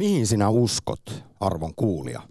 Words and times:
Mihin 0.00 0.26
sinä 0.26 0.48
uskot, 0.48 1.24
arvon 1.40 1.74
kuulija? 1.74 2.22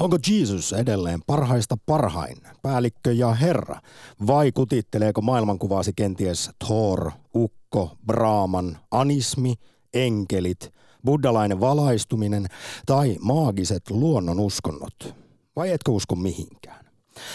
Onko 0.00 0.18
Jeesus 0.30 0.72
edelleen 0.72 1.20
parhaista 1.26 1.76
parhain, 1.86 2.36
päällikkö 2.62 3.12
ja 3.12 3.34
herra? 3.34 3.80
Vai 4.26 4.52
kutitteleeko 4.52 5.20
maailmankuvaasi 5.20 5.92
kenties 5.96 6.50
Thor, 6.66 7.10
Ukko, 7.34 7.96
Brahman, 8.06 8.78
anismi, 8.90 9.54
enkelit, 9.94 10.70
buddhalainen 11.04 11.60
valaistuminen 11.60 12.46
tai 12.86 13.16
maagiset 13.20 13.90
luonnonuskonnot? 13.90 15.14
Vai 15.56 15.70
etkö 15.70 15.90
usko 15.90 16.14
mihinkään? 16.14 16.84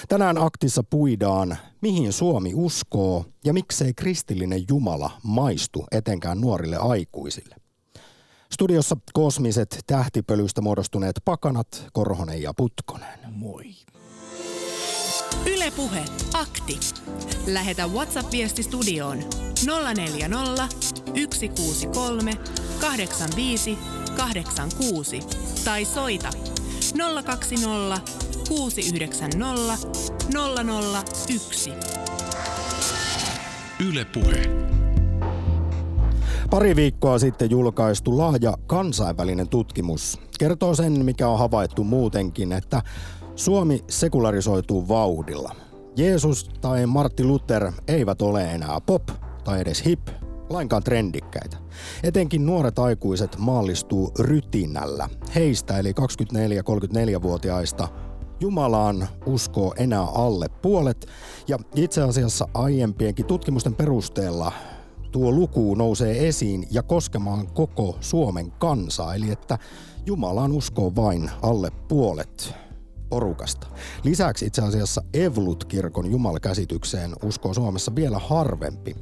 Tänään 0.10 0.38
aktissa 0.38 0.84
puidaan, 0.90 1.58
mihin 1.82 2.14
Suomi 2.14 2.52
uskoo 2.56 3.26
ja 3.46 3.54
miksei 3.54 3.94
kristillinen 3.94 4.66
Jumala 4.70 5.12
maistu 5.24 5.86
etenkään 5.92 6.42
nuorille 6.42 6.78
aikuisille. 6.78 7.56
Studiossa 8.60 8.98
kosmiset 9.14 9.80
tähtipölystä 9.88 10.62
muodostuneet 10.62 11.16
pakanat, 11.26 11.88
Korhonen 11.94 12.42
ja 12.42 12.54
Putkonen. 12.54 13.20
Moi. 13.32 13.64
Ylepuhe 15.46 16.06
akti. 16.34 16.80
Lähetä 17.48 17.88
WhatsApp-viesti 17.88 18.64
studioon 18.64 19.18
040 19.96 20.68
163 21.34 22.38
85 22.82 23.78
86 24.18 25.20
tai 25.66 25.86
soita 25.86 26.30
020 27.26 28.02
690 28.48 29.88
001. 31.28 31.72
Ylepuhe. 33.80 34.79
Pari 36.50 36.76
viikkoa 36.76 37.20
sitten 37.20 37.50
julkaistu 37.50 38.18
laaja 38.18 38.54
kansainvälinen 38.68 39.50
tutkimus 39.50 40.20
kertoo 40.40 40.76
sen, 40.76 41.06
mikä 41.06 41.28
on 41.28 41.40
havaittu 41.40 41.84
muutenkin, 41.84 42.52
että 42.52 42.82
Suomi 43.36 43.84
sekularisoituu 43.90 44.88
vauhdilla. 44.88 45.56
Jeesus 45.96 46.50
tai 46.62 46.86
Martti 46.86 47.24
Luther 47.24 47.72
eivät 47.88 48.22
ole 48.22 48.52
enää 48.52 48.82
pop 48.86 49.04
tai 49.44 49.62
edes 49.62 49.86
hip, 49.86 50.08
lainkaan 50.50 50.84
trendikkäitä. 50.84 51.58
Etenkin 52.04 52.46
nuoret 52.46 52.80
aikuiset 52.80 53.36
maallistuu 53.38 54.12
rytinällä. 54.20 55.10
Heistä 55.36 55.80
eli 55.80 55.92
24-34-vuotiaista 55.92 57.88
Jumalaan 58.40 59.08
uskoo 59.26 59.74
enää 59.78 60.04
alle 60.04 60.48
puolet 60.62 61.06
ja 61.48 61.58
itse 61.76 62.02
asiassa 62.02 62.48
aiempienkin 62.54 63.26
tutkimusten 63.26 63.76
perusteella 63.76 64.52
tuo 65.12 65.32
luku 65.32 65.76
nousee 65.76 66.28
esiin 66.28 66.68
ja 66.72 66.84
koskemaan 66.84 67.48
koko 67.48 67.98
Suomen 68.02 68.52
kansaa, 68.52 69.16
eli 69.16 69.32
että 69.32 69.58
Jumalaan 70.06 70.52
uskoo 70.52 70.96
vain 70.96 71.32
alle 71.42 71.72
puolet 71.88 72.54
porukasta. 73.10 73.68
Lisäksi 74.04 74.46
itse 74.46 74.62
asiassa 74.62 75.02
Evlut-kirkon 75.14 76.12
jumalakäsitykseen 76.12 77.12
uskoo 77.24 77.54
Suomessa 77.54 77.96
vielä 77.96 78.20
harvempi, 78.20 78.96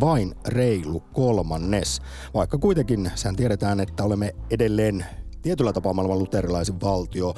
vain 0.00 0.34
reilu 0.48 1.00
kolmannes, 1.12 2.02
vaikka 2.34 2.58
kuitenkin 2.58 3.10
sen 3.14 3.36
tiedetään, 3.36 3.80
että 3.80 4.04
olemme 4.04 4.34
edelleen 4.50 5.06
tietyllä 5.42 5.72
tapaa 5.72 5.92
maailman 5.92 6.18
luterilaisin 6.18 6.80
valtio, 6.80 7.34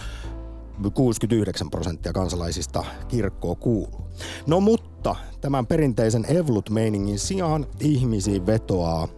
69 0.91 1.71
prosenttia 1.71 2.13
kansalaisista 2.13 2.85
kirkkoa 3.09 3.55
kuuluu. 3.55 4.07
No 4.47 4.61
mutta 4.61 5.17
tämän 5.41 5.67
perinteisen 5.67 6.25
Evlut-meiningin 6.25 7.19
sijaan 7.19 7.67
ihmisiin 7.81 8.47
vetoaa 8.47 9.09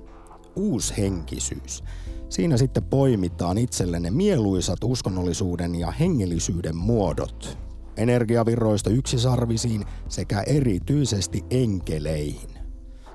uushenkisyys. 0.56 1.84
Siinä 2.28 2.56
sitten 2.56 2.84
poimitaan 2.84 3.58
itsellenne 3.58 4.10
mieluisat 4.10 4.78
uskonnollisuuden 4.84 5.74
ja 5.74 5.90
hengellisyyden 5.90 6.76
muodot. 6.76 7.58
Energiavirroista 7.96 8.90
yksisarvisiin 8.90 9.84
sekä 10.08 10.40
erityisesti 10.40 11.44
enkeleihin, 11.50 12.50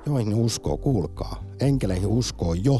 joihin 0.06 0.36
uskoo, 0.36 0.78
kuulkaa, 0.78 1.44
enkeleihin 1.60 2.08
uskoo 2.08 2.54
jo 2.54 2.80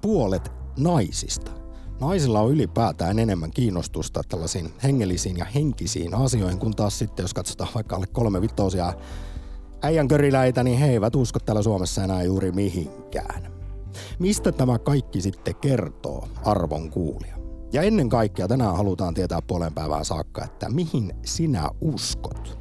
puolet 0.00 0.52
naisista– 0.76 1.52
naisilla 2.00 2.40
on 2.40 2.52
ylipäätään 2.52 3.18
enemmän 3.18 3.50
kiinnostusta 3.50 4.22
tällaisiin 4.28 4.74
hengellisiin 4.82 5.36
ja 5.36 5.44
henkisiin 5.44 6.14
asioihin, 6.14 6.58
kun 6.58 6.74
taas 6.74 6.98
sitten, 6.98 7.24
jos 7.24 7.34
katsotaan 7.34 7.70
vaikka 7.74 7.96
alle 7.96 8.06
kolme 8.06 8.40
vitosia 8.40 8.92
äijänköriläitä, 9.82 10.64
niin 10.64 10.78
he 10.78 10.90
eivät 10.90 11.16
usko 11.16 11.38
täällä 11.40 11.62
Suomessa 11.62 12.04
enää 12.04 12.22
juuri 12.22 12.52
mihinkään. 12.52 13.52
Mistä 14.18 14.52
tämä 14.52 14.78
kaikki 14.78 15.20
sitten 15.20 15.54
kertoo, 15.54 16.28
arvon 16.44 16.90
kuulija? 16.90 17.36
Ja 17.72 17.82
ennen 17.82 18.08
kaikkea 18.08 18.48
tänään 18.48 18.76
halutaan 18.76 19.14
tietää 19.14 19.42
puolen 19.42 19.74
päivään 19.74 20.04
saakka, 20.04 20.44
että 20.44 20.68
mihin 20.68 21.12
sinä 21.24 21.70
uskot? 21.80 22.58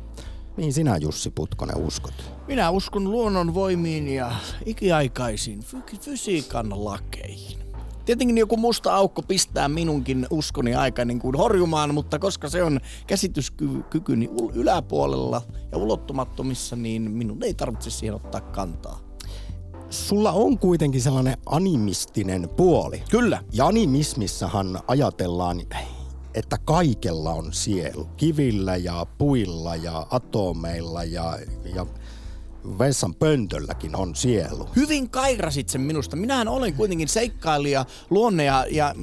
Mihin 0.58 0.74
sinä 0.74 0.98
Jussi 0.98 1.30
Putkonen 1.30 1.78
uskot? 1.78 2.14
Minä 2.48 2.70
uskon 2.70 3.12
luonnon 3.12 3.54
voimiin 3.54 4.08
ja 4.08 4.32
ikiaikaisiin 4.66 5.60
fy- 5.64 5.98
fysiikan 6.00 6.86
lakeihin. 6.86 7.63
Tietenkin 8.06 8.38
joku 8.38 8.58
musta 8.58 8.96
aukko 8.96 9.22
pistää 9.22 9.70
minunkin 9.70 10.28
uskoni 10.30 10.76
aika 10.76 11.06
niin 11.06 11.20
kuin 11.20 11.38
horjumaan, 11.38 11.94
mutta 11.94 12.20
koska 12.20 12.50
se 12.50 12.64
on 12.64 12.80
käsityskykyni 13.08 14.30
yläpuolella 14.54 15.42
ja 15.72 15.78
ulottumattomissa, 15.78 16.76
niin 16.76 17.12
minun 17.12 17.44
ei 17.44 17.54
tarvitse 17.54 17.90
siihen 17.90 18.16
ottaa 18.16 18.42
kantaa. 18.42 19.00
Sulla 19.90 20.32
on 20.32 20.60
kuitenkin 20.60 21.02
sellainen 21.02 21.38
animistinen 21.46 22.50
puoli. 22.58 23.04
Kyllä. 23.12 23.44
Ja 23.52 23.68
animismissahan 23.68 24.80
ajatellaan, 24.88 25.62
että 26.34 26.58
kaikella 26.66 27.34
on 27.34 27.54
sielu. 27.54 28.08
Kivillä 28.18 28.76
ja 28.76 29.06
puilla 29.18 29.76
ja 29.76 30.08
atomeilla 30.10 31.04
ja, 31.04 31.40
ja 31.76 31.86
vessan 32.80 33.16
pöntölläkin 33.16 33.96
on 33.96 34.16
sielu. 34.16 34.70
Hyvin 34.76 35.10
kairasit 35.10 35.70
sen 35.70 35.82
minusta. 35.82 36.16
Minähän 36.16 36.48
olen 36.48 36.74
kuitenkin 36.74 37.08
seikkailija 37.08 37.86
luonne 38.10 38.44
ja, 38.44 38.66
ja 38.72 38.96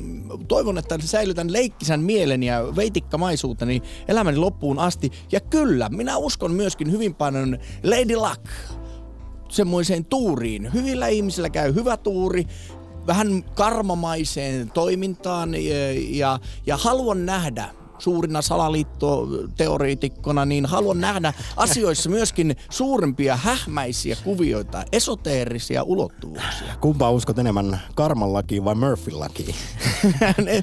toivon, 0.48 0.78
että 0.78 0.98
säilytän 1.00 1.52
leikkisän 1.52 2.00
mielen 2.00 2.42
ja 2.42 2.76
veitikkamaisuuteni 2.76 3.82
elämäni 4.08 4.38
loppuun 4.38 4.78
asti. 4.78 5.12
Ja 5.32 5.40
kyllä, 5.40 5.88
minä 5.88 6.16
uskon 6.16 6.52
myöskin 6.52 6.92
hyvin 6.92 7.14
paljon 7.14 7.58
Lady 7.82 8.16
Luck 8.16 8.46
semmoiseen 9.48 10.04
tuuriin. 10.04 10.72
Hyvillä 10.72 11.08
ihmisillä 11.08 11.50
käy 11.50 11.74
hyvä 11.74 11.96
tuuri, 11.96 12.44
vähän 13.06 13.44
karmamaiseen 13.54 14.70
toimintaan 14.70 15.54
ja, 15.54 15.92
ja, 15.92 16.38
ja 16.66 16.76
haluan 16.76 17.26
nähdä 17.26 17.79
suurina 18.00 18.42
salaliittoteoriitikkona, 18.42 20.44
niin 20.44 20.66
haluan 20.66 21.00
nähdä 21.00 21.32
asioissa 21.56 22.10
myöskin 22.10 22.56
suurempia 22.70 23.36
hähmäisiä 23.36 24.16
kuvioita, 24.24 24.84
esoteerisia 24.92 25.82
ulottuvuuksia. 25.82 26.76
Kumpa 26.80 27.10
uskot 27.10 27.38
enemmän 27.38 27.80
Karman 27.94 28.32
lakiin 28.32 28.64
vai 28.64 28.74
Murphyn 28.74 29.20
lakiin? 29.20 29.54
ne, 30.44 30.62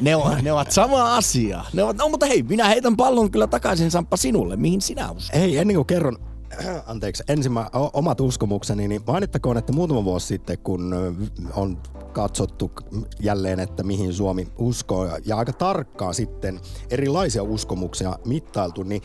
ne, 0.00 0.16
on, 0.16 0.44
ne 0.44 0.52
ovat 0.52 0.72
sama 0.72 1.16
asia. 1.16 1.64
Ne 1.72 1.82
ovat, 1.82 1.96
no 1.96 2.08
mutta 2.08 2.26
hei, 2.26 2.42
minä 2.42 2.68
heitän 2.68 2.96
pallon 2.96 3.30
kyllä 3.30 3.46
takaisin 3.46 3.90
Samppa 3.90 4.16
sinulle. 4.16 4.56
Mihin 4.56 4.80
sinä 4.80 5.10
uskot? 5.10 5.40
Hei, 5.40 5.58
ennen 5.58 5.76
kuin 5.76 5.86
kerron 5.86 6.35
anteeksi, 6.86 7.22
ensimmä 7.28 7.70
omat 7.92 8.20
uskomukseni, 8.20 8.88
niin 8.88 9.02
mainittakoon, 9.06 9.56
että 9.56 9.72
muutama 9.72 10.04
vuosi 10.04 10.26
sitten, 10.26 10.58
kun 10.58 10.94
on 11.54 11.78
katsottu 12.12 12.70
jälleen, 13.20 13.60
että 13.60 13.82
mihin 13.82 14.12
Suomi 14.12 14.48
uskoo, 14.58 15.08
ja 15.24 15.36
aika 15.36 15.52
tarkkaan 15.52 16.14
sitten 16.14 16.60
erilaisia 16.90 17.42
uskomuksia 17.42 18.18
mittailtu, 18.24 18.82
niin 18.82 19.02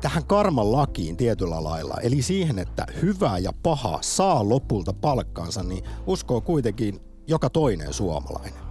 tähän 0.00 0.26
karman 0.26 0.72
lakiin 0.72 1.16
tietyllä 1.16 1.64
lailla, 1.64 1.96
eli 2.02 2.22
siihen, 2.22 2.58
että 2.58 2.86
hyvä 3.02 3.38
ja 3.38 3.52
paha 3.62 3.98
saa 4.00 4.48
lopulta 4.48 4.92
palkkansa, 4.92 5.62
niin 5.62 5.84
uskoo 6.06 6.40
kuitenkin 6.40 7.00
joka 7.26 7.50
toinen 7.50 7.92
suomalainen. 7.92 8.68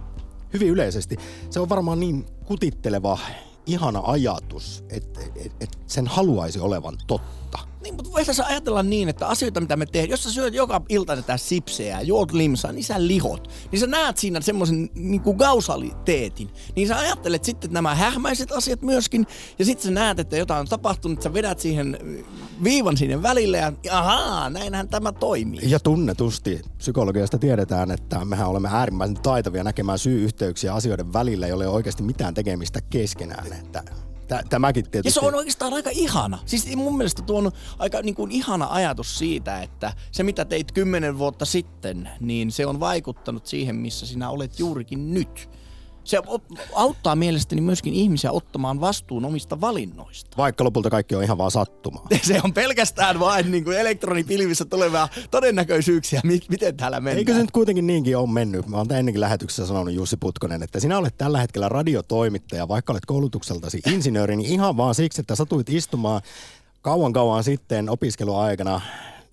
Hyvin 0.52 0.68
yleisesti. 0.68 1.16
Se 1.50 1.60
on 1.60 1.68
varmaan 1.68 2.00
niin 2.00 2.26
kutitteleva, 2.44 3.18
ihana 3.66 4.02
ajatus, 4.04 4.84
että 4.90 5.20
et, 5.36 5.52
et 5.60 5.78
sen 5.86 6.06
haluaisi 6.06 6.60
olevan 6.60 6.96
totta. 7.06 7.58
Niin, 7.82 7.94
mutta 7.94 8.12
voisi 8.12 8.42
ajatella 8.42 8.82
niin, 8.82 9.08
että 9.08 9.26
asioita, 9.26 9.60
mitä 9.60 9.76
me 9.76 9.86
tehdään, 9.86 10.10
jos 10.10 10.22
sä 10.22 10.30
syöt 10.30 10.54
joka 10.54 10.82
ilta 10.88 11.16
tätä 11.16 11.36
sipseä, 11.36 12.00
juot 12.00 12.32
limsaa, 12.32 12.72
niin 12.72 12.84
sä 12.84 13.06
lihot. 13.06 13.48
Niin 13.72 13.80
sä 13.80 13.86
näet 13.86 14.18
siinä 14.18 14.40
semmoisen 14.40 14.90
niin 14.94 15.20
kuin 15.20 15.36
gausaliteetin. 15.36 16.50
Niin 16.76 16.88
sä 16.88 16.98
ajattelet 16.98 17.44
sitten 17.44 17.72
nämä 17.72 17.94
hähmäiset 17.94 18.52
asiat 18.52 18.82
myöskin, 18.82 19.26
ja 19.58 19.64
sitten 19.64 19.84
sä 19.84 19.90
näet, 19.90 20.18
että 20.18 20.36
jotain 20.36 20.60
on 20.60 20.66
tapahtunut, 20.66 21.22
sä 21.22 21.34
vedät 21.34 21.58
siihen 21.60 21.98
viivan 22.64 22.96
sinne 22.96 23.22
välille, 23.22 23.58
ja 23.58 23.72
ahaa, 23.90 24.50
näinhän 24.50 24.88
tämä 24.88 25.12
toimii. 25.12 25.70
Ja 25.70 25.80
tunnetusti 25.80 26.60
psykologiasta 26.78 27.38
tiedetään, 27.38 27.90
että 27.90 28.24
mehän 28.24 28.48
olemme 28.48 28.68
äärimmäisen 28.72 29.16
taitavia 29.16 29.64
näkemään 29.64 29.98
syy-yhteyksiä 29.98 30.74
asioiden 30.74 31.12
välillä, 31.12 31.46
jolle 31.46 31.64
ei 31.64 31.68
ole 31.68 31.74
oikeasti 31.74 32.02
mitään 32.02 32.34
tekemistä 32.34 32.80
keskenään. 32.80 33.52
Että 33.52 33.82
tämäkin 34.50 34.90
tietysti. 34.90 35.18
Ja 35.18 35.22
se 35.22 35.26
on 35.26 35.34
oikeastaan 35.34 35.74
aika 35.74 35.90
ihana. 35.92 36.38
Siis 36.46 36.76
mun 36.76 36.96
mielestä 36.96 37.22
tuo 37.22 37.38
on 37.38 37.52
aika 37.78 38.02
niin 38.02 38.14
kuin 38.14 38.30
ihana 38.30 38.66
ajatus 38.70 39.18
siitä, 39.18 39.62
että 39.62 39.92
se 40.12 40.22
mitä 40.22 40.44
teit 40.44 40.72
kymmenen 40.72 41.18
vuotta 41.18 41.44
sitten, 41.44 42.08
niin 42.20 42.50
se 42.50 42.66
on 42.66 42.80
vaikuttanut 42.80 43.46
siihen, 43.46 43.76
missä 43.76 44.06
sinä 44.06 44.30
olet 44.30 44.58
juurikin 44.58 45.14
nyt. 45.14 45.50
Se 46.08 46.22
auttaa 46.74 47.16
mielestäni 47.16 47.60
myöskin 47.60 47.94
ihmisiä 47.94 48.32
ottamaan 48.32 48.80
vastuun 48.80 49.24
omista 49.24 49.60
valinnoista. 49.60 50.36
Vaikka 50.36 50.64
lopulta 50.64 50.90
kaikki 50.90 51.14
on 51.14 51.22
ihan 51.22 51.38
vaan 51.38 51.50
sattumaa. 51.50 52.06
Se 52.22 52.40
on 52.44 52.54
pelkästään 52.54 53.20
vain 53.20 53.50
niin 53.50 53.64
kuin 53.64 53.78
elektronipilvissä 53.78 54.64
tulevaa 54.64 55.08
todennäköisyyksiä, 55.30 56.20
miten 56.48 56.76
täällä 56.76 57.00
mennään. 57.00 57.18
Eikö 57.18 57.32
se 57.32 57.40
nyt 57.40 57.50
kuitenkin 57.50 57.86
niinkin 57.86 58.16
ole 58.16 58.28
mennyt? 58.30 58.66
Mä 58.66 58.76
oon 58.76 58.92
ennenkin 58.92 59.20
lähetyksessä 59.20 59.66
sanonut 59.66 59.94
Jussi 59.94 60.16
Putkonen, 60.16 60.62
että 60.62 60.80
sinä 60.80 60.98
olet 60.98 61.18
tällä 61.18 61.40
hetkellä 61.40 61.68
radiotoimittaja, 61.68 62.68
vaikka 62.68 62.92
olet 62.92 63.06
koulutukseltasi 63.06 63.80
insinööri, 63.86 64.36
niin 64.36 64.52
ihan 64.52 64.76
vaan 64.76 64.94
siksi, 64.94 65.20
että 65.20 65.34
satuit 65.34 65.68
istumaan 65.70 66.22
kauan 66.82 67.12
kauan 67.12 67.44
sitten 67.44 67.88
opiskeluaikana 67.88 68.80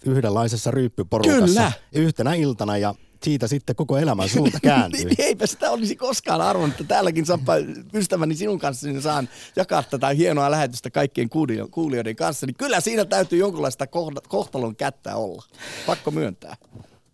yhdenlaisessa 0.05 0.71
ryyppyporukassa 0.71 1.45
Kyllä. 1.45 1.71
yhtenä 1.93 2.33
iltana 2.33 2.77
ja 2.77 2.95
siitä 3.23 3.47
sitten 3.47 3.75
koko 3.75 3.97
elämän 3.97 4.29
suunta 4.29 4.59
kääntyi. 4.59 5.05
niin, 5.05 5.15
eipä 5.21 5.45
sitä 5.45 5.71
olisi 5.71 5.95
koskaan 5.95 6.41
arvonnut, 6.41 6.81
että 6.81 6.93
täälläkin 6.93 7.25
Sappa, 7.25 7.53
ystäväni 7.93 8.35
sinun 8.35 8.59
kanssa 8.59 8.87
niin 8.87 9.01
saan 9.01 9.29
jakaa 9.55 9.83
tätä 9.83 10.07
hienoa 10.07 10.51
lähetystä 10.51 10.89
kaikkien 10.89 11.29
kuulijoiden 11.71 12.15
kanssa. 12.15 12.45
Niin 12.45 12.55
kyllä 12.55 12.79
siinä 12.79 13.05
täytyy 13.05 13.39
jonkinlaista 13.39 13.87
kohtalon 14.27 14.75
kättä 14.75 15.15
olla. 15.15 15.43
Pakko 15.85 16.11
myöntää. 16.11 16.55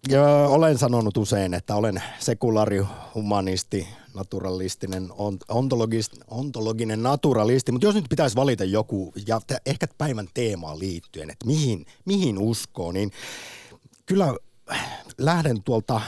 Ja 0.09 0.23
olen 0.27 0.77
sanonut 0.77 1.17
usein, 1.17 1.53
että 1.53 1.75
olen 1.75 2.03
sekulaari, 2.19 2.81
humanisti, 3.15 3.87
naturalistinen, 4.13 5.09
ontologist, 5.49 6.13
ontologinen 6.27 7.03
naturalisti, 7.03 7.71
mutta 7.71 7.87
jos 7.87 7.95
nyt 7.95 8.05
pitäisi 8.09 8.35
valita 8.35 8.63
joku, 8.63 9.13
ja 9.27 9.41
ehkä 9.65 9.87
päivän 9.97 10.27
teemaan 10.33 10.79
liittyen, 10.79 11.29
että 11.29 11.45
mihin, 11.45 11.85
mihin 12.05 12.37
uskoo, 12.37 12.91
niin 12.91 13.11
kyllä 14.05 14.35
lähden 15.17 15.63
tuolta 15.63 16.01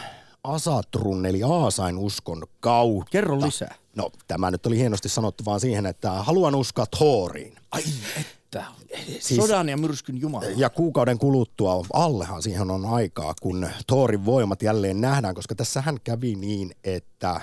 Asatrun 0.44 1.26
eli 1.26 1.44
Aasain 1.44 1.98
uskon 1.98 2.44
kautta. 2.60 3.12
Kerro 3.12 3.42
lisää. 3.42 3.76
No 3.96 4.10
tämä 4.28 4.52
nyt 4.52 4.66
oli 4.66 4.78
hienosti 4.78 5.10
sanottu 5.10 5.46
vaan 5.46 5.60
siihen, 5.60 5.86
että 5.86 6.12
haluan 6.12 6.56
uskoa 6.56 6.86
Thoriin. 6.98 7.56
Ai 7.72 7.84
että. 8.20 8.66
Siis, 9.20 9.42
Sodan 9.42 9.70
ja 9.70 9.78
myrskyn 9.78 10.22
jumala. 10.22 10.46
Ja 10.56 10.70
kuukauden 10.70 11.18
kuluttua, 11.18 11.86
allehan 11.94 12.42
siihen 12.42 12.72
on 12.72 12.86
aikaa, 12.86 13.34
kun 13.42 13.68
Thorin 13.88 14.26
voimat 14.26 14.62
jälleen 14.62 15.02
nähdään, 15.02 15.36
koska 15.36 15.56
tässä 15.56 15.82
hän 15.82 15.98
kävi 16.04 16.36
niin, 16.36 16.76
että 16.84 17.42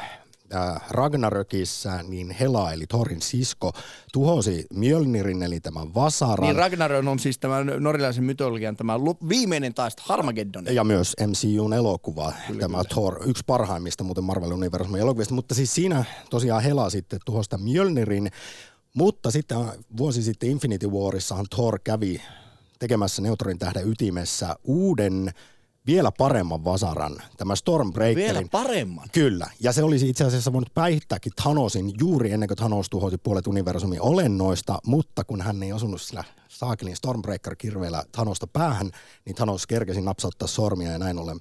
Ragnarökissä 0.91 2.02
niin 2.08 2.31
Hela 2.31 2.73
eli 2.73 2.87
Thorin 2.87 3.23
sisko 3.23 3.73
tuhosi 4.12 4.67
Mjölnirin 4.75 5.43
eli 5.43 5.61
tämän 5.61 5.94
Vasaran. 5.94 6.47
Niin 6.47 6.56
Ragnarök 6.56 7.06
on 7.06 7.19
siis 7.19 7.38
tämän 7.38 7.73
norjalaisen 7.79 8.25
mytologian 8.25 8.76
tämä 8.76 8.99
viimeinen 9.29 9.75
taista 9.75 10.02
Harmageddon. 10.06 10.67
Ja 10.70 10.85
myös 10.85 11.17
MCUn 11.26 11.73
elokuva, 11.73 12.32
kyllä, 12.47 12.61
tämä 12.61 12.76
kyllä. 12.76 12.88
Thor, 12.88 13.20
yksi 13.26 13.44
parhaimmista 13.47 14.05
muuten 14.05 14.25
Marvel-universumin 14.25 15.00
elokuvista, 15.00 15.35
mutta 15.35 15.55
siis 15.55 15.75
siinä 15.75 16.05
tosiaan 16.31 16.62
Hela 16.62 16.91
sitten 16.91 17.20
tuhosta 17.25 17.58
Mjölnirin, 17.58 18.31
mutta 18.94 19.31
sitten 19.31 19.58
vuosi 19.97 20.23
sitten 20.23 20.50
Infinity 20.50 20.88
Warissahan 20.88 21.47
Thor 21.50 21.79
kävi 21.85 22.23
tekemässä 22.79 23.23
Neutron 23.23 23.58
tähden 23.58 23.88
ytimessä 23.88 24.56
uuden 24.64 25.32
vielä 25.90 26.12
paremman 26.12 26.64
vasaran, 26.64 27.16
tämä 27.37 27.56
Stormbreakerin. 27.56 28.34
Vielä 28.34 28.48
paremman? 28.50 29.08
Kyllä, 29.12 29.46
ja 29.60 29.72
se 29.72 29.82
olisi 29.82 30.08
itse 30.08 30.25
asiassa 30.25 30.52
voinut 30.52 30.75
päihittääkin 30.75 31.32
Thanosin 31.42 31.92
juuri 32.00 32.32
ennen 32.32 32.48
kuin 32.48 32.56
Thanos 32.56 32.90
tuhosi 32.90 33.19
puolet 33.19 33.46
universumin 33.46 34.02
olennoista, 34.02 34.78
mutta 34.87 35.25
kun 35.25 35.40
hän 35.40 35.62
ei 35.62 35.72
osunut 35.72 36.00
sillä 36.00 36.25
saakelin 36.48 36.96
Stormbreaker-kirveellä 36.96 38.04
Thanosta 38.12 38.46
päähän, 38.46 38.90
niin 39.25 39.34
Thanos 39.34 39.66
kerkesi 39.66 40.00
napsauttaa 40.00 40.48
sormia 40.48 40.92
ja 40.92 40.98
näin 40.98 41.19
ollen 41.19 41.40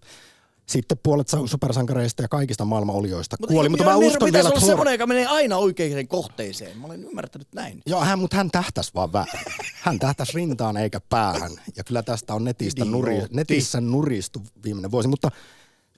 sitten 0.70 0.98
puolet 1.04 1.28
supersankareista 1.46 2.22
ja 2.22 2.28
kaikista 2.28 2.66
maailman 2.66 2.96
olioista 2.96 3.36
mutta 3.40 3.54
kuoli, 3.54 3.70
mutta 3.70 3.86
mä 3.86 3.96
uskon 3.96 4.34
vielä, 4.34 4.50
että... 4.50 4.60
semmoinen, 4.60 4.92
joka 4.92 5.08
menee 5.08 5.26
aina 5.26 5.58
oikeaan 5.58 6.08
kohteeseen. 6.08 6.78
Mä 6.78 6.88
olen 6.88 7.04
ymmärtänyt 7.04 7.48
näin. 7.56 7.82
Joo, 7.86 8.02
hän, 8.02 8.20
mutta 8.20 8.38
hän 8.38 8.52
tähtäs 8.52 8.96
vaan 8.96 9.14
vähän. 9.14 9.46
Hän 9.84 10.00
tähtäs 10.00 10.34
rintaan 10.34 10.78
eikä 10.78 11.00
päähän. 11.00 11.52
Ja 11.76 11.84
kyllä 11.84 12.04
tästä 12.04 12.34
on 12.34 12.44
netistä 12.44 12.86
nuri, 12.86 13.22
netissä 13.32 13.82
nuristu 13.82 14.42
viimeinen 14.64 14.92
vuosi. 14.92 15.08
Mutta 15.08 15.30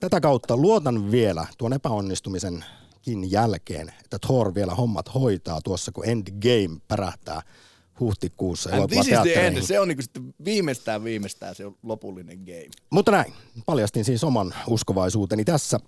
tätä 0.00 0.20
kautta 0.20 0.56
luotan 0.56 1.10
vielä 1.10 1.46
tuon 1.58 1.72
epäonnistumisenkin 1.72 3.30
jälkeen, 3.30 3.92
että 4.04 4.18
Thor 4.18 4.54
vielä 4.54 4.74
hommat 4.74 5.14
hoitaa 5.14 5.60
tuossa, 5.64 5.92
kun 5.92 6.08
Endgame 6.08 6.80
pärähtää– 6.88 7.42
huhtikuussa 8.00 8.70
end. 8.70 9.62
Se 9.62 9.80
on 9.80 9.88
niinku 9.88 10.02
sitten 10.02 10.34
viimeistään 10.44 11.04
viimeistään 11.04 11.54
se 11.54 11.64
lopullinen 11.82 12.38
game. 12.38 12.68
Mutta 12.90 13.10
näin, 13.10 13.32
paljastin 13.66 14.04
siis 14.04 14.24
oman 14.24 14.54
uskovaisuuteni 14.66 15.44
tässä. 15.44 15.80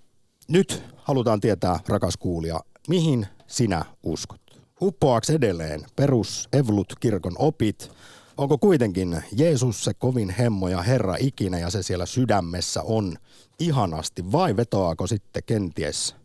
Nyt 0.47 0.83
halutaan 0.95 1.41
tietää, 1.41 1.79
rakas 1.87 2.17
kuulija, 2.17 2.59
mihin 2.87 3.27
sinä 3.47 3.85
uskot? 4.03 4.41
Uppoaks 4.81 5.29
edelleen 5.29 5.81
perus 5.95 6.49
Evlut-kirkon 6.53 7.35
opit? 7.39 7.91
Onko 8.37 8.57
kuitenkin 8.57 9.23
Jeesus 9.37 9.83
se 9.83 9.93
kovin 9.93 10.29
hemmo 10.29 10.67
ja 10.67 10.81
Herra 10.81 11.15
ikinä 11.19 11.59
ja 11.59 11.69
se 11.69 11.83
siellä 11.83 12.05
sydämessä 12.05 12.81
on 12.81 13.15
ihanasti 13.59 14.31
vai 14.31 14.57
vetoaako 14.57 15.07
sitten 15.07 15.43
kenties 15.45 16.15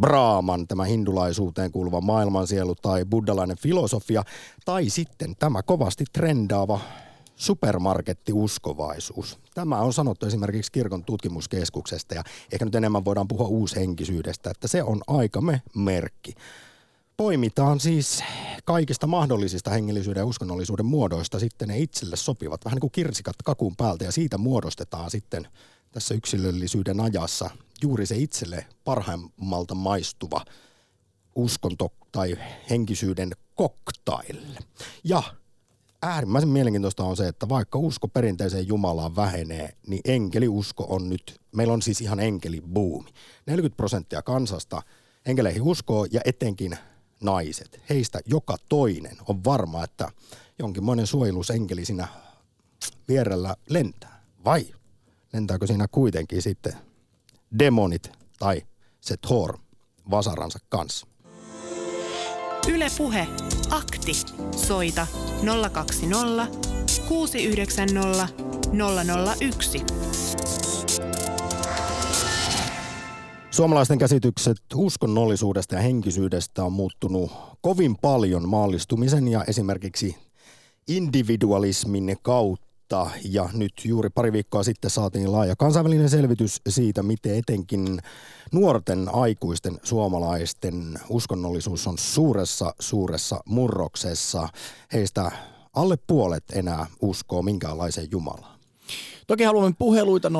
Braaman, 0.00 0.66
tämä 0.66 0.84
hindulaisuuteen 0.84 1.72
kuuluva 1.72 2.00
maailmansielu 2.00 2.74
tai 2.74 3.04
buddhalainen 3.04 3.58
filosofia, 3.58 4.22
tai 4.64 4.88
sitten 4.88 5.36
tämä 5.36 5.62
kovasti 5.62 6.04
trendaava 6.12 6.80
supermarkettiuskovaisuus. 7.36 9.38
Tämä 9.54 9.80
on 9.80 9.92
sanottu 9.92 10.26
esimerkiksi 10.26 10.72
kirkon 10.72 11.04
tutkimuskeskuksesta 11.04 12.14
ja 12.14 12.22
ehkä 12.52 12.64
nyt 12.64 12.74
enemmän 12.74 13.04
voidaan 13.04 13.28
puhua 13.28 13.48
uushenkisyydestä, 13.48 14.50
että 14.50 14.68
se 14.68 14.82
on 14.82 15.00
aikamme 15.06 15.62
merkki. 15.74 16.34
Poimitaan 17.16 17.80
siis 17.80 18.24
kaikista 18.64 19.06
mahdollisista 19.06 19.70
hengellisyyden 19.70 20.20
ja 20.20 20.26
uskonnollisuuden 20.26 20.86
muodoista 20.86 21.38
sitten 21.38 21.68
ne 21.68 21.78
itselle 21.78 22.16
sopivat, 22.16 22.64
vähän 22.64 22.76
niin 22.76 22.80
kuin 22.80 22.90
kirsikat 22.90 23.36
kakun 23.44 23.76
päältä 23.76 24.04
ja 24.04 24.12
siitä 24.12 24.38
muodostetaan 24.38 25.10
sitten 25.10 25.48
tässä 25.98 26.14
yksilöllisyyden 26.14 27.00
ajassa 27.00 27.50
juuri 27.82 28.06
se 28.06 28.16
itselle 28.16 28.66
parhaimmalta 28.84 29.74
maistuva 29.74 30.44
uskonto 31.34 31.92
tai 32.12 32.38
henkisyyden 32.70 33.30
cocktail. 33.56 34.36
Ja 35.04 35.22
äärimmäisen 36.02 36.48
mielenkiintoista 36.48 37.04
on 37.04 37.16
se, 37.16 37.28
että 37.28 37.48
vaikka 37.48 37.78
usko 37.78 38.08
perinteiseen 38.08 38.68
Jumalaan 38.68 39.16
vähenee, 39.16 39.72
niin 39.86 40.00
enkeliusko 40.04 40.86
on 40.88 41.08
nyt, 41.08 41.40
meillä 41.52 41.72
on 41.72 41.82
siis 41.82 42.00
ihan 42.00 42.20
enkelibuumi. 42.20 43.10
40 43.46 43.76
prosenttia 43.76 44.22
kansasta 44.22 44.82
enkeleihin 45.26 45.62
uskoo 45.62 46.06
ja 46.10 46.20
etenkin 46.24 46.78
naiset. 47.22 47.80
Heistä 47.90 48.20
joka 48.26 48.56
toinen 48.68 49.16
on 49.28 49.44
varma, 49.44 49.84
että 49.84 50.10
jonkinmoinen 50.58 51.06
suojelusenkeli 51.06 51.84
siinä 51.84 52.08
vierellä 53.08 53.56
lentää. 53.68 54.22
Vai 54.44 54.77
lentääkö 55.32 55.66
siinä 55.66 55.86
kuitenkin 55.88 56.42
sitten 56.42 56.72
demonit 57.58 58.12
tai 58.38 58.62
se 59.00 59.16
Thor 59.16 59.58
vasaransa 60.10 60.58
kanssa. 60.68 61.06
Ylepuhe 62.68 63.26
akti. 63.70 64.12
Soita 64.56 65.06
020 65.72 66.46
690 67.08 68.28
001. 69.40 69.84
Suomalaisten 73.50 73.98
käsitykset 73.98 74.58
uskonnollisuudesta 74.74 75.74
ja 75.74 75.80
henkisyydestä 75.80 76.64
on 76.64 76.72
muuttunut 76.72 77.30
kovin 77.60 77.96
paljon 77.96 78.48
maallistumisen 78.48 79.28
ja 79.28 79.44
esimerkiksi 79.44 80.16
individualismin 80.88 82.16
kautta 82.22 82.67
vuotta 82.92 83.18
ja 83.24 83.48
nyt 83.52 83.72
juuri 83.84 84.10
pari 84.10 84.32
viikkoa 84.32 84.62
sitten 84.62 84.90
saatiin 84.90 85.32
laaja 85.32 85.56
kansainvälinen 85.56 86.10
selvitys 86.10 86.62
siitä, 86.68 87.02
miten 87.02 87.34
etenkin 87.38 88.00
nuorten 88.52 89.08
aikuisten 89.12 89.78
suomalaisten 89.82 90.98
uskonnollisuus 91.08 91.86
on 91.86 91.98
suuressa, 91.98 92.74
suuressa 92.78 93.40
murroksessa. 93.44 94.48
Heistä 94.92 95.30
alle 95.74 95.96
puolet 96.06 96.44
enää 96.52 96.86
uskoo 97.00 97.42
minkäänlaiseen 97.42 98.08
Jumalaan. 98.10 98.57
Toki 99.28 99.44
haluamme 99.44 99.74
puheluita 99.78 100.28
020690001, 100.28 100.32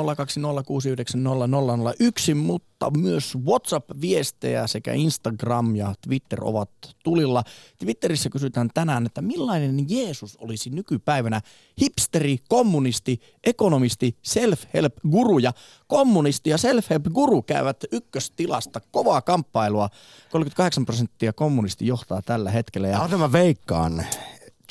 mutta 2.35 2.91
myös 2.91 3.37
WhatsApp-viestejä 3.47 4.67
sekä 4.67 4.93
Instagram 4.93 5.77
ja 5.77 5.95
Twitter 6.01 6.39
ovat 6.43 6.71
tulilla. 7.05 7.45
Twitterissä 7.79 8.31
kysytään 8.31 8.71
tänään, 8.75 9.07
että 9.07 9.23
millainen 9.23 9.85
Jeesus 9.89 10.37
olisi 10.37 10.71
nykypäivänä 10.71 11.41
hipsteri, 11.81 12.39
kommunisti, 12.49 13.21
ekonomisti, 13.45 14.17
self-help-guru 14.23 15.39
ja 15.39 15.53
kommunisti 15.87 16.51
ja 16.51 16.57
self-help-guru 16.57 17.43
käyvät 17.43 17.85
ykköstilasta 17.93 18.81
kovaa 18.91 19.23
kamppailua. 19.23 19.89
38 20.31 20.87
prosenttia 20.87 21.33
kommunisti 21.33 21.87
johtaa 21.87 22.23
tällä 22.23 22.51
hetkellä. 22.51 22.89
Ja... 22.89 23.09
mä 23.19 23.33
veikkaan, 23.33 24.05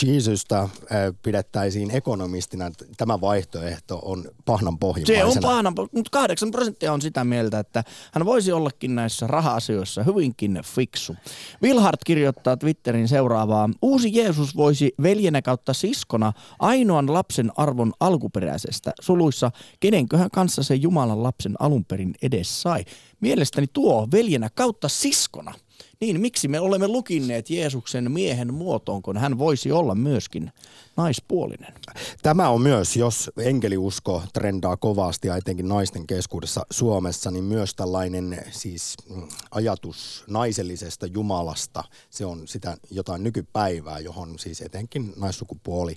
Jeesusta 0.06 0.62
äh, 0.62 0.70
pidettäisiin 1.24 1.92
ekonomistina, 1.92 2.72
tämä 2.98 3.22
vaihtoehto 3.22 4.00
on 4.04 4.26
pahnan 4.46 4.74
Se 4.74 4.78
pohjimmaisena. 4.80 5.28
on 5.28 5.42
pahana, 5.42 5.74
mutta 5.92 6.10
8 6.12 6.52
prosenttia 6.52 6.94
on 6.94 7.02
sitä 7.02 7.24
mieltä, 7.24 7.60
että 7.60 7.84
hän 8.14 8.26
voisi 8.26 8.52
ollakin 8.52 8.96
näissä 8.96 9.28
raha-asioissa 9.28 10.04
hyvinkin 10.04 10.62
fiksu. 10.64 11.16
Wilhart 11.64 12.00
kirjoittaa 12.06 12.58
Twitterin 12.58 13.08
seuraavaa. 13.08 13.70
Uusi 13.82 14.16
Jeesus 14.16 14.56
voisi 14.56 14.94
veljenä 15.02 15.42
kautta 15.42 15.74
siskona 15.74 16.34
ainoan 16.60 17.14
lapsen 17.14 17.52
arvon 17.58 17.94
alkuperäisestä 18.00 18.94
suluissa, 19.02 19.52
kenenköhän 19.80 20.30
kanssa 20.32 20.64
se 20.64 20.76
Jumalan 20.76 21.24
lapsen 21.24 21.56
alun 21.60 21.86
perin 21.86 22.16
edes 22.22 22.62
sai. 22.62 22.86
Mielestäni 23.20 23.68
tuo 23.74 24.08
veljenä 24.12 24.50
kautta 24.56 24.88
siskona. 24.88 25.54
Niin, 26.00 26.22
miksi 26.22 26.48
me 26.48 26.60
olemme 26.60 26.88
lukinneet 26.88 27.50
Jeesuksen 27.50 28.12
miehen 28.12 28.54
muotoon, 28.54 29.02
kun 29.02 29.18
hän 29.18 29.38
voisi 29.38 29.72
olla 29.72 29.96
myöskin 29.96 30.52
naispuolinen? 30.98 31.74
Tämä 32.22 32.50
on 32.50 32.62
myös, 32.62 32.96
jos 32.96 33.32
enkeliusko 33.38 34.24
trendaa 34.34 34.78
kovasti 34.78 35.28
ja 35.28 35.36
etenkin 35.36 35.68
naisten 35.68 36.08
keskuudessa 36.08 36.66
Suomessa, 36.72 37.32
niin 37.32 37.44
myös 37.44 37.74
tällainen 37.74 38.46
siis 38.52 38.96
mm, 39.10 39.28
ajatus 39.52 40.24
naisellisesta 40.28 41.06
Jumalasta, 41.06 41.84
se 42.10 42.26
on 42.26 42.48
sitä 42.48 42.78
jotain 42.92 43.24
nykypäivää, 43.24 44.00
johon 44.00 44.40
siis 44.40 44.62
etenkin 44.62 45.14
naissukupuoli, 45.16 45.96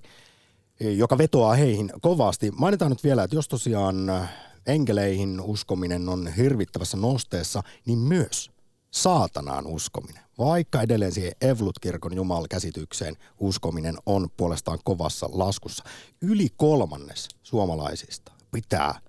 joka 0.80 1.18
vetoaa 1.18 1.54
heihin 1.54 1.92
kovasti. 2.00 2.50
Mainitaan 2.50 2.90
nyt 2.90 3.04
vielä, 3.04 3.22
että 3.22 3.36
jos 3.36 3.48
tosiaan 3.48 4.28
enkeleihin 4.66 5.40
uskominen 5.40 6.08
on 6.08 6.32
hirvittävässä 6.36 6.96
nosteessa, 6.96 7.62
niin 7.86 7.98
myös 7.98 8.50
saatanaan 8.90 9.66
uskominen. 9.66 10.22
Vaikka 10.38 10.82
edelleen 10.82 11.12
siihen 11.12 11.32
Evlut-kirkon 11.40 12.16
jumalkäsitykseen 12.16 13.16
uskominen 13.40 13.94
on 14.06 14.28
puolestaan 14.36 14.78
kovassa 14.84 15.28
laskussa. 15.32 15.84
Yli 16.22 16.48
kolmannes 16.56 17.28
suomalaisista 17.42 18.32
pitää 18.52 19.00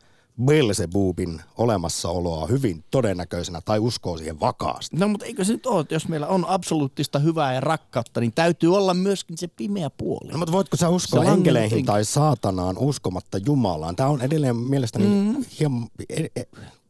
Beelzebubin 0.46 1.42
olemassaoloa 1.58 2.48
hyvin 2.48 2.84
todennäköisenä 2.92 3.62
tai 3.66 3.80
uskoo 3.80 4.18
siihen 4.18 4.40
vakaasti. 4.40 4.98
No 4.98 5.08
mutta 5.08 5.26
eikö 5.26 5.46
se 5.46 5.54
nyt 5.54 5.66
ole, 5.66 5.82
että 5.82 5.96
jos 5.96 6.08
meillä 6.08 6.28
on 6.28 6.46
absoluuttista 6.48 7.20
hyvää 7.20 7.54
ja 7.54 7.62
rakkautta, 7.62 8.20
niin 8.20 8.32
täytyy 8.34 8.76
olla 8.78 8.94
myöskin 8.94 9.38
se 9.38 9.48
pimeä 9.48 9.90
puoli. 9.90 10.32
No, 10.32 10.38
mutta 10.38 10.52
voitko 10.52 10.78
sä 10.78 10.90
uskoa 10.90 11.20
on 11.20 11.28
enkeleihin 11.28 11.78
enkel- 11.78 11.86
tai 11.86 12.06
saatanaan 12.06 12.78
uskomatta 12.78 13.38
Jumalaan? 13.38 13.96
Tämä 13.96 14.10
on 14.10 14.22
edelleen 14.22 14.56
mielestäni 14.56 15.06
mm. 15.06 15.46
hieman 15.60 15.88
e- 16.10 16.26
e- 16.36 16.48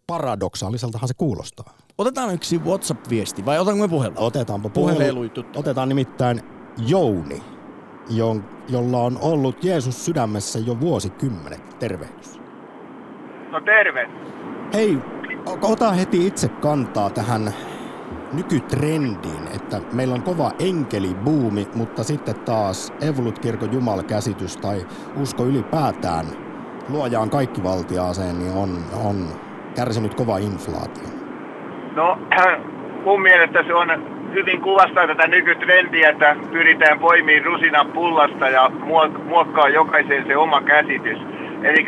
paradoksaaliseltahan 0.08 1.08
se 1.08 1.14
kuulostaa. 1.14 1.74
Otetaan 2.02 2.34
yksi 2.34 2.58
WhatsApp-viesti 2.58 3.46
vai 3.46 3.60
otanko 3.60 3.82
me 3.82 3.88
puhelua? 3.88 4.20
Otetaanpa 4.20 4.70
puhelu. 4.70 5.00
Puheluituttava. 5.00 5.60
Otetaan 5.60 5.90
nimittäin 5.90 6.42
Jouni, 6.88 7.44
jon, 8.10 8.44
jolla 8.70 8.98
on 8.98 9.18
ollut 9.22 9.64
Jeesus 9.64 10.06
sydämessä 10.06 10.60
jo 10.60 10.80
vuosikymmenet. 10.80 11.80
Tervehdys. 11.80 12.42
No 13.52 13.62
terve. 13.62 14.10
Hei, 14.74 14.98
ota 15.62 15.92
heti 15.92 16.28
itse 16.28 16.48
kantaa 16.48 17.10
tähän 17.10 17.54
nykytrendiin, 18.34 19.48
että 19.56 19.82
meillä 19.94 20.16
on 20.16 20.24
kova 20.24 20.52
enkelibuumi, 20.60 21.68
mutta 21.76 22.04
sitten 22.04 22.36
taas 22.36 22.94
Evolut-kirkon 23.02 23.74
jumalkäsitys 23.74 24.58
tai 24.58 24.88
usko 25.22 25.46
ylipäätään 25.46 26.26
luojaan 26.90 27.30
kaikkivaltiaaseen, 27.30 28.40
niin 28.40 28.54
on, 28.54 28.84
on 29.04 29.28
kärsinyt 29.76 30.14
kova 30.14 30.38
inflaatio. 30.38 31.21
No 31.96 32.20
mun 33.06 33.22
mielestä 33.22 33.64
se 33.64 33.74
on 33.74 33.90
hyvin 34.34 34.62
kuvastaa 34.62 35.08
tätä 35.08 35.28
nykytrendiä, 35.28 36.10
että 36.10 36.36
pyritään 36.52 37.00
poimimaan 37.00 37.46
rusinan 37.46 37.88
pullasta 37.92 38.50
ja 38.50 38.72
muok- 38.80 39.24
muokkaa 39.24 39.70
jokaiseen 39.70 40.28
se 40.28 40.38
oma 40.38 40.62
käsitys. 40.62 41.18
Eli 41.64 41.86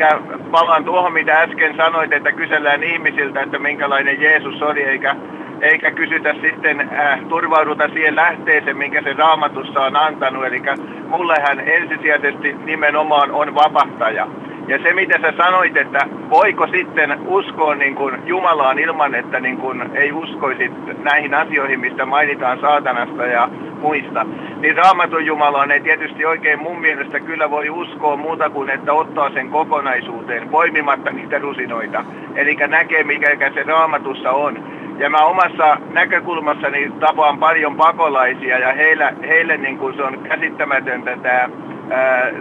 palaan 0.50 0.84
tuohon, 0.84 1.12
mitä 1.12 1.40
äsken 1.40 1.76
sanoit, 1.76 2.12
että 2.12 2.32
kysellään 2.32 2.82
ihmisiltä, 2.82 3.42
että 3.42 3.58
minkälainen 3.58 4.20
Jeesus 4.20 4.62
oli, 4.62 4.82
eikä, 4.82 5.16
eikä 5.60 5.90
kysytä 5.90 6.34
sitten, 6.42 6.80
äh, 6.80 7.20
turvauduta 7.28 7.88
siihen 7.88 8.16
lähteeseen, 8.16 8.76
minkä 8.76 9.02
se 9.02 9.12
raamatussa 9.12 9.80
on 9.80 9.96
antanut. 9.96 10.46
Eli 10.46 10.62
mulle 11.08 11.34
hän 11.48 11.60
ensisijaisesti 11.60 12.52
nimenomaan 12.52 13.30
on 13.30 13.54
vapahtaja. 13.54 14.26
Ja 14.68 14.78
se, 14.82 14.94
mitä 14.94 15.18
sä 15.20 15.32
sanoit, 15.36 15.76
että 15.76 15.98
voiko 16.30 16.66
sitten 16.66 17.18
uskoa 17.26 17.74
niin 17.74 17.94
kuin 17.94 18.14
Jumalaan 18.26 18.78
ilman, 18.78 19.14
että 19.14 19.40
niin 19.40 19.56
kuin 19.56 19.96
ei 19.96 20.12
uskoisi 20.12 20.70
näihin 21.02 21.34
asioihin, 21.34 21.80
mistä 21.80 22.06
mainitaan 22.06 22.60
saatanasta 22.60 23.26
ja 23.26 23.48
muista, 23.80 24.26
niin 24.60 24.76
raamatun 24.76 25.26
Jumalaan 25.26 25.70
ei 25.70 25.80
tietysti 25.80 26.26
oikein 26.26 26.62
mun 26.62 26.80
mielestä 26.80 27.20
kyllä 27.20 27.50
voi 27.50 27.70
uskoa 27.70 28.16
muuta 28.16 28.50
kuin, 28.50 28.70
että 28.70 28.92
ottaa 28.92 29.30
sen 29.30 29.50
kokonaisuuteen, 29.50 30.48
poimimatta 30.48 31.10
niitä 31.10 31.38
rusinoita. 31.38 32.04
Eli 32.34 32.56
näkee, 32.68 33.04
mikä 33.04 33.50
se 33.54 33.62
raamatussa 33.62 34.30
on. 34.30 34.64
Ja 34.98 35.10
mä 35.10 35.18
omassa 35.18 35.76
näkökulmassani 35.92 36.92
tapaan 37.00 37.38
paljon 37.38 37.76
pakolaisia 37.76 38.58
ja 38.58 38.72
heillä, 38.72 39.12
heille 39.28 39.56
niin 39.56 39.78
kuin 39.78 39.96
se 39.96 40.02
on 40.02 40.18
käsittämätöntä 40.18 41.16
tämä 41.22 41.48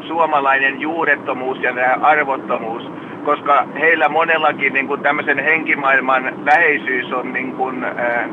suomalainen 0.07 0.81
juurettomuus 0.81 1.61
ja 1.61 1.73
tämä 1.73 1.97
arvottomuus, 2.01 2.83
koska 3.25 3.67
heillä 3.79 4.09
monellakin 4.09 4.73
niin 4.73 4.87
kuin 4.87 5.01
tämmöisen 5.01 5.43
henkimaailman 5.43 6.33
läheisyys 6.45 7.13
on 7.13 7.33
niin 7.33 7.51
kuin, 7.51 7.83
ää, 7.83 8.29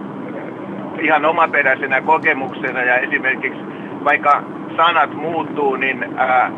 ihan 1.00 1.24
omaperäisenä 1.24 2.00
kokemuksena 2.00 2.82
ja 2.82 2.96
esimerkiksi 2.98 3.60
vaikka 4.04 4.42
sanat 4.76 5.14
muuttuu, 5.14 5.76
niin 5.76 6.04
ää, 6.16 6.50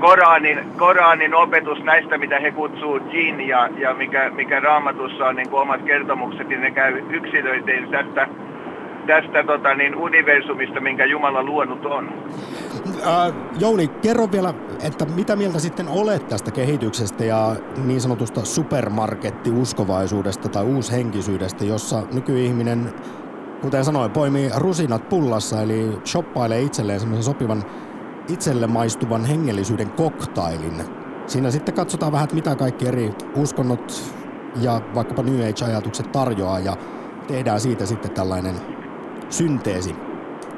Koranin, 0.00 0.58
Koranin 0.76 1.34
opetus 1.34 1.84
näistä, 1.84 2.18
mitä 2.18 2.38
he 2.38 2.50
kutsuu 2.50 3.00
jin 3.12 3.48
ja, 3.48 3.68
ja 3.76 3.94
mikä, 3.94 4.30
mikä 4.30 4.60
raamatussa 4.60 5.26
on 5.26 5.36
niin 5.36 5.50
kuin 5.50 5.62
omat 5.62 5.82
kertomukset, 5.82 6.48
niin 6.48 6.60
ne 6.60 6.70
käy 6.70 7.02
yksilöitiin 7.10 7.88
tästä, 7.90 8.28
tästä 9.10 9.44
tota, 9.46 9.74
niin 9.74 9.96
universumista, 9.96 10.80
minkä 10.80 11.04
Jumala 11.04 11.42
luonut 11.42 11.86
on. 11.86 12.08
Äh, 13.06 13.34
Jouni, 13.60 13.88
kerro 13.88 14.32
vielä, 14.32 14.54
että 14.86 15.04
mitä 15.04 15.36
mieltä 15.36 15.58
sitten 15.58 15.88
olet 15.88 16.28
tästä 16.28 16.50
kehityksestä 16.50 17.24
ja 17.24 17.56
niin 17.84 18.00
sanotusta 18.00 18.44
supermarkettiuskovaisuudesta 18.44 20.48
tai 20.48 20.64
uushenkisyydestä, 20.64 21.64
jossa 21.64 22.02
nykyihminen, 22.12 22.92
kuten 23.62 23.84
sanoin, 23.84 24.10
poimii 24.10 24.50
rusinat 24.56 25.08
pullassa, 25.08 25.62
eli 25.62 25.90
shoppailee 26.04 26.60
itselleen 26.60 27.00
semmoisen 27.00 27.24
sopivan 27.24 27.64
itselle 28.28 28.66
maistuvan 28.66 29.24
hengellisyyden 29.24 29.90
koktailin. 29.90 30.82
Siinä 31.26 31.50
sitten 31.50 31.74
katsotaan 31.74 32.12
vähän, 32.12 32.24
että 32.24 32.36
mitä 32.36 32.56
kaikki 32.56 32.88
eri 32.88 33.10
uskonnot 33.36 34.14
ja 34.60 34.80
vaikkapa 34.94 35.22
New 35.22 35.50
Age-ajatukset 35.50 36.12
tarjoaa 36.12 36.58
ja 36.58 36.76
tehdään 37.28 37.60
siitä 37.60 37.86
sitten 37.86 38.10
tällainen 38.10 38.79
synteesi, 39.30 39.96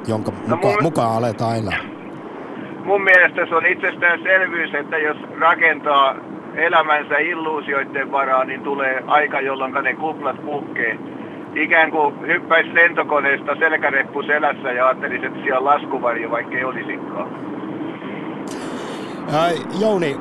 jonka 0.07 0.31
No 0.31 0.55
muka, 0.55 0.67
mulla- 0.67 0.81
mukaan 0.81 1.17
aletaan 1.17 1.57
elää. 1.57 1.79
Mun 2.85 3.03
mielestä 3.03 3.45
se 3.45 3.55
on 3.55 3.65
itsestäänselvyys, 3.65 4.73
että 4.73 4.97
jos 4.97 5.17
rakentaa 5.39 6.15
elämänsä 6.55 7.17
illuusioiden 7.17 8.11
varaan, 8.11 8.47
niin 8.47 8.61
tulee 8.61 9.03
aika, 9.07 9.41
jolloin 9.41 9.73
ne 9.83 9.93
kuplat 9.93 10.45
puhkee. 10.45 10.97
Ikään 11.55 11.91
kuin 11.91 12.27
hyppäisi 12.27 12.75
lentokoneesta 12.75 13.55
selkäreppu 13.59 14.23
selässä 14.23 14.71
ja 14.71 14.85
ajattelisi, 14.87 15.25
että 15.25 15.39
siellä 15.43 15.59
on 15.59 15.65
laskuvarjo, 15.65 16.31
vaikka 16.31 16.55
ei 16.57 16.63
olisikaan. 16.63 17.29
Ää, 19.33 19.51
Jouni, 19.81 20.17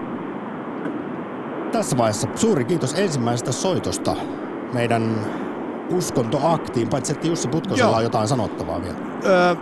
tässä 1.72 1.96
vaiheessa 1.98 2.28
suuri 2.34 2.64
kiitos 2.64 2.98
ensimmäisestä 2.98 3.52
soitosta 3.52 4.16
meidän 4.74 5.02
uskontoaktiin, 5.92 6.88
paitsi 6.88 7.12
että 7.12 7.26
Jussi 7.26 7.48
Putkosella 7.48 7.90
Joo. 7.90 7.96
on 7.96 8.02
jotain 8.02 8.28
sanottavaa 8.28 8.82
vielä. 8.82 8.96
Öö, 9.26 9.54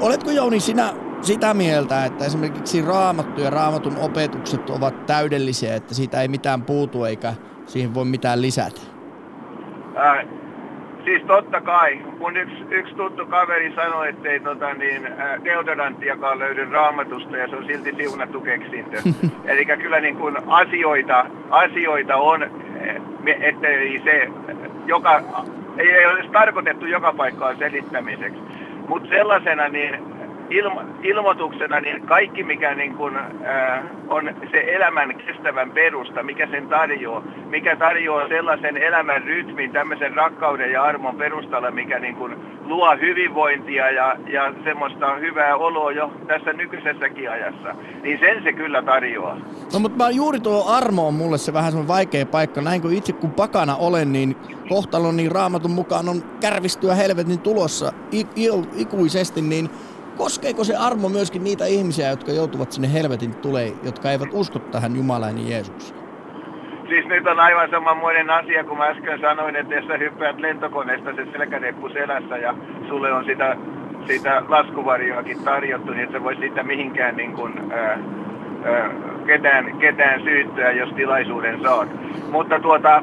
oletko 0.00 0.30
Jouni 0.30 0.60
sinä 0.60 0.92
sitä 1.22 1.54
mieltä, 1.54 2.04
että 2.04 2.24
esimerkiksi 2.24 2.82
raamattu 2.82 3.40
ja 3.40 3.50
raamatun 3.50 3.96
opetukset 3.96 4.70
ovat 4.70 5.06
täydellisiä, 5.06 5.74
että 5.74 5.94
siitä 5.94 6.22
ei 6.22 6.28
mitään 6.28 6.62
puutu 6.62 7.04
eikä 7.04 7.34
siihen 7.66 7.94
voi 7.94 8.04
mitään 8.04 8.42
lisätä? 8.42 8.80
Ää, 9.96 10.24
siis 11.04 11.22
totta 11.22 11.60
kai. 11.60 12.00
Mun 12.18 12.36
yksi, 12.36 12.64
yksi 12.70 12.94
tuttu 12.94 13.26
kaveri 13.26 13.74
sanoi, 13.74 14.08
että 14.08 14.28
ei 14.28 14.40
tota, 14.40 14.74
niin, 14.74 15.06
ää, 15.06 15.44
deodoranttiakaan 15.44 16.38
löydy 16.38 16.64
raamatusta 16.64 17.36
ja 17.36 17.48
se 17.48 17.56
on 17.56 17.66
silti 17.66 17.94
siunattu 17.96 18.40
keksintö. 18.40 19.02
Eli 19.50 19.66
kyllä 19.66 20.00
niin 20.00 20.16
kuin 20.16 20.36
asioita, 20.46 21.26
asioita 21.50 22.16
on, 22.16 22.50
me- 23.22 23.38
ettei 23.40 24.00
se 24.04 24.28
joka, 24.86 25.22
ei, 25.78 26.06
ole 26.06 26.14
edes 26.14 26.30
tarkoitettu 26.32 26.86
joka 26.86 27.12
paikkaan 27.12 27.56
selittämiseksi. 27.58 28.42
Mutta 28.86 29.08
sellaisena 29.08 29.68
niin 29.68 29.98
ilmo, 30.50 30.82
ilmoituksena 31.02 31.80
niin 31.80 32.02
kaikki, 32.02 32.44
mikä 32.44 32.74
niin 32.74 32.94
kuin, 32.94 33.16
äh, 33.16 33.82
on 34.08 34.34
se 34.50 34.64
elämän 34.66 35.14
kestävän 35.14 35.70
perusta, 35.70 36.22
mikä 36.22 36.46
sen 36.50 36.68
tarjoaa, 36.68 37.22
mikä 37.50 37.76
tarjoaa 37.76 38.28
sellaisen 38.28 38.76
elämän 38.76 39.22
rytmin, 39.22 39.72
tämmöisen 39.72 40.14
rakkauden 40.14 40.72
ja 40.72 40.82
armon 40.82 41.16
perustalla, 41.16 41.70
mikä 41.70 41.98
niin 41.98 42.16
kuin 42.16 42.34
luo 42.64 42.96
hyvinvointia 43.00 43.90
ja, 43.90 44.16
ja 44.26 44.54
semmoista 44.64 45.14
hyvää 45.14 45.56
oloa 45.56 45.92
jo 45.92 46.12
tässä 46.26 46.52
nykyisessäkin 46.52 47.30
ajassa, 47.30 47.74
niin 48.02 48.18
sen 48.18 48.42
se 48.42 48.52
kyllä 48.52 48.82
tarjoaa. 48.82 49.36
No 49.72 49.78
mutta 49.78 50.04
mä, 50.04 50.10
juuri 50.10 50.40
tuo 50.40 50.64
armo 50.68 51.08
on 51.08 51.14
mulle 51.14 51.38
se 51.38 51.52
vähän 51.52 51.72
semmoinen 51.72 51.94
vaikea 51.94 52.26
paikka. 52.26 52.60
Näin 52.60 52.82
kun 52.82 52.92
itse 52.92 53.12
kun 53.12 53.30
pakana 53.30 53.76
olen, 53.76 54.12
niin 54.12 54.36
kohtalon 54.68 55.16
niin 55.16 55.32
raamatun 55.32 55.70
mukaan 55.70 56.08
on 56.08 56.22
kärvistyä 56.40 56.94
helvetin 56.94 57.38
tulossa 57.38 57.92
ikuisesti, 58.76 59.42
niin 59.42 59.70
koskeeko 60.20 60.64
se 60.64 60.76
armo 60.76 61.08
myöskin 61.08 61.44
niitä 61.44 61.64
ihmisiä, 61.66 62.10
jotka 62.10 62.32
joutuvat 62.32 62.72
sinne 62.72 62.92
helvetin 62.92 63.34
tulee, 63.34 63.72
jotka 63.82 64.10
eivät 64.10 64.28
usko 64.32 64.58
tähän 64.58 64.96
Jumalaan 64.96 65.48
Jeesukseen? 65.48 66.00
Siis 66.88 67.06
nyt 67.06 67.26
on 67.26 67.40
aivan 67.40 67.70
samanmoinen 67.70 68.30
asia, 68.30 68.64
kun 68.64 68.78
mä 68.78 68.84
äsken 68.84 69.20
sanoin, 69.20 69.56
että 69.56 69.74
jos 69.74 69.86
sä 69.86 69.96
hyppäät 69.96 70.40
lentokoneesta 70.40 71.10
se 71.16 71.26
selkäreppu 71.32 71.88
selässä 71.88 72.36
ja 72.36 72.54
sulle 72.88 73.12
on 73.12 73.24
sitä, 73.24 73.56
sitä 74.06 74.42
laskuvarjoakin 74.48 75.44
tarjottu, 75.44 75.92
niin 75.92 76.04
et 76.04 76.12
sä 76.12 76.24
voi 76.24 76.36
siitä 76.36 76.62
mihinkään 76.62 77.16
niin 77.16 77.32
kuin, 77.32 77.72
ää, 77.72 77.98
ää, 78.64 78.90
ketään, 79.26 79.78
ketään 79.78 80.22
syyttyä, 80.22 80.72
jos 80.72 80.90
tilaisuuden 80.96 81.62
saat. 81.62 81.88
Mutta 82.30 82.60
tuota, 82.60 83.02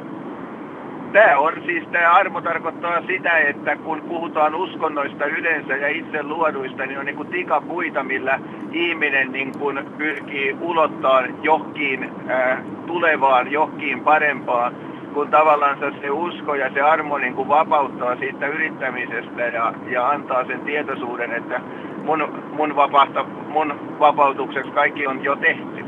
Tämä 1.14 1.38
on 1.38 1.54
siis, 1.66 1.84
tämä 1.92 2.14
armo 2.14 2.42
tarkoittaa 2.42 3.02
sitä, 3.08 3.38
että 3.38 3.76
kun 3.76 4.02
puhutaan 4.02 4.56
uskonnoista 4.56 5.26
yleensä 5.26 5.76
ja 5.76 5.88
itse 5.88 6.24
luoduista, 6.24 6.86
niin 6.86 7.00
on 7.00 7.06
niin 7.06 7.16
kuin 7.16 7.28
tikapuita, 7.28 8.04
millä 8.04 8.40
ihminen 8.72 9.32
niin 9.32 9.52
kuin 9.60 9.86
pyrkii 9.98 10.58
ulottaa 10.62 11.24
johonkin 11.42 12.12
äh, 12.30 12.58
tulevaan, 12.88 13.52
johonkin 13.52 14.00
parempaan, 14.00 14.76
kun 15.14 15.28
tavallaan 15.28 15.78
se 16.02 16.10
usko 16.10 16.56
ja 16.56 16.74
se 16.74 16.82
armo 16.82 17.18
niin 17.18 17.34
kuin 17.34 17.48
vapauttaa 17.48 18.16
siitä 18.16 18.48
yrittämisestä 18.48 19.42
ja, 19.42 19.74
ja 19.90 20.10
antaa 20.10 20.46
sen 20.46 20.60
tietoisuuden, 20.60 21.32
että 21.32 21.62
mun, 22.04 22.44
mun, 22.52 22.76
vapautta, 22.76 23.24
mun 23.48 23.80
vapautukseksi 24.00 24.72
kaikki 24.72 25.08
on 25.08 25.24
jo 25.24 25.36
tehty. 25.36 25.86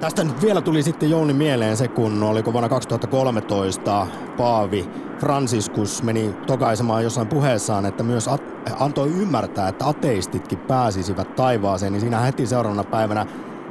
Tästä 0.00 0.24
nyt 0.24 0.42
vielä 0.42 0.60
tuli 0.60 0.82
sitten 0.82 1.10
Jouni 1.10 1.32
mieleen 1.32 1.76
se, 1.76 1.88
kun 1.88 2.22
oliko 2.22 2.52
vuonna 2.52 2.68
2013 2.68 4.06
Paavi 4.36 4.90
Franciscus 5.20 6.02
meni 6.02 6.34
tokaisemaan 6.46 7.04
jossain 7.04 7.28
puheessaan, 7.28 7.86
että 7.86 8.02
myös 8.02 8.30
antoi 8.78 9.08
ymmärtää, 9.08 9.68
että 9.68 9.88
ateistitkin 9.88 10.58
pääsisivät 10.58 11.36
taivaaseen, 11.36 11.92
niin 11.92 12.00
siinä 12.00 12.20
heti 12.20 12.46
seuraavana 12.46 12.84
päivänä 12.84 13.26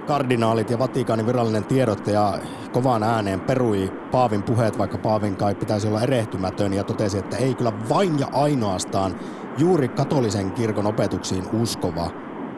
kardinaalit 0.08 0.70
ja 0.70 0.80
Vatikaanin 0.80 1.26
virallinen 1.26 1.64
tiedottaja 1.64 2.40
kovaan 2.72 3.04
ääneen 3.04 3.42
perui 3.42 3.92
Paavin 4.12 4.44
puheet, 4.44 4.78
vaikka 4.78 4.98
Paavin 4.98 5.36
kai 5.36 5.56
pitäisi 5.56 5.88
olla 5.88 6.02
erehtymätön 6.02 6.74
ja 6.74 6.84
totesi, 6.84 7.18
että 7.18 7.38
ei 7.38 7.56
kyllä 7.56 7.74
vain 7.90 8.20
ja 8.20 8.28
ainoastaan 8.32 9.16
juuri 9.58 9.88
katolisen 9.88 10.52
kirkon 10.52 10.88
opetuksiin 10.88 11.46
uskova 11.62 12.10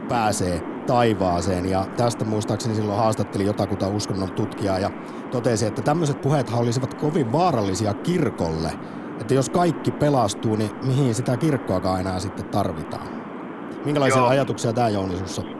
pääsee 0.09 0.74
taivaaseen. 0.85 1.69
Ja 1.69 1.85
tästä 1.97 2.25
muistaakseni 2.25 2.75
silloin 2.75 2.99
haastatteli 2.99 3.45
jotakuta 3.45 3.87
uskonnon 3.87 4.31
tutkijaa 4.31 4.79
ja 4.79 4.91
totesi, 5.31 5.65
että 5.65 5.81
tämmöiset 5.81 6.21
puheet 6.21 6.51
olisivat 6.53 6.93
kovin 6.93 7.31
vaarallisia 7.31 7.93
kirkolle. 7.93 8.69
Että 9.21 9.33
jos 9.33 9.49
kaikki 9.49 9.91
pelastuu, 9.91 10.55
niin 10.55 10.71
mihin 10.85 11.15
sitä 11.15 11.37
kirkkoakaan 11.37 11.99
enää 11.99 12.19
sitten 12.19 12.45
tarvitaan? 12.45 13.07
Minkälaisia 13.85 14.19
Joo. 14.19 14.27
ajatuksia 14.27 14.73
tämä 14.73 14.89
Jouni 14.89 15.15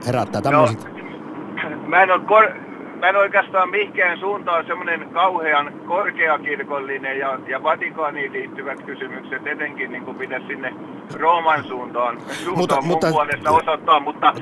herättää? 0.08 0.41
Tämmöiset... 0.41 0.84
No, 0.84 1.88
mä 1.88 2.03
en 2.03 2.12
ole 2.12 2.25
kor- 2.25 2.64
mä 2.99 3.09
en 3.09 3.15
oikeastaan 3.15 3.69
mihinkään 3.69 4.19
suuntaan 4.19 4.65
semmoinen 4.67 5.09
kauhean 5.09 5.73
korkeakirkollinen 5.87 7.19
ja, 7.19 7.39
ja 7.47 7.63
Vatikaaniin 7.63 8.33
liittyvät 8.33 8.83
kysymykset 8.83 9.47
etenkin 9.47 9.91
niin 9.91 10.05
kuin 10.05 10.17
pitäisi 10.17 10.47
sinne 10.47 10.73
Rooman 11.13 11.63
suuntaan, 11.63 12.21
suuntaan 12.21 12.57
mutta, 12.57 12.81
mun 12.81 12.87
mutta, 12.87 13.09
puolesta 13.09 13.51
osoittaa, 13.51 13.99
mutta 13.99 14.33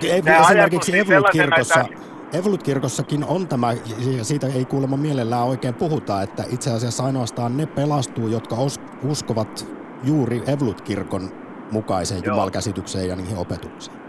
esimerkiksi 0.50 1.00
Evolut-kirkossa, 1.00 1.82
että... 1.82 2.14
Evolut-kirkossakin 2.38 3.26
on 3.26 3.48
tämä, 3.48 3.74
ja 4.18 4.24
siitä 4.24 4.48
ei 4.48 4.66
kuulemma 4.66 4.98
mielellään 4.98 5.44
oikein 5.44 5.74
puhuta, 5.74 6.22
että 6.22 6.44
itse 6.50 6.72
asiassa 6.72 7.04
ainoastaan 7.04 7.58
ne 7.58 7.66
pelastuu, 7.66 8.28
jotka 8.28 8.56
uskovat 9.04 9.68
juuri 10.04 10.42
Evolut-kirkon 10.48 11.30
mukaiseen 11.72 12.22
Joo. 12.24 12.36
jumalkäsitykseen 12.36 13.08
ja 13.08 13.16
niihin 13.16 13.38
opetuksiin 13.38 14.03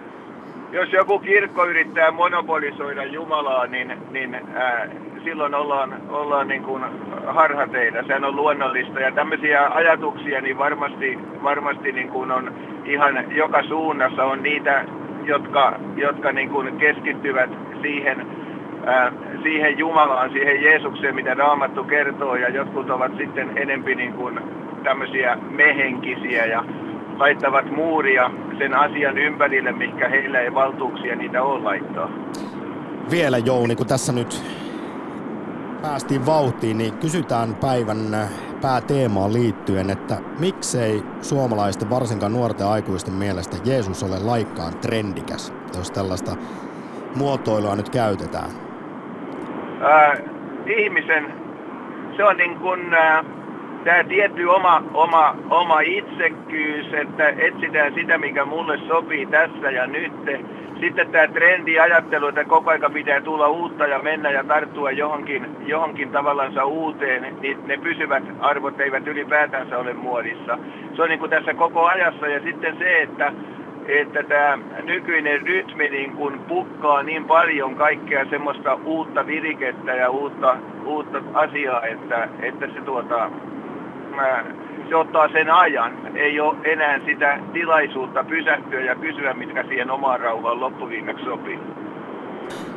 jos 0.74 0.92
joku 0.92 1.18
kirkko 1.18 1.66
yrittää 1.66 2.10
monopolisoida 2.10 3.04
Jumalaa, 3.04 3.66
niin, 3.66 3.92
niin 4.10 4.34
ää, 4.54 4.88
silloin 5.24 5.54
ollaan, 5.54 6.02
ollaan 6.08 6.48
niin 6.48 6.62
kuin 6.62 6.82
harhateilla. 7.26 8.02
Sehän 8.02 8.24
on 8.24 8.36
luonnollista. 8.36 9.00
Ja 9.00 9.12
tämmöisiä 9.12 9.68
ajatuksia 9.68 10.40
niin 10.40 10.58
varmasti, 10.58 11.18
varmasti 11.42 11.92
niin 11.92 12.08
kuin 12.08 12.30
on 12.30 12.54
ihan 12.84 13.36
joka 13.36 13.62
suunnassa. 13.62 14.24
On 14.24 14.42
niitä, 14.42 14.84
jotka, 15.24 15.78
jotka 15.96 16.32
niin 16.32 16.50
kuin 16.50 16.76
keskittyvät 16.76 17.50
siihen, 17.82 18.26
ää, 18.86 19.12
siihen 19.42 19.78
Jumalaan, 19.78 20.32
siihen 20.32 20.62
Jeesukseen, 20.62 21.14
mitä 21.14 21.34
Raamattu 21.34 21.84
kertoo. 21.84 22.36
Ja 22.36 22.48
jotkut 22.48 22.90
ovat 22.90 23.12
sitten 23.16 23.50
enempi 23.56 23.94
niin 23.94 24.12
kuin 24.12 24.40
tämmöisiä 24.84 25.38
mehenkisiä 25.50 26.46
ja 26.46 26.64
laittavat 27.18 27.70
muuria 27.70 28.30
sen 28.58 28.74
asian 28.74 29.18
ympärille, 29.18 29.72
mikä 29.72 30.08
heillä 30.08 30.40
ei 30.40 30.54
valtuuksia 30.54 31.16
niitä 31.16 31.42
ole 31.42 31.62
laittaa. 31.62 32.08
Vielä 33.10 33.38
Jouni, 33.38 33.76
kun 33.76 33.86
tässä 33.86 34.12
nyt 34.12 34.44
päästiin 35.82 36.26
vauhtiin, 36.26 36.78
niin 36.78 36.98
kysytään 36.98 37.54
päivän 37.54 37.98
pääteemaan 38.62 39.32
liittyen, 39.32 39.90
että 39.90 40.16
miksei 40.38 41.02
suomalaisten, 41.20 41.90
varsinkaan 41.90 42.32
nuorten 42.32 42.66
aikuisten 42.66 43.14
mielestä 43.14 43.56
Jeesus 43.64 44.02
ole 44.02 44.18
laikkaan 44.18 44.78
trendikäs, 44.78 45.54
jos 45.76 45.90
tällaista 45.90 46.36
muotoilua 47.16 47.76
nyt 47.76 47.90
käytetään? 47.90 48.50
Äh, 49.82 50.18
ihmisen, 50.66 51.32
se 52.16 52.24
on 52.24 52.36
niin 52.36 52.58
kuin 52.58 52.94
äh, 52.94 53.24
tämä 53.84 54.04
tietty 54.04 54.44
oma, 54.44 54.82
oma, 54.94 55.36
oma 55.50 55.80
itsekkyys, 55.80 56.86
että 56.92 57.28
etsitään 57.28 57.94
sitä, 57.94 58.18
mikä 58.18 58.44
mulle 58.44 58.78
sopii 58.88 59.26
tässä 59.26 59.70
ja 59.70 59.86
nyt. 59.86 60.12
Sitten 60.80 61.10
tämä 61.10 61.26
trendiajattelu, 61.26 62.26
että 62.26 62.44
koko 62.44 62.70
ajan 62.70 62.92
pitää 62.92 63.20
tulla 63.20 63.48
uutta 63.48 63.86
ja 63.86 63.98
mennä 63.98 64.30
ja 64.30 64.44
tarttua 64.44 64.90
johonkin, 64.90 65.56
johonkin 65.66 66.10
tavallansa 66.10 66.64
uuteen, 66.64 67.36
niin 67.40 67.58
ne 67.66 67.76
pysyvät 67.76 68.24
arvot 68.40 68.80
eivät 68.80 69.06
ylipäätänsä 69.06 69.78
ole 69.78 69.92
muodissa. 69.92 70.58
Se 70.96 71.02
on 71.02 71.08
niin 71.08 71.18
kuin 71.18 71.30
tässä 71.30 71.54
koko 71.54 71.86
ajassa 71.86 72.26
ja 72.26 72.40
sitten 72.40 72.76
se, 72.78 73.02
että 73.02 73.32
että 73.86 74.22
tämä 74.22 74.58
nykyinen 74.82 75.42
rytmi 75.42 75.88
niin 75.88 76.12
kun 76.12 76.40
pukkaa 76.48 77.02
niin 77.02 77.24
paljon 77.24 77.74
kaikkea 77.74 78.24
semmoista 78.30 78.74
uutta 78.84 79.26
virikettä 79.26 79.92
ja 79.92 80.10
uutta, 80.10 80.56
uutta 80.84 81.22
asiaa, 81.34 81.86
että, 81.86 82.28
että 82.42 82.66
se 82.66 82.80
tuota, 82.80 83.30
se 84.88 84.96
ottaa 84.96 85.28
sen 85.28 85.50
ajan. 85.50 86.16
Ei 86.16 86.40
ole 86.40 86.56
enää 86.64 87.00
sitä 87.06 87.38
tilaisuutta 87.52 88.24
pysähtyä 88.24 88.80
ja 88.80 88.94
kysyä, 88.94 89.34
mitkä 89.34 89.64
siihen 89.68 89.90
omaan 89.90 90.20
rauhaan 90.20 90.60
loppuviimeksi 90.60 91.24
sopii. 91.24 91.58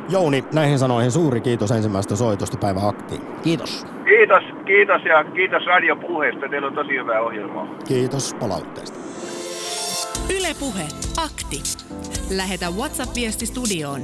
Jouni, 0.08 0.44
näihin 0.54 0.78
sanoihin 0.78 1.10
suuri 1.10 1.40
kiitos 1.40 1.70
ensimmäisestä 1.70 2.16
soitosta 2.16 2.58
päivä 2.60 2.80
aktiin. 2.88 3.22
Kiitos. 3.42 3.86
Kiitos, 4.04 4.42
kiitos 4.64 5.04
ja 5.04 5.24
kiitos 5.24 5.66
radiopuheesta. 5.66 6.48
Teillä 6.48 6.66
on 6.66 6.74
tosi 6.74 6.90
hyvää 6.90 7.20
ohjelmaa. 7.20 7.66
Kiitos 7.88 8.34
palautteesta. 8.40 8.98
Yle 10.30 10.48
Puhe, 10.60 10.84
akti. 11.24 11.62
Lähetä 12.36 12.66
WhatsApp-viesti 12.78 13.46
studioon 13.46 14.00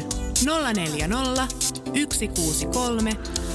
040 0.76 1.46
163 2.12 3.10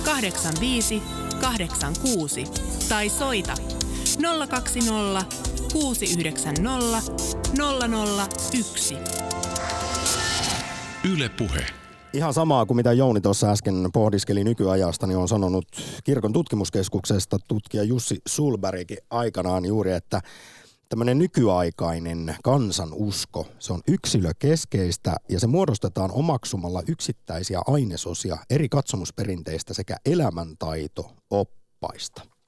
85 0.05 1.01
86 1.41 2.43
tai 2.89 3.09
soita 3.09 3.53
020 4.49 5.25
690 5.73 7.01
001. 8.53 8.97
Yle 11.13 11.29
Puhe. 11.29 11.65
Ihan 12.13 12.33
samaa 12.33 12.65
kuin 12.65 12.75
mitä 12.77 12.93
Jouni 12.93 13.21
tuossa 13.21 13.51
äsken 13.51 13.89
pohdiskeli 13.93 14.43
nykyajasta, 14.43 15.07
niin 15.07 15.17
on 15.17 15.27
sanonut 15.27 15.65
kirkon 16.03 16.33
tutkimuskeskuksesta 16.33 17.37
tutkija 17.47 17.83
Jussi 17.83 18.21
Sulbergkin 18.27 18.97
aikanaan 19.09 19.65
juuri, 19.65 19.91
että 19.91 20.21
tämmöinen 20.89 21.17
nykyaikainen 21.17 22.35
kansanusko, 22.43 23.47
se 23.59 23.73
on 23.73 23.81
yksilökeskeistä 23.87 25.15
ja 25.29 25.39
se 25.39 25.47
muodostetaan 25.47 26.11
omaksumalla 26.11 26.83
yksittäisiä 26.87 27.61
ainesosia 27.67 28.37
eri 28.49 28.69
katsomusperinteistä 28.69 29.73
sekä 29.73 29.97
elämäntaito 30.05 31.15
oppaista. 31.29 32.38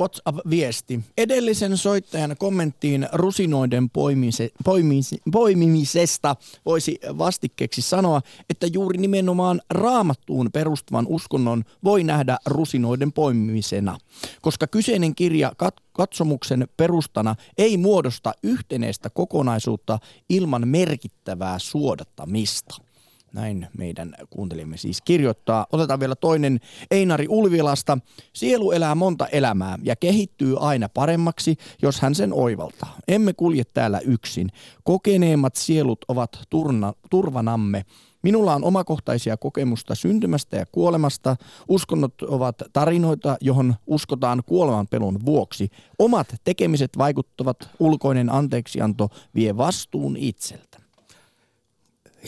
WhatsApp-viesti. 0.00 1.00
Edellisen 1.18 1.76
soittajan 1.76 2.36
kommenttiin 2.38 3.08
rusinoiden 3.12 3.90
poimise, 3.90 4.50
poimise, 4.64 5.16
poimimisesta 5.32 6.36
voisi 6.66 7.00
vastikkeeksi 7.18 7.82
sanoa, 7.82 8.22
että 8.50 8.66
juuri 8.66 8.98
nimenomaan 8.98 9.60
raamattuun 9.70 10.50
perustuvan 10.52 11.06
uskonnon 11.08 11.64
voi 11.84 12.04
nähdä 12.04 12.38
rusinoiden 12.46 13.12
poimimisena, 13.12 13.98
koska 14.42 14.66
kyseinen 14.66 15.14
kirja 15.14 15.52
kat- 15.64 15.82
katsomuksen 15.92 16.68
perustana 16.76 17.34
ei 17.58 17.76
muodosta 17.76 18.32
yhteneistä 18.42 19.10
kokonaisuutta 19.10 19.98
ilman 20.28 20.68
merkittävää 20.68 21.58
suodattamista. 21.58 22.87
Näin 23.32 23.68
meidän 23.78 24.14
kuuntelimme 24.30 24.76
siis 24.76 25.02
kirjoittaa. 25.02 25.66
Otetaan 25.72 26.00
vielä 26.00 26.14
toinen 26.16 26.60
Einari 26.90 27.26
Ulvilasta. 27.28 27.98
Sielu 28.32 28.72
elää 28.72 28.94
monta 28.94 29.26
elämää 29.26 29.78
ja 29.82 29.96
kehittyy 29.96 30.56
aina 30.60 30.88
paremmaksi, 30.88 31.56
jos 31.82 32.00
hän 32.00 32.14
sen 32.14 32.32
oivaltaa. 32.32 32.96
Emme 33.08 33.32
kulje 33.32 33.64
täällä 33.64 34.00
yksin. 34.00 34.48
Kokeneemmat 34.84 35.56
sielut 35.56 36.04
ovat 36.08 36.38
turna, 36.50 36.92
turvanamme. 37.10 37.84
Minulla 38.22 38.54
on 38.54 38.64
omakohtaisia 38.64 39.36
kokemusta 39.36 39.94
syntymästä 39.94 40.56
ja 40.56 40.66
kuolemasta. 40.66 41.36
Uskonnot 41.68 42.22
ovat 42.22 42.56
tarinoita, 42.72 43.36
johon 43.40 43.74
uskotaan 43.86 44.42
kuoleman 44.46 44.88
pelon 44.88 45.18
vuoksi. 45.24 45.68
Omat 45.98 46.34
tekemiset 46.44 46.98
vaikuttavat, 46.98 47.56
ulkoinen 47.78 48.30
anteeksianto 48.30 49.08
vie 49.34 49.56
vastuun 49.56 50.16
itseltä. 50.16 50.87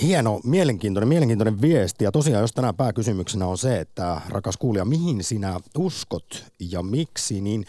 Hieno, 0.02 0.40
mielenkiintoinen, 0.44 1.08
mielenkiintoinen 1.08 1.60
viesti. 1.60 2.04
Ja 2.04 2.12
tosiaan, 2.12 2.40
jos 2.40 2.52
tänään 2.52 2.76
pääkysymyksenä 2.76 3.46
on 3.46 3.58
se, 3.58 3.80
että 3.80 4.20
rakas 4.28 4.56
kuulija, 4.56 4.84
mihin 4.84 5.24
sinä 5.24 5.60
uskot 5.78 6.44
ja 6.58 6.82
miksi, 6.82 7.40
niin 7.40 7.64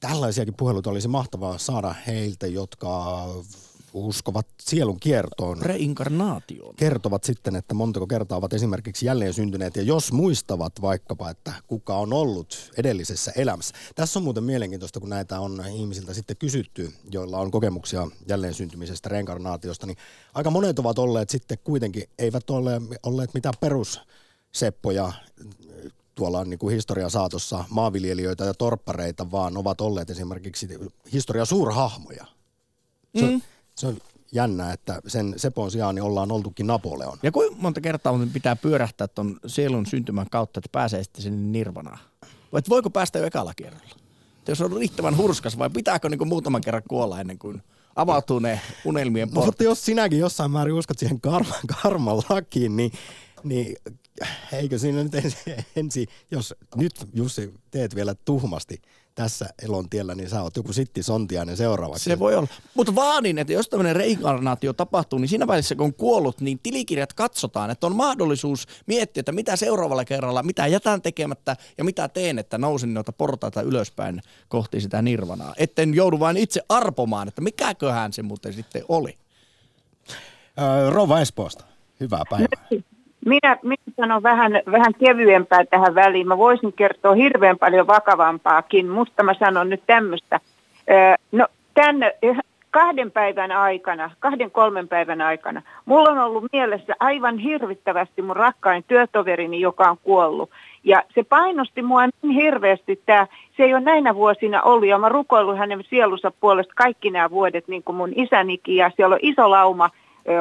tällaisiakin 0.00 0.54
puheluita 0.54 0.90
olisi 0.90 1.08
mahtavaa 1.08 1.58
saada 1.58 1.94
heiltä, 2.06 2.46
jotka 2.46 3.24
uskovat 3.94 4.46
sielun 4.60 5.00
kiertoon. 5.00 5.62
Reinkarnaatioon. 5.62 6.74
Kertovat 6.76 7.24
sitten, 7.24 7.56
että 7.56 7.74
montako 7.74 8.06
kertaa 8.06 8.38
ovat 8.38 8.52
esimerkiksi 8.52 9.06
jälleen 9.06 9.34
syntyneet 9.34 9.76
ja 9.76 9.82
jos 9.82 10.12
muistavat 10.12 10.72
vaikkapa, 10.82 11.30
että 11.30 11.52
kuka 11.66 11.96
on 11.96 12.12
ollut 12.12 12.72
edellisessä 12.76 13.32
elämässä. 13.36 13.74
Tässä 13.94 14.18
on 14.18 14.22
muuten 14.22 14.44
mielenkiintoista, 14.44 15.00
kun 15.00 15.08
näitä 15.08 15.40
on 15.40 15.64
ihmisiltä 15.74 16.14
sitten 16.14 16.36
kysytty, 16.36 16.92
joilla 17.10 17.38
on 17.38 17.50
kokemuksia 17.50 18.08
jälleen 18.28 18.54
syntymisestä, 18.54 19.08
reinkarnaatiosta, 19.08 19.86
niin 19.86 19.96
aika 20.34 20.50
monet 20.50 20.78
ovat 20.78 20.98
olleet 20.98 21.30
sitten 21.30 21.58
kuitenkin, 21.64 22.04
eivät 22.18 22.50
ole 22.50 22.80
olleet 23.02 23.34
mitään 23.34 23.54
perusseppoja 23.60 25.12
tuolla 26.14 26.44
niin 26.44 26.58
kuin 26.58 26.74
historian 26.74 27.10
saatossa 27.10 27.64
maanviljelijöitä 27.70 28.44
ja 28.44 28.54
torppareita, 28.54 29.30
vaan 29.30 29.56
ovat 29.56 29.80
olleet 29.80 30.10
esimerkiksi 30.10 30.68
historia 31.12 31.44
suurhahmoja. 31.44 32.24
Mm 33.14 33.40
se 33.40 33.53
on 33.82 33.96
jännä, 34.32 34.72
että 34.72 35.00
sen 35.06 35.34
Sepon 35.36 35.70
sijaan 35.70 35.94
niin 35.94 36.02
ollaan 36.02 36.32
oltukin 36.32 36.66
Napoleon. 36.66 37.18
Ja 37.22 37.32
kuinka 37.32 37.56
monta 37.58 37.80
kertaa 37.80 38.14
pitää 38.32 38.56
pyörähtää 38.56 39.08
tuon 39.08 39.40
sielun 39.46 39.86
syntymän 39.86 40.26
kautta, 40.30 40.58
että 40.58 40.68
pääsee 40.72 41.02
sitten 41.02 41.22
sinne 41.22 41.58
nirvanaan? 41.58 41.98
Vai 42.52 42.62
voiko 42.68 42.90
päästä 42.90 43.18
jo 43.18 43.24
ekalla 43.24 43.52
kerralla? 43.56 43.94
Jos 44.48 44.60
on 44.60 44.72
riittävän 44.72 45.16
hurskas 45.16 45.58
vai 45.58 45.70
pitääkö 45.70 46.08
niin 46.08 46.28
muutaman 46.28 46.60
kerran 46.60 46.82
kuolla 46.88 47.20
ennen 47.20 47.38
kuin 47.38 47.62
avautuu 47.96 48.38
ne 48.38 48.60
unelmien 48.84 49.30
portit? 49.30 49.46
Mutta 49.46 49.64
jos 49.64 49.84
sinäkin 49.84 50.18
jossain 50.18 50.50
määrin 50.50 50.74
uskot 50.74 50.98
siihen 50.98 51.20
karman, 51.20 51.60
karman 51.82 52.16
lakiin, 52.16 52.76
niin, 52.76 52.92
niin 53.44 53.76
eikö 54.52 54.78
siinä 54.78 55.02
nyt 55.02 55.14
ensi, 55.14 55.36
ensi, 55.76 56.06
jos 56.30 56.54
nyt 56.76 56.92
Jussi 57.12 57.54
teet 57.70 57.94
vielä 57.94 58.14
tuhmasti– 58.14 58.82
tässä 59.14 59.48
elon 59.62 59.90
tiellä, 59.90 60.14
niin 60.14 60.28
sä 60.28 60.42
oot 60.42 60.56
joku 60.56 60.72
sitti 60.72 61.02
sontiainen 61.02 61.56
seuraavaksi. 61.56 62.04
Se 62.04 62.18
voi 62.18 62.36
olla. 62.36 62.48
Mutta 62.74 62.94
vaadin, 62.94 63.38
että 63.38 63.52
jos 63.52 63.68
tämmöinen 63.68 63.96
reinkarnaatio 63.96 64.72
tapahtuu, 64.72 65.18
niin 65.18 65.28
siinä 65.28 65.46
välissä 65.46 65.74
kun 65.74 65.84
on 65.84 65.94
kuollut, 65.94 66.40
niin 66.40 66.58
tilikirjat 66.62 67.12
katsotaan, 67.12 67.70
että 67.70 67.86
on 67.86 67.96
mahdollisuus 67.96 68.66
miettiä, 68.86 69.20
että 69.20 69.32
mitä 69.32 69.56
seuraavalla 69.56 70.04
kerralla, 70.04 70.42
mitä 70.42 70.66
jätän 70.66 71.02
tekemättä 71.02 71.56
ja 71.78 71.84
mitä 71.84 72.08
teen, 72.08 72.38
että 72.38 72.58
nousin 72.58 72.94
noita 72.94 73.12
portaita 73.12 73.62
ylöspäin 73.62 74.22
kohti 74.48 74.80
sitä 74.80 75.02
nirvanaa. 75.02 75.54
Etten 75.56 75.94
joudu 75.94 76.20
vain 76.20 76.36
itse 76.36 76.60
arpomaan, 76.68 77.28
että 77.28 77.40
mikäköhän 77.40 78.12
se 78.12 78.22
muuten 78.22 78.52
sitten 78.52 78.82
oli. 78.88 79.18
Öö, 80.60 80.90
Rova 80.90 81.20
Espoosta, 81.20 81.64
hyvää 82.00 82.22
päivää. 82.30 82.84
Minä, 83.24 83.56
minä 83.62 83.76
sanon 83.96 84.22
vähän, 84.22 84.52
vähän 84.72 84.94
kevyempää 84.98 85.64
tähän 85.64 85.94
väliin. 85.94 86.28
Mä 86.28 86.38
voisin 86.38 86.72
kertoa 86.72 87.14
hirveän 87.14 87.58
paljon 87.58 87.86
vakavampaakin, 87.86 88.88
mutta 88.88 89.22
mä 89.22 89.34
sanon 89.34 89.70
nyt 89.70 89.82
tämmöistä. 89.86 90.40
No 91.32 91.46
tämän 91.74 92.10
kahden 92.70 93.10
päivän 93.10 93.52
aikana, 93.52 94.10
kahden 94.20 94.50
kolmen 94.50 94.88
päivän 94.88 95.20
aikana, 95.20 95.62
mulla 95.84 96.10
on 96.10 96.18
ollut 96.18 96.44
mielessä 96.52 96.94
aivan 97.00 97.38
hirvittävästi 97.38 98.22
mun 98.22 98.36
rakkain 98.36 98.84
työtoverini, 98.88 99.60
joka 99.60 99.90
on 99.90 99.96
kuollut. 100.02 100.50
Ja 100.84 101.02
se 101.14 101.22
painosti 101.22 101.82
mua 101.82 102.06
niin 102.06 102.34
hirveästi, 102.34 102.92
että 102.92 103.26
se 103.56 103.62
ei 103.62 103.74
ole 103.74 103.80
näinä 103.80 104.14
vuosina 104.14 104.62
ollut. 104.62 104.88
Ja 104.88 104.98
mä 104.98 105.08
rukoillut 105.08 105.58
hänen 105.58 105.84
sielunsa 105.88 106.32
puolesta 106.40 106.72
kaikki 106.76 107.10
nämä 107.10 107.30
vuodet, 107.30 107.68
niin 107.68 107.82
kuin 107.82 107.96
mun 107.96 108.12
isänikin. 108.16 108.76
Ja 108.76 108.90
siellä 108.96 109.14
on 109.14 109.20
iso 109.22 109.50
lauma 109.50 109.90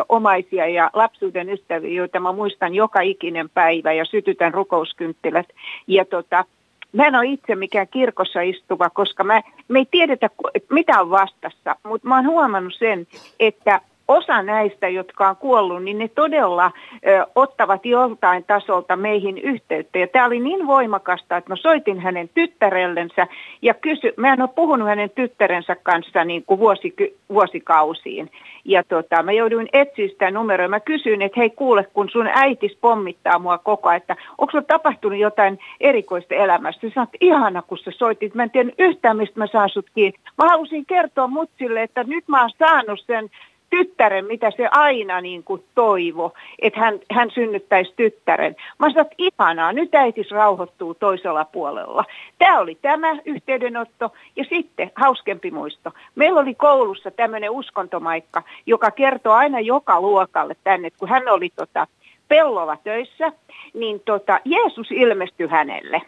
omaisia 0.10 0.68
ja 0.68 0.90
lapsuuden 0.94 1.50
ystäviä, 1.50 1.92
joita 1.92 2.20
mä 2.20 2.32
muistan 2.32 2.76
joka 2.76 3.02
ikinen 3.02 3.50
päivä 3.50 3.94
ja 3.94 4.06
sytytän 4.06 4.54
rukouskynttilät. 4.54 5.48
Ja 5.88 6.06
tota, 6.06 6.46
mä 6.94 7.08
en 7.08 7.16
ole 7.16 7.26
itse 7.26 7.56
mikään 7.56 7.88
kirkossa 7.88 8.42
istuva, 8.42 8.90
koska 8.90 9.24
mä, 9.24 9.42
me 9.68 9.80
ei 9.80 9.88
tiedetä, 9.92 10.30
mitä 10.70 11.02
on 11.02 11.10
vastassa, 11.10 11.76
mutta 11.84 12.08
mä 12.08 12.16
oon 12.16 12.28
huomannut 12.28 12.74
sen, 12.80 13.08
että 13.40 13.82
osa 14.08 14.42
näistä, 14.42 14.88
jotka 14.88 15.30
on 15.30 15.36
kuollut, 15.36 15.84
niin 15.84 15.98
ne 15.98 16.08
todella 16.08 16.72
ö, 17.08 17.26
ottavat 17.36 17.86
joltain 17.86 18.44
tasolta 18.44 18.96
meihin 18.96 19.38
yhteyttä. 19.38 20.00
Ja 20.00 20.08
tämä 20.08 20.26
oli 20.26 20.40
niin 20.40 20.68
voimakasta, 20.68 21.38
että 21.38 21.52
mä 21.52 21.56
soitin 21.56 22.00
hänen 22.00 22.30
tyttärellensä 22.34 23.28
ja 23.62 23.74
kysy, 23.74 24.14
mä 24.18 24.34
en 24.34 24.42
ole 24.42 24.50
puhunut 24.56 24.88
hänen 24.88 25.10
tyttärensä 25.10 25.76
kanssa 25.84 26.24
niin 26.26 26.44
kuin 26.46 26.60
vuosi, 26.60 26.96
vuosikausiin. 27.30 28.32
Ja 28.66 28.84
tota, 28.84 29.24
mä 29.24 29.32
jouduin 29.32 29.70
etsiä 29.74 30.08
sitä 30.08 30.32
numeroa. 30.32 30.68
Mä 30.68 30.80
kysyin, 30.80 31.22
että 31.22 31.40
hei 31.40 31.50
kuule, 31.50 31.88
kun 31.94 32.10
sun 32.10 32.28
äitis 32.34 32.78
pommittaa 32.82 33.40
mua 33.40 33.58
koko 33.58 33.90
ajan, 33.90 33.98
että 33.98 34.16
onko 34.38 34.52
sulla 34.52 34.64
tapahtunut 34.68 35.20
jotain 35.20 35.60
erikoista 35.82 36.36
elämästä? 36.36 36.88
Sä 36.88 36.94
sanoit, 36.94 37.10
ihana 37.22 37.62
kun 37.62 37.78
sä 37.78 37.92
soitit. 37.92 38.36
Mä 38.36 38.44
en 38.44 38.52
tiedä 38.52 38.72
yhtään, 38.80 39.18
mistä 39.18 39.40
mä 39.40 39.48
saan 39.48 39.70
sut 39.70 39.86
kiinni. 39.96 40.20
Mä 40.38 40.50
halusin 40.50 40.86
kertoa 40.86 41.28
mutsille, 41.28 41.84
että 41.84 42.04
nyt 42.04 42.28
mä 42.28 42.42
oon 42.42 42.50
saanut 42.60 43.00
sen 43.06 43.30
tyttären, 43.74 44.26
mitä 44.26 44.52
se 44.52 44.68
aina 44.72 45.22
niin 45.22 45.44
kuin 45.44 45.64
toivo, 45.76 46.34
että 46.60 46.80
hän, 46.80 47.00
hän 47.12 47.32
synnyttäisi 47.32 47.94
tyttären. 47.96 48.56
Mä 48.80 48.90
sanoin, 48.90 49.06
että 49.06 49.16
ihanaa, 49.18 49.74
nyt 49.74 49.96
äitis 49.96 50.32
rauhoittuu 50.32 50.94
toisella 50.94 51.46
puolella. 51.46 52.06
Tämä 52.40 52.60
oli 52.60 52.78
tämä 52.82 53.18
yhteydenotto 53.26 54.12
ja 54.36 54.44
sitten 54.50 54.92
hauskempi 54.96 55.52
muisto. 55.52 55.92
Meillä 56.16 56.40
oli 56.40 56.56
koulussa 56.56 57.12
tämmöinen 57.12 57.52
uskontomaikka, 57.52 58.44
joka 58.66 58.92
kertoo 58.92 59.34
aina 59.34 59.60
joka 59.60 60.02
luokalle 60.02 60.56
tänne, 60.64 60.88
että 60.88 61.00
kun 61.00 61.10
hän 61.10 61.30
oli 61.30 61.50
tota, 61.56 61.88
pellova 62.28 62.78
töissä, 62.84 63.32
niin 63.74 64.00
tota, 64.00 64.40
Jeesus 64.46 64.92
ilmestyi 64.92 65.48
hänelle. 65.48 66.02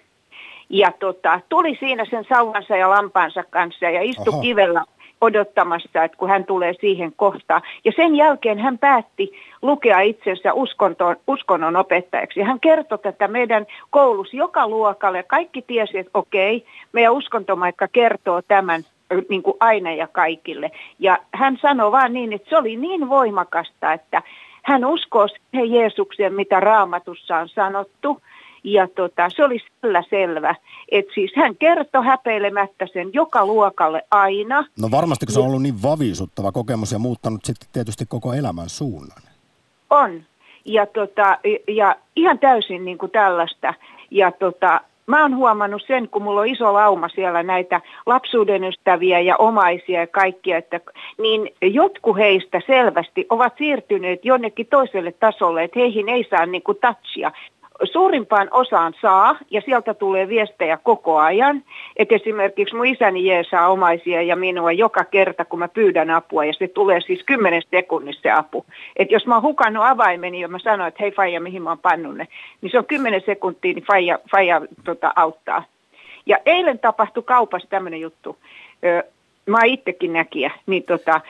Ja 0.70 0.92
tota, 1.00 1.40
tuli 1.50 1.78
siinä 1.80 2.06
sen 2.06 2.26
sauvansa 2.30 2.78
ja 2.78 2.90
lampaansa 2.90 3.44
kanssa 3.50 3.86
ja 3.86 4.02
istui 4.02 4.34
Aha. 4.34 4.42
kivellä 4.42 4.86
odottamassa, 5.26 6.04
että 6.04 6.18
kun 6.18 6.30
hän 6.30 6.46
tulee 6.46 6.74
siihen 6.82 7.14
kohtaan. 7.16 7.62
Ja 7.86 7.92
sen 7.96 8.16
jälkeen 8.16 8.60
hän 8.60 8.78
päätti 8.78 9.32
lukea 9.62 10.00
itsensä 10.00 10.54
uskontoon, 10.54 11.16
uskonnon 11.28 11.76
opettajaksi. 11.76 12.40
Ja 12.40 12.46
hän 12.46 12.60
kertoi 12.60 13.00
tätä 13.00 13.28
meidän 13.28 13.66
koulussa 13.90 14.38
joka 14.38 14.68
luokalle. 14.68 15.24
Kaikki 15.24 15.62
tiesi, 15.62 15.98
että 15.98 16.12
okei, 16.14 16.66
meidän 16.94 17.14
uskontomaikka 17.14 17.88
kertoo 17.88 18.42
tämän 18.42 18.84
niin 19.30 19.44
kuin 19.44 19.58
aina 19.60 19.92
ja 19.94 20.08
kaikille. 20.08 20.72
Ja 21.00 21.18
hän 21.34 21.58
sanoi 21.62 21.92
vaan 21.92 22.14
niin, 22.14 22.34
että 22.34 22.50
se 22.50 22.58
oli 22.58 22.76
niin 22.76 23.10
voimakasta, 23.10 23.94
että 23.94 24.22
hän 24.64 24.86
uskoo 24.86 25.28
siihen 25.28 25.72
Jeesukseen, 25.72 26.34
mitä 26.34 26.60
raamatussa 26.60 27.38
on 27.38 27.50
sanottu. 27.50 28.22
Ja 28.66 28.88
tota, 28.88 29.30
se 29.30 29.44
oli 29.44 29.60
sillä 29.82 30.04
selvä, 30.10 30.56
että 30.92 31.14
siis 31.14 31.32
hän 31.36 31.56
kertoi 31.56 32.06
häpeilemättä 32.06 32.88
sen 32.94 33.10
joka 33.14 33.46
luokalle 33.46 34.02
aina. 34.12 34.66
No 34.82 34.92
varmasti, 34.92 35.26
kun 35.26 35.34
se 35.34 35.40
on 35.40 35.46
ollut 35.46 35.62
niin 35.62 35.82
vavisuttava 35.84 36.52
kokemus 36.52 36.92
ja 36.92 37.00
muuttanut 37.00 37.46
sitten 37.46 37.70
tietysti 37.74 38.06
koko 38.08 38.34
elämän 38.34 38.70
suunnan. 38.70 39.22
On. 39.90 40.24
Ja, 40.66 40.86
tota, 40.86 41.38
ja 41.68 41.96
ihan 42.16 42.40
täysin 42.40 42.86
niin 42.86 42.98
kuin 42.98 43.12
tällaista. 43.12 43.74
Ja 44.12 44.32
tota, 44.32 44.82
mä 45.08 45.22
oon 45.22 45.36
huomannut 45.36 45.84
sen, 45.88 46.10
kun 46.10 46.24
mulla 46.24 46.42
on 46.42 46.48
iso 46.48 46.74
lauma 46.74 47.10
siellä 47.10 47.44
näitä 47.44 47.82
lapsuuden 48.06 48.64
ystäviä 48.64 49.20
ja 49.20 49.38
omaisia 49.38 50.00
ja 50.00 50.08
kaikkia, 50.08 50.58
että 50.58 50.80
niin 51.18 51.50
jotkut 51.62 52.18
heistä 52.18 52.62
selvästi 52.68 53.26
ovat 53.30 53.54
siirtyneet 53.58 54.26
jonnekin 54.26 54.68
toiselle 54.68 55.12
tasolle, 55.12 55.64
että 55.64 55.80
heihin 55.80 56.10
ei 56.10 56.28
saa 56.30 56.46
niin 56.46 56.64
kuin 56.64 56.78
touchia 56.82 57.32
suurimpaan 57.84 58.48
osaan 58.52 58.94
saa, 59.02 59.38
ja 59.52 59.62
sieltä 59.62 59.94
tulee 59.94 60.28
viestejä 60.28 60.78
koko 60.84 61.18
ajan. 61.18 61.64
Että 61.98 62.16
esimerkiksi 62.16 62.76
mun 62.76 62.86
isäni 62.86 63.26
jeesaa 63.26 63.68
omaisia 63.68 64.22
ja 64.22 64.36
minua 64.36 64.72
joka 64.72 65.04
kerta, 65.04 65.46
kun 65.46 65.60
mä 65.60 65.68
pyydän 65.68 66.10
apua, 66.10 66.46
ja 66.46 66.54
se 66.54 66.68
tulee 66.68 67.02
siis 67.02 67.24
10 67.24 67.62
sekunnissa 67.72 68.22
se 68.22 68.32
apu. 68.32 68.66
Että 68.96 69.14
jos 69.14 69.26
mä 69.26 69.34
oon 69.36 69.44
hukannut 69.44 69.84
avaimeni 69.86 70.42
ja 70.42 70.48
mä 70.48 70.60
sanon, 70.60 70.88
että 70.88 71.04
hei 71.04 71.12
Faija, 71.12 71.42
mihin 71.42 71.62
mä 71.62 71.70
oon 71.70 71.80
pannut 71.80 72.18
ne, 72.18 72.28
niin 72.62 72.72
se 72.72 72.78
on 72.78 72.86
10 72.86 73.22
sekuntia, 73.26 73.74
niin 73.74 73.86
Faija, 73.86 74.20
Faija 74.32 74.62
tota, 74.84 75.14
auttaa. 75.16 75.64
Ja 76.26 76.38
eilen 76.46 76.80
tapahtui 76.80 77.24
kaupassa 77.24 77.70
tämmöinen 77.70 78.02
juttu. 78.02 78.38
Mä 79.46 79.58
oon 79.58 79.66
itsekin 79.66 80.14
näkijä, 80.14 80.52
niin 80.66 80.84
tota, 80.84 81.22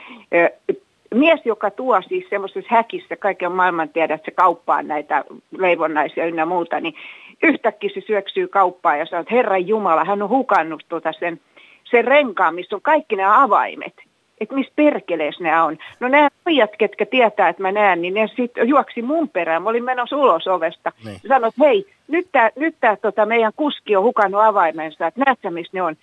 mies, 1.13 1.41
joka 1.46 1.72
tuo 1.72 2.02
siis 2.02 2.26
semmoisessa 2.30 2.76
häkissä 2.76 3.15
kaiken 3.15 3.52
maailman 3.52 3.89
tiedät, 3.89 4.15
että 4.15 4.32
se 4.32 4.36
kauppaa 4.36 4.84
näitä 4.84 5.24
leivonnaisia 5.58 6.26
ynnä 6.26 6.46
muuta, 6.46 6.80
niin 6.80 6.96
yhtäkkiä 7.44 7.89
se 7.94 8.02
syöksyy 8.02 8.48
kauppaan 8.48 9.00
ja 9.00 9.06
sanoo, 9.06 9.22
että 9.22 9.36
Herran 9.36 9.68
Jumala, 9.68 10.06
hän 10.06 10.22
on 10.22 10.30
hukannut 10.30 10.86
tuota 10.89 11.13
sen, 11.13 11.39
sen 11.84 12.06
renkaan, 12.06 12.56
missä 12.56 12.76
on 12.76 12.82
kaikki 12.82 13.15
nämä 13.15 13.44
avaimet. 13.44 13.94
Että 14.41 14.56
missä 14.56 14.74
perkeleessä 14.76 15.44
nämä 15.44 15.63
on. 15.63 15.78
No 16.00 16.08
nämä 16.08 16.30
pojat, 16.44 16.70
ketkä 16.78 17.06
tietää, 17.06 17.50
että 17.50 17.62
mä 17.62 17.72
näen, 17.72 18.02
niin 18.02 18.13
ne 18.13 18.28
sitten 18.36 18.68
juoksi 18.68 19.02
mun 19.02 19.30
perään. 19.30 19.63
Mä 19.63 19.70
olin 19.70 19.84
menossa 19.84 20.18
ulos 20.18 20.48
ovesta. 20.48 20.91
Niin. 21.06 21.20
Sanoin, 21.28 21.50
että 21.50 21.65
hei, 21.65 21.86
nyt 22.08 22.28
tämä 22.32 22.50
nyt 22.56 22.76
tää, 22.80 22.96
tota, 22.96 23.26
meidän 23.26 23.52
kuski 23.56 23.96
on 23.96 24.04
hukannut 24.04 24.41
avaimensa, 24.41 25.08
että 25.08 25.24
näetkö, 25.26 25.52
missä 25.52 25.72
ne 25.74 25.82
on. 25.82 25.96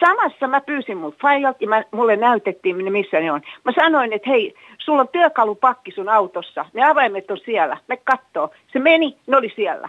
Samassa 0.00 0.48
mä 0.48 0.60
pyysin 0.60 0.96
mun 0.96 1.14
faijalta 1.22 1.58
ja 1.60 1.68
mä, 1.68 1.84
mulle 1.90 2.16
näytettiin, 2.16 2.92
missä 2.92 3.20
ne 3.20 3.32
on. 3.32 3.42
Mä 3.64 3.72
sanoin, 3.72 4.12
että 4.12 4.30
hei, 4.30 4.54
sulla 4.78 5.00
on 5.00 5.08
työkalupakki 5.08 5.92
sun 5.92 6.08
autossa. 6.08 6.64
Ne 6.72 6.84
avaimet 6.84 7.30
on 7.30 7.38
siellä. 7.44 7.76
Me 7.88 7.96
kattoo. 7.96 8.50
Se 8.72 8.78
meni, 8.78 9.16
ne 9.26 9.36
oli 9.36 9.52
siellä. 9.56 9.88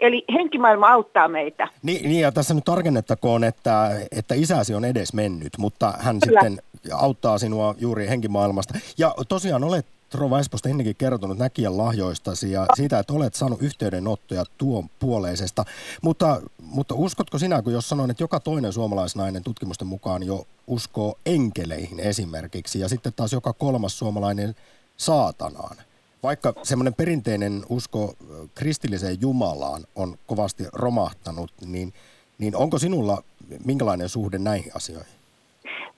Eli 0.00 0.24
henkimaailma 0.32 0.88
auttaa 0.88 1.28
meitä. 1.28 1.68
Niin, 1.82 2.08
niin 2.08 2.20
ja 2.20 2.32
tässä 2.32 2.54
nyt 2.54 2.64
tarkennettakoon, 2.64 3.44
että, 3.44 3.90
että 4.12 4.34
isäsi 4.34 4.74
on 4.74 4.84
edes 4.84 5.12
mennyt, 5.12 5.52
mutta 5.58 5.92
hän 5.98 6.18
Kyllä. 6.26 6.40
sitten 6.40 6.58
auttaa 6.92 7.38
sinua 7.38 7.74
juuri 7.78 8.08
henkimaailmasta. 8.08 8.74
Ja 8.98 9.14
tosiaan 9.28 9.64
olet 9.64 9.86
Rova 10.14 10.40
Esposta 10.40 10.68
ennenkin 10.68 10.96
kertonut 10.96 11.38
näkijän 11.38 11.78
lahjoistasi 11.78 12.52
ja 12.52 12.66
siitä, 12.74 12.98
että 12.98 13.12
olet 13.12 13.34
saanut 13.34 13.62
yhteydenottoja 13.62 14.44
tuon 14.58 14.88
puoleisesta. 14.98 15.64
Mutta, 16.02 16.40
mutta 16.62 16.94
uskotko 16.94 17.38
sinä, 17.38 17.62
kun 17.62 17.72
jos 17.72 17.88
sanoin, 17.88 18.10
että 18.10 18.22
joka 18.22 18.40
toinen 18.40 18.72
suomalaisnainen 18.72 19.42
tutkimusten 19.44 19.88
mukaan 19.88 20.22
jo 20.22 20.46
uskoo 20.66 21.14
enkeleihin 21.26 22.00
esimerkiksi 22.00 22.80
ja 22.80 22.88
sitten 22.88 23.12
taas 23.16 23.32
joka 23.32 23.52
kolmas 23.52 23.98
suomalainen 23.98 24.54
saatanaan? 24.96 25.76
Vaikka 26.22 26.54
semmoinen 26.62 26.94
perinteinen 26.94 27.64
usko 27.68 28.14
kristilliseen 28.54 29.20
Jumalaan 29.20 29.84
on 29.94 30.18
kovasti 30.26 30.64
romahtanut, 30.72 31.52
niin, 31.66 31.92
niin 32.38 32.56
onko 32.56 32.78
sinulla 32.78 33.22
minkälainen 33.64 34.08
suhde 34.08 34.38
näihin 34.38 34.76
asioihin? 34.76 35.16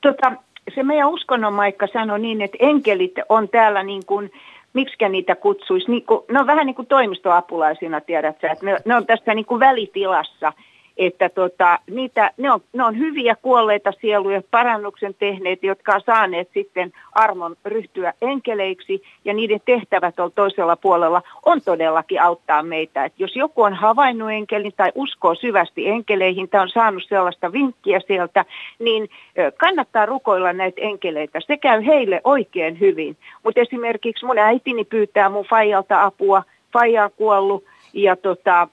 Tota, 0.00 0.42
se 0.74 0.82
meidän 0.82 1.10
uskonnonmaikka 1.10 1.86
sanoi 1.86 2.18
niin, 2.18 2.42
että 2.42 2.56
enkelit 2.60 3.14
on 3.28 3.48
täällä 3.48 3.82
niin 3.82 4.06
kuin, 4.06 4.32
miksi 4.72 5.08
niitä 5.08 5.34
kutsuisi, 5.34 5.90
niin 5.90 6.06
kuin, 6.06 6.20
ne 6.30 6.40
on 6.40 6.46
vähän 6.46 6.66
niin 6.66 6.74
kuin 6.74 6.88
toimistoapulaisina, 6.88 8.00
tiedät 8.00 8.40
sä, 8.40 8.50
että 8.50 8.66
ne, 8.66 8.76
ne 8.84 8.94
on 8.94 9.06
tässä 9.06 9.34
niin 9.34 9.46
kuin 9.46 9.60
välitilassa– 9.60 10.52
että 10.98 11.28
tota, 11.28 11.78
niitä, 11.90 12.30
ne, 12.36 12.52
on, 12.52 12.60
ne 12.72 12.84
on 12.84 12.98
hyviä 12.98 13.36
kuolleita 13.42 13.92
sieluja, 14.00 14.42
parannuksen 14.50 15.14
tehneet, 15.18 15.62
jotka 15.62 15.94
on 15.94 16.00
saaneet 16.06 16.50
sitten 16.54 16.92
armon 17.12 17.56
ryhtyä 17.64 18.12
enkeleiksi, 18.22 19.02
ja 19.24 19.34
niiden 19.34 19.60
tehtävät 19.64 20.20
on 20.20 20.32
toisella 20.32 20.76
puolella 20.76 21.22
on 21.46 21.60
todellakin 21.62 22.22
auttaa 22.22 22.62
meitä. 22.62 23.04
Et 23.04 23.12
jos 23.18 23.36
joku 23.36 23.62
on 23.62 23.74
havainnut 23.74 24.30
enkelin 24.30 24.72
tai 24.76 24.92
uskoo 24.94 25.34
syvästi 25.34 25.88
enkeleihin 25.88 26.48
tai 26.48 26.60
on 26.60 26.68
saanut 26.68 27.02
sellaista 27.08 27.52
vinkkiä 27.52 28.00
sieltä, 28.06 28.44
niin 28.78 29.08
kannattaa 29.56 30.06
rukoilla 30.06 30.52
näitä 30.52 30.80
enkeleitä. 30.80 31.40
Se 31.46 31.56
käy 31.56 31.86
heille 31.86 32.20
oikein 32.24 32.80
hyvin. 32.80 33.16
Mutta 33.44 33.60
esimerkiksi 33.60 34.26
mun 34.26 34.38
äitini 34.38 34.84
pyytää 34.84 35.28
mun 35.28 35.44
faijalta 35.44 36.04
apua, 36.04 36.42
faija 36.72 37.04
on 37.04 37.10
kuollut, 37.16 37.64
ja 37.92 38.16
tota, 38.16 38.68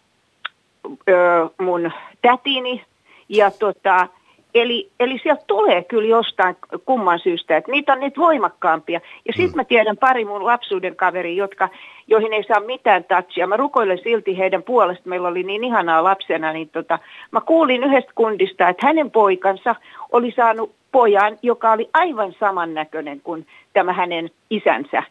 ö, 1.09 1.49
mun 1.61 1.91
tätini. 2.21 2.83
Ja 3.29 3.51
tota, 3.51 4.07
eli, 4.55 4.89
eli 4.99 5.19
sieltä 5.23 5.43
tulee 5.47 5.83
kyllä 5.83 6.07
jostain 6.07 6.55
kumman 6.85 7.19
syystä, 7.19 7.57
että 7.57 7.71
niitä 7.71 7.93
on 7.93 7.99
niitä 7.99 8.21
voimakkaampia. 8.21 9.01
Ja 9.25 9.33
sitten 9.33 9.51
mm. 9.51 9.55
mä 9.55 9.63
tiedän 9.63 9.97
pari 9.97 10.25
mun 10.25 10.45
lapsuuden 10.45 10.95
kaveri, 10.95 11.37
jotka, 11.37 11.69
joihin 12.07 12.33
ei 12.33 12.43
saa 12.43 12.59
mitään 12.59 13.03
touchia. 13.03 13.47
Mä 13.47 13.57
rukoilen 13.57 13.99
silti 14.03 14.37
heidän 14.37 14.63
puolesta, 14.63 15.09
meillä 15.09 15.27
oli 15.27 15.43
niin 15.43 15.63
ihanaa 15.63 16.03
lapsena, 16.03 16.53
niin 16.53 16.69
tota, 16.69 16.99
mä 17.31 17.41
kuulin 17.41 17.83
yhdestä 17.83 18.11
kundista, 18.15 18.69
että 18.69 18.87
hänen 18.87 19.11
poikansa 19.11 19.75
oli 20.11 20.31
saanut 20.31 20.71
pojan, 20.91 21.37
joka 21.41 21.71
oli 21.71 21.89
aivan 21.93 22.33
samannäköinen 22.39 23.21
kuin 23.21 23.47
tämä 23.73 23.93
hänen 23.93 24.29
isänsä. 24.49 25.03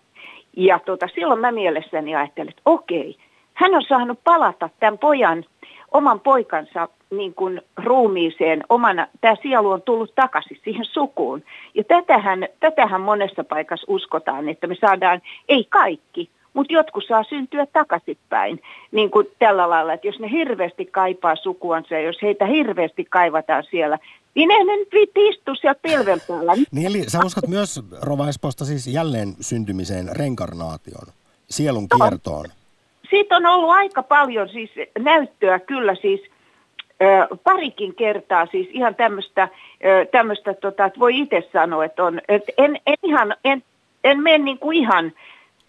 Ja 0.57 0.79
tota, 0.79 1.09
silloin 1.15 1.41
mä 1.41 1.53
mielessäni 1.53 2.15
ajattelin, 2.15 2.51
että 2.51 2.63
okei, 2.65 3.17
hän 3.55 3.75
on 3.75 3.83
saanut 3.89 4.19
palata 4.25 4.71
tämän 4.81 4.99
pojan 4.99 5.45
oman 5.93 6.21
poikansa 6.21 6.89
niin 7.11 7.35
kuin 7.35 7.63
ruumiiseen, 7.77 8.65
omana, 8.69 9.07
tämä 9.21 9.37
sielu 9.43 9.71
on 9.71 9.83
tullut 9.83 10.15
takaisin 10.15 10.61
siihen 10.65 10.85
sukuun. 10.85 11.43
Ja 11.75 11.85
tätähän, 11.85 12.49
tätähän 12.61 13.01
monessa 13.01 13.45
paikassa 13.45 13.87
uskotaan, 13.89 14.49
että 14.49 14.67
me 14.67 14.75
saadaan, 14.81 15.23
ei 15.49 15.65
kaikki, 15.65 16.31
mutta 16.55 16.73
jotkut 16.73 17.05
saa 17.09 17.25
syntyä 17.25 17.67
takaisinpäin. 17.67 18.63
Niin 18.93 19.11
kuin 19.11 19.27
tällä 19.39 19.71
lailla, 19.71 19.93
että 19.93 20.07
jos 20.07 20.19
ne 20.19 20.31
hirveästi 20.31 20.87
kaipaa 20.87 21.37
sukuansa 21.37 21.95
ja 21.95 22.01
jos 22.01 22.23
heitä 22.23 22.47
hirveästi 22.47 23.05
kaivataan 23.05 23.65
siellä, 23.71 23.99
niin 24.35 24.51
ei 24.51 24.65
ne 24.65 24.77
nyt 24.77 24.89
viitti 24.93 25.29
istua 25.29 25.55
siellä 25.55 25.81
pilven 25.83 26.21
päällä. 26.29 26.53
Niin 26.73 26.87
eli 26.87 27.05
sä 27.11 27.19
uskot 27.25 27.49
myös 27.49 27.81
Rova 28.03 28.29
Esposta 28.29 28.65
siis 28.65 28.87
jälleen 28.87 29.35
syntymiseen, 29.41 30.09
renkarnaation, 30.17 31.07
sielun 31.51 31.89
kiertoon? 31.89 32.45
No 32.49 32.64
siitä 33.11 33.37
on 33.37 33.47
ollut 33.47 33.71
aika 33.71 34.03
paljon 34.03 34.49
siis 34.49 34.71
näyttöä 34.99 35.59
kyllä 35.59 35.95
siis 35.95 36.21
ö, 37.03 37.37
parikin 37.45 37.95
kertaa 37.95 38.47
siis 38.47 38.69
ihan 38.71 38.95
tämmöistä, 38.95 39.49
tämmöistä 40.13 40.55
tota, 40.55 40.85
että 40.85 41.01
voi 41.01 41.19
itse 41.19 41.49
sanoa, 41.53 41.85
että 41.85 42.05
on, 42.05 42.21
että 42.29 42.53
en, 42.59 42.81
en 42.87 42.97
ihan, 43.03 43.37
en, 43.45 43.63
en 44.05 44.23
mene 44.23 44.39
niin 44.39 44.59
kuin 44.59 44.77
ihan 44.77 45.13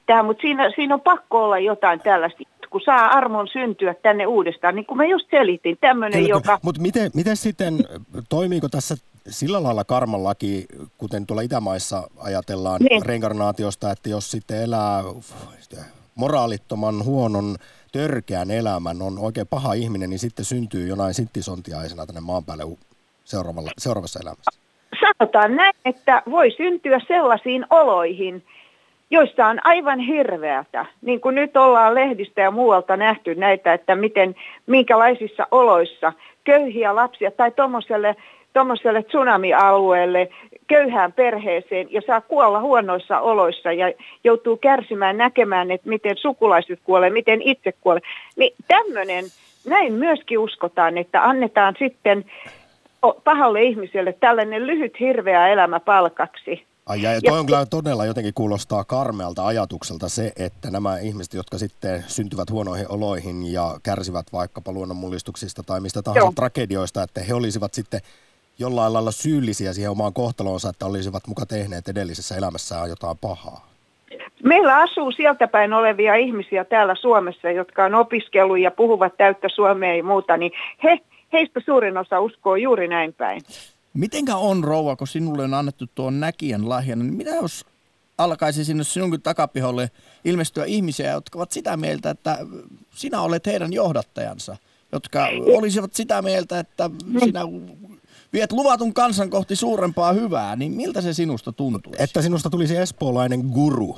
tähän, 0.06 0.26
mutta 0.26 0.42
siinä, 0.42 0.72
siinä 0.76 0.94
on 0.94 1.02
pakko 1.02 1.44
olla 1.44 1.60
jotain 1.60 2.00
tällaista, 2.00 2.44
kun 2.70 2.82
saa 2.82 3.08
armon 3.08 3.48
syntyä 3.48 3.94
tänne 3.94 4.28
uudestaan, 4.28 4.76
niin 4.76 4.86
kuin 4.86 4.98
mä 4.98 5.06
just 5.06 5.30
selitin, 5.30 5.78
tämmöinen, 5.82 6.28
joka... 6.28 6.60
Mutta 6.62 6.82
miten, 6.82 7.12
miten 7.14 7.38
sitten, 7.38 7.78
toimiiko 8.30 8.70
tässä 8.70 8.96
sillä 9.30 9.64
lailla 9.64 9.84
karmanlaki, 9.84 10.66
kuten 10.98 11.26
tuolla 11.26 11.42
Itämaissa 11.42 12.08
ajatellaan 12.18 12.82
niin. 12.82 13.06
reinkarnaatiosta, 13.06 13.92
että 13.92 14.10
jos 14.10 14.32
sitten 14.32 14.62
elää 14.62 15.04
moraalittoman, 16.16 17.04
huonon, 17.04 17.56
törkeän 17.92 18.52
elämän, 18.52 19.02
on 19.02 19.20
oikein 19.20 19.48
paha 19.48 19.74
ihminen, 19.74 20.10
niin 20.10 20.20
sitten 20.20 20.46
syntyy 20.46 20.88
jonain 20.88 21.14
sittisontiaisena 21.14 22.06
tänne 22.06 22.22
maan 22.22 22.46
päälle 22.46 22.64
seuraavalla, 23.24 23.72
seuraavassa 23.78 24.20
elämässä? 24.20 24.60
Sanotaan 25.00 25.56
näin, 25.56 25.74
että 25.86 26.24
voi 26.32 26.52
syntyä 26.52 27.00
sellaisiin 27.08 27.66
oloihin, 27.70 28.44
joissa 29.12 29.48
on 29.48 29.66
aivan 29.66 30.00
hirveätä. 30.00 30.86
Niin 31.02 31.22
kuin 31.22 31.36
nyt 31.36 31.58
ollaan 31.58 31.96
lehdistä 31.96 32.42
ja 32.42 32.52
muualta 32.52 32.98
nähty 32.98 33.36
näitä, 33.36 33.74
että 33.74 33.96
miten, 33.96 34.36
minkälaisissa 34.68 35.48
oloissa 35.52 36.14
köyhiä 36.44 36.96
lapsia 36.96 37.32
tai 37.32 37.52
tuommoiselle 37.52 38.16
tuommoiselle 38.56 39.04
tsunami-alueelle, 39.04 40.30
köyhään 40.68 41.14
perheeseen 41.14 41.94
ja 41.94 42.02
saa 42.08 42.22
kuolla 42.22 42.60
huonoissa 42.62 43.20
oloissa 43.20 43.72
ja 43.72 43.94
joutuu 44.24 44.58
kärsimään 44.58 45.18
näkemään, 45.18 45.72
että 45.72 45.90
miten 45.90 46.18
sukulaiset 46.18 46.80
kuolee, 46.84 47.10
miten 47.10 47.42
itse 47.42 47.72
kuolee. 47.72 48.02
Niin 48.36 48.54
tämmöinen, 48.68 49.26
näin 49.66 49.94
myöskin 49.94 50.40
uskotaan, 50.40 50.98
että 50.98 51.24
annetaan 51.24 51.76
sitten 51.80 52.26
pahalle 53.24 53.64
ihmiselle 53.64 54.14
tällainen 54.14 54.68
lyhyt 54.68 55.00
hirveä 55.00 55.48
elämä 55.48 55.80
palkaksi. 55.80 56.66
Ai 56.86 57.02
ja, 57.02 57.14
ja 57.14 57.22
toi 57.22 57.40
on 57.40 57.46
kyllä 57.46 57.66
todella 57.66 58.06
jotenkin 58.06 58.34
kuulostaa 58.34 58.84
karmealta 58.84 59.46
ajatukselta 59.46 60.10
se, 60.10 60.32
että 60.36 60.72
nämä 60.72 60.98
ihmiset, 60.98 61.34
jotka 61.34 61.58
sitten 61.58 62.04
syntyvät 62.08 62.50
huonoihin 62.50 62.86
oloihin 62.90 63.54
ja 63.54 63.80
kärsivät 63.84 64.26
vaikkapa 64.34 64.72
luonnonmullistuksista 64.72 65.64
tai 65.64 65.82
mistä 65.82 66.02
tahansa 66.02 66.26
Joo. 66.26 66.32
tragedioista, 66.36 67.04
että 67.04 67.22
he 67.22 67.34
olisivat 67.34 67.74
sitten 67.74 68.02
jollain 68.60 68.94
lailla 68.94 69.12
syyllisiä 69.12 69.74
siihen 69.74 69.92
omaan 69.92 70.14
kohtaloonsa, 70.14 70.70
että 70.70 70.86
olisivat 70.86 71.28
muka 71.28 71.46
tehneet 71.46 71.88
edellisessä 71.88 72.36
elämässään 72.36 72.90
jotain 72.90 73.18
pahaa? 73.18 73.68
Meillä 74.44 74.78
asuu 74.78 75.12
sieltä 75.12 75.48
päin 75.48 75.74
olevia 75.74 76.16
ihmisiä 76.16 76.66
täällä 76.66 76.96
Suomessa, 76.96 77.52
jotka 77.52 77.86
on 77.86 77.96
opiskellut 77.96 78.60
ja 78.60 78.72
puhuvat 78.72 79.18
täyttä 79.18 79.50
suomea 79.56 79.96
ja 79.96 80.04
muuta, 80.04 80.38
niin 80.38 80.52
he, 80.84 81.00
heistä 81.34 81.62
suurin 81.66 81.98
osa 81.98 82.20
uskoo 82.20 82.56
juuri 82.56 82.88
näin 82.88 83.14
päin. 83.14 83.42
Mitenkä 83.94 84.36
on, 84.36 84.64
rouva, 84.64 84.96
kun 84.96 85.08
sinulle 85.08 85.44
on 85.44 85.54
annettu 85.54 85.86
tuon 85.96 86.20
näkijän 86.20 86.70
lahjan, 86.70 87.00
niin 87.00 87.14
mitä 87.14 87.30
jos 87.30 87.66
alkaisi 88.18 88.66
sinne 88.66 88.84
sinunkin 88.84 89.22
takapiholle 89.22 89.92
ilmestyä 90.26 90.66
ihmisiä, 90.66 91.12
jotka 91.12 91.40
ovat 91.40 91.52
sitä 91.52 91.78
mieltä, 91.78 92.10
että 92.10 92.38
sinä 92.90 93.22
olet 93.22 93.46
heidän 93.46 93.74
johdattajansa, 93.74 94.58
jotka 94.92 95.28
olisivat 95.58 95.94
sitä 95.94 96.22
mieltä, 96.22 96.60
että 96.60 96.90
sinä 97.20 97.42
viet 98.36 98.52
luvatun 98.52 98.94
kansan 98.94 99.30
kohti 99.30 99.56
suurempaa 99.56 100.14
hyvää, 100.14 100.56
niin 100.56 100.72
miltä 100.72 101.02
se 101.02 101.14
sinusta 101.14 101.52
tuntuu? 101.52 101.94
Että 102.00 102.22
sinusta 102.22 102.50
tulisi 102.50 102.78
espoolainen 102.78 103.40
guru. 103.40 103.98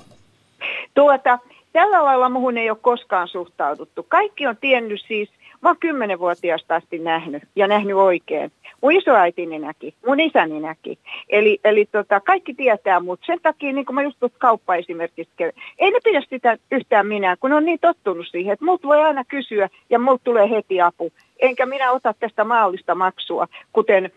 Tuota, 0.93 1.39
tällä 1.73 2.03
lailla 2.03 2.29
muhun 2.29 2.57
ei 2.57 2.69
ole 2.69 2.77
koskaan 2.81 3.27
suhtauduttu. 3.27 4.05
Kaikki 4.07 4.47
on 4.47 4.57
tiennyt 4.57 5.01
siis, 5.07 5.29
mä 5.61 5.69
oon 5.69 5.77
kymmenenvuotiaasta 5.79 6.75
asti 6.75 6.99
nähnyt 6.99 7.43
ja 7.55 7.67
nähnyt 7.67 7.95
oikein. 7.95 8.51
Mun 8.81 8.91
isoäitini 8.91 9.59
näki, 9.59 9.95
mun 10.07 10.19
isäni 10.19 10.59
näki. 10.59 10.99
Eli, 11.29 11.59
eli 11.63 11.85
tota, 11.91 12.19
kaikki 12.19 12.53
tietää, 12.53 12.99
mutta 12.99 13.25
sen 13.25 13.39
takia, 13.43 13.73
niin 13.73 13.85
kuin 13.85 13.95
mä 13.95 14.03
just 14.03 14.17
kauppa 14.37 14.75
esimerkiksi, 14.75 15.33
ei 15.79 15.91
ne 15.91 15.99
pidä 16.03 16.21
sitä 16.29 16.57
yhtään 16.71 17.07
minä, 17.07 17.37
kun 17.39 17.53
on 17.53 17.65
niin 17.65 17.79
tottunut 17.81 18.27
siihen, 18.31 18.53
että 18.53 18.65
mut 18.65 18.83
voi 18.83 19.01
aina 19.01 19.23
kysyä 19.25 19.69
ja 19.89 19.99
mut 19.99 20.21
tulee 20.23 20.49
heti 20.49 20.81
apu. 20.81 21.11
Enkä 21.39 21.65
minä 21.65 21.91
ota 21.91 22.13
tästä 22.13 22.43
maallista 22.43 22.95
maksua, 22.95 23.47
kuten 23.73 24.11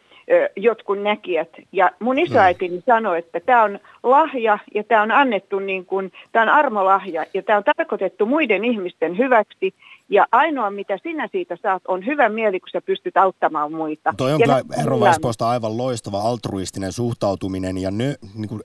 jotkut 0.57 1.03
näkijät. 1.03 1.49
Ja 1.73 1.91
mun 2.01 2.19
isoäitini 2.19 2.77
mm. 2.77 2.83
sanoi, 2.87 3.19
että 3.19 3.41
tämä 3.41 3.63
on 3.63 3.79
lahja 4.03 4.59
ja 4.75 4.85
tämä 4.85 5.03
on 5.03 5.11
annettu 5.11 5.59
niin 5.59 5.87
kuin, 5.87 6.13
tämä 6.33 6.43
on 6.43 6.49
armolahja 6.49 7.27
ja 7.35 7.43
tämä 7.43 7.57
on 7.59 7.65
tarkoitettu 7.77 8.27
muiden 8.27 8.65
ihmisten 8.65 9.19
hyväksi. 9.19 9.75
Ja 10.09 10.27
ainoa, 10.33 10.71
mitä 10.71 10.99
sinä 11.03 11.29
siitä 11.33 11.57
saat, 11.63 11.83
on 11.89 12.07
hyvä 12.07 12.29
mieli, 12.29 12.61
kun 12.61 12.69
sä 12.73 12.81
pystyt 12.81 13.17
auttamaan 13.17 13.73
muita. 13.73 14.15
Toi 14.17 14.33
on 14.33 14.41
kyllä 14.41 14.63
Eero 14.79 14.99
aivan 15.41 15.77
loistava 15.77 16.21
altruistinen 16.21 16.93
suhtautuminen 16.93 17.79
ja 17.79 17.91
nö, 17.91 18.15
niin 18.35 18.49
kuin 18.49 18.61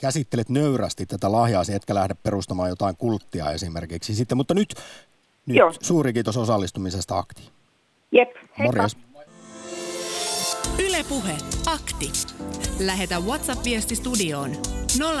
käsittelet 0.00 0.48
nöyrästi 0.48 1.06
tätä 1.06 1.32
lahjaa, 1.32 1.62
etkä 1.74 1.94
lähde 1.94 2.14
perustamaan 2.22 2.68
jotain 2.68 2.96
kulttia 2.96 3.50
esimerkiksi. 3.50 4.14
Sitten, 4.14 4.36
mutta 4.36 4.54
nyt, 4.54 4.74
nyt 5.46 5.58
suuri 5.80 6.12
kiitos 6.12 6.36
osallistumisesta 6.36 7.18
Aktiin. 7.18 7.48
Jep, 8.12 8.30
heippa. 8.58 8.76
Morjes. 8.76 8.96
Ylepuhe 10.78 11.36
akti. 11.66 12.12
Lähetä 12.78 13.20
WhatsApp-viesti 13.20 13.96
studioon 13.96 14.50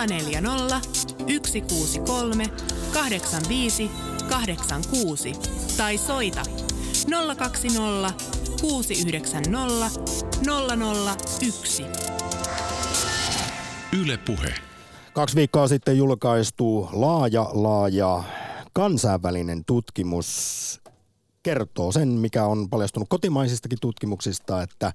040 0.06 0.80
163 0.92 2.44
85 2.92 3.90
86 4.28 5.32
tai 5.76 5.98
soita 5.98 6.42
020 7.36 8.14
690 8.60 10.00
001. 11.40 11.84
Ylepuhe. 14.02 14.54
Kaksi 15.12 15.36
viikkoa 15.36 15.68
sitten 15.68 15.98
julkaistu 15.98 16.88
laaja, 16.92 17.50
laaja 17.52 18.22
kansainvälinen 18.72 19.64
tutkimus 19.64 20.80
kertoo 21.42 21.92
sen, 21.92 22.08
mikä 22.08 22.46
on 22.46 22.70
paljastunut 22.70 23.08
kotimaisistakin 23.08 23.78
tutkimuksista, 23.80 24.62
että 24.62 24.92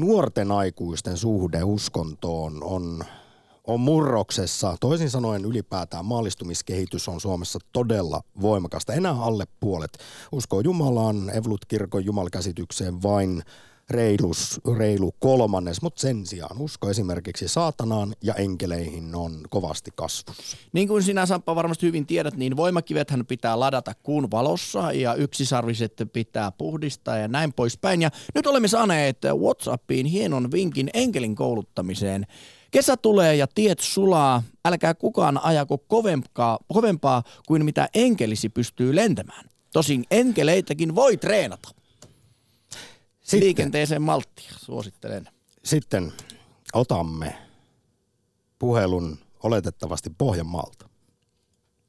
nuorten 0.00 0.52
aikuisten 0.52 1.16
suhde 1.16 1.62
uskontoon 1.62 2.64
on, 2.64 3.04
on 3.66 3.80
murroksessa. 3.80 4.76
Toisin 4.80 5.10
sanoen 5.10 5.44
ylipäätään 5.44 6.04
maallistumiskehitys 6.04 7.08
on 7.08 7.20
Suomessa 7.20 7.58
todella 7.72 8.20
voimakasta. 8.40 8.92
Enää 8.92 9.22
alle 9.22 9.44
puolet 9.60 9.98
uskoo 10.32 10.60
Jumalaan, 10.60 11.30
Evlut-kirkon 11.36 12.04
jumalkäsitykseen 12.04 13.02
vain 13.02 13.42
reilus, 13.90 14.60
reilu 14.78 15.14
kolmannes, 15.18 15.82
mutta 15.82 16.00
sen 16.00 16.26
sijaan 16.26 16.60
usko 16.60 16.90
esimerkiksi 16.90 17.48
saatanaan 17.48 18.14
ja 18.22 18.34
enkeleihin 18.34 19.14
on 19.14 19.40
kovasti 19.50 19.90
kasvussa. 19.94 20.56
Niin 20.72 20.88
kuin 20.88 21.02
sinä 21.02 21.26
Samppa 21.26 21.54
varmasti 21.54 21.86
hyvin 21.86 22.06
tiedät, 22.06 22.36
niin 22.36 22.56
voimakivethän 22.56 23.26
pitää 23.26 23.60
ladata 23.60 23.94
kuun 24.02 24.30
valossa 24.30 24.92
ja 24.92 25.14
yksisarviset 25.14 25.92
pitää 26.12 26.52
puhdistaa 26.52 27.18
ja 27.18 27.28
näin 27.28 27.52
poispäin. 27.52 28.02
Ja 28.02 28.10
nyt 28.34 28.46
olemme 28.46 28.68
saaneet 28.68 29.18
Whatsappiin 29.24 30.06
hienon 30.06 30.52
vinkin 30.52 30.90
enkelin 30.94 31.34
kouluttamiseen. 31.34 32.26
Kesä 32.70 32.96
tulee 32.96 33.36
ja 33.36 33.46
tiet 33.46 33.80
sulaa, 33.80 34.42
älkää 34.64 34.94
kukaan 34.94 35.44
ajako 35.44 35.78
kovempaa, 35.78 36.58
kovempaa 36.72 37.22
kuin 37.46 37.64
mitä 37.64 37.88
enkelisi 37.94 38.48
pystyy 38.48 38.96
lentämään. 38.96 39.44
Tosin 39.72 40.04
enkeleitäkin 40.10 40.94
voi 40.94 41.16
treenata. 41.16 41.79
Sitten, 43.30 43.46
Liikenteeseen 43.46 44.02
malttia, 44.02 44.50
suosittelen. 44.56 45.28
Sitten 45.64 46.12
otamme 46.74 47.34
puhelun 48.58 49.18
oletettavasti 49.42 50.10
Pohjanmaalta. 50.18 50.88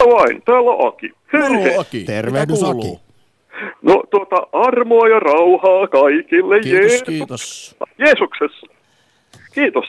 Vain, 0.06 0.42
täällä 0.42 0.72
on 0.72 0.88
Aki. 0.88 1.12
Hei, 1.34 1.78
Aki. 1.78 2.04
Tervehdys 2.04 2.64
Aki. 2.64 3.00
No 3.82 4.04
tuota, 4.12 4.36
armoa 4.54 5.08
ja 5.08 5.20
rauhaa 5.20 5.88
kaikille. 5.88 6.60
Kiitos, 6.60 6.82
Jeesus. 6.82 7.04
kiitos. 7.04 7.76
Jeesuksessa. 7.98 8.68
Kiitos. 9.54 9.86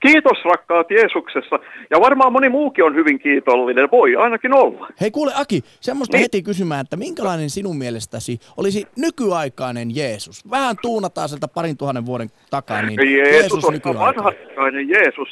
Kiitos 0.00 0.44
rakkaat 0.44 0.90
Jeesuksessa. 0.90 1.58
Ja 1.90 2.00
varmaan 2.00 2.32
moni 2.32 2.48
muukin 2.48 2.84
on 2.84 2.94
hyvin 2.94 3.18
kiitollinen. 3.18 3.88
Voi 3.92 4.16
ainakin 4.16 4.54
olla. 4.54 4.88
Hei 5.00 5.10
kuule 5.10 5.32
Aki, 5.34 5.62
semmoista 5.80 6.16
niin. 6.16 6.22
heti 6.22 6.42
kysymään, 6.42 6.80
että 6.80 6.96
minkälainen 6.96 7.50
sinun 7.50 7.78
mielestäsi 7.78 8.38
olisi 8.56 8.86
nykyaikainen 8.96 9.96
Jeesus? 9.96 10.50
Vähän 10.50 10.76
tuunataan 10.82 11.28
sieltä 11.28 11.48
parin 11.48 11.76
tuhannen 11.76 12.06
vuoden 12.06 12.30
takaa. 12.50 12.82
Niin 12.82 13.12
Jeesus, 13.12 13.64
Jeesus 13.64 13.64
on 13.64 13.98
vanhaikainen 13.98 14.88
Jeesus. 14.88 15.28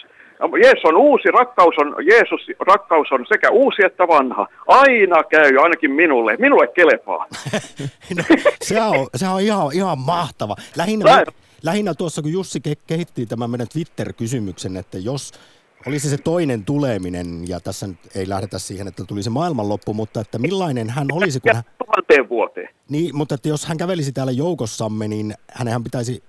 Jeesus 0.63 0.85
on 0.85 0.97
uusi, 0.97 1.29
rakkaus 1.31 1.75
on, 1.79 1.95
Jeesus, 2.07 2.41
rakkaus 2.61 3.13
on 3.13 3.27
sekä 3.29 3.51
uusi 3.51 3.83
että 3.85 4.09
vanha. 4.09 4.47
Aina 4.67 5.25
käy, 5.25 5.57
ainakin 5.59 5.91
minulle. 5.91 6.37
Minulle 6.37 6.67
kelepaa. 6.67 7.27
no, 8.17 8.25
se, 8.63 8.81
on, 8.81 9.07
se 9.17 9.29
on 9.29 9.41
ihan, 9.41 9.73
ihan 9.73 9.99
mahtava. 9.99 10.57
Lähinnä, 10.77 11.25
lähinnä 11.63 11.95
tuossa, 11.95 12.23
kun 12.23 12.33
Jussi 12.33 12.59
ke- 12.69 12.83
kehitti 12.87 13.27
tämän 13.27 13.51
meidän 13.51 13.69
Twitter-kysymyksen, 13.69 14.77
että 14.77 14.99
jos 14.99 15.33
olisi 15.87 16.11
se 16.11 16.19
toinen 16.19 16.65
tuleminen, 16.65 17.49
ja 17.49 17.61
tässä 17.61 17.87
nyt 17.87 17.99
ei 18.15 18.29
lähdetä 18.29 18.59
siihen, 18.59 18.89
että 18.89 19.05
tulisi 19.05 19.31
maailmanloppu, 19.31 19.95
mutta 19.95 20.21
että 20.21 20.39
millainen 20.39 20.91
hän 20.91 21.07
olisi, 21.13 21.41
kun 21.41 21.55
hän... 21.55 21.65
Tuhanteen 21.87 22.29
vuoteen. 22.29 22.69
Niin, 22.89 23.17
mutta 23.17 23.35
että 23.35 23.49
jos 23.49 23.67
hän 23.67 23.77
kävelisi 23.77 24.13
täällä 24.13 24.33
joukossamme, 24.33 25.09
niin 25.09 25.35
hänenhän 25.53 25.85
pitäisi 25.85 26.23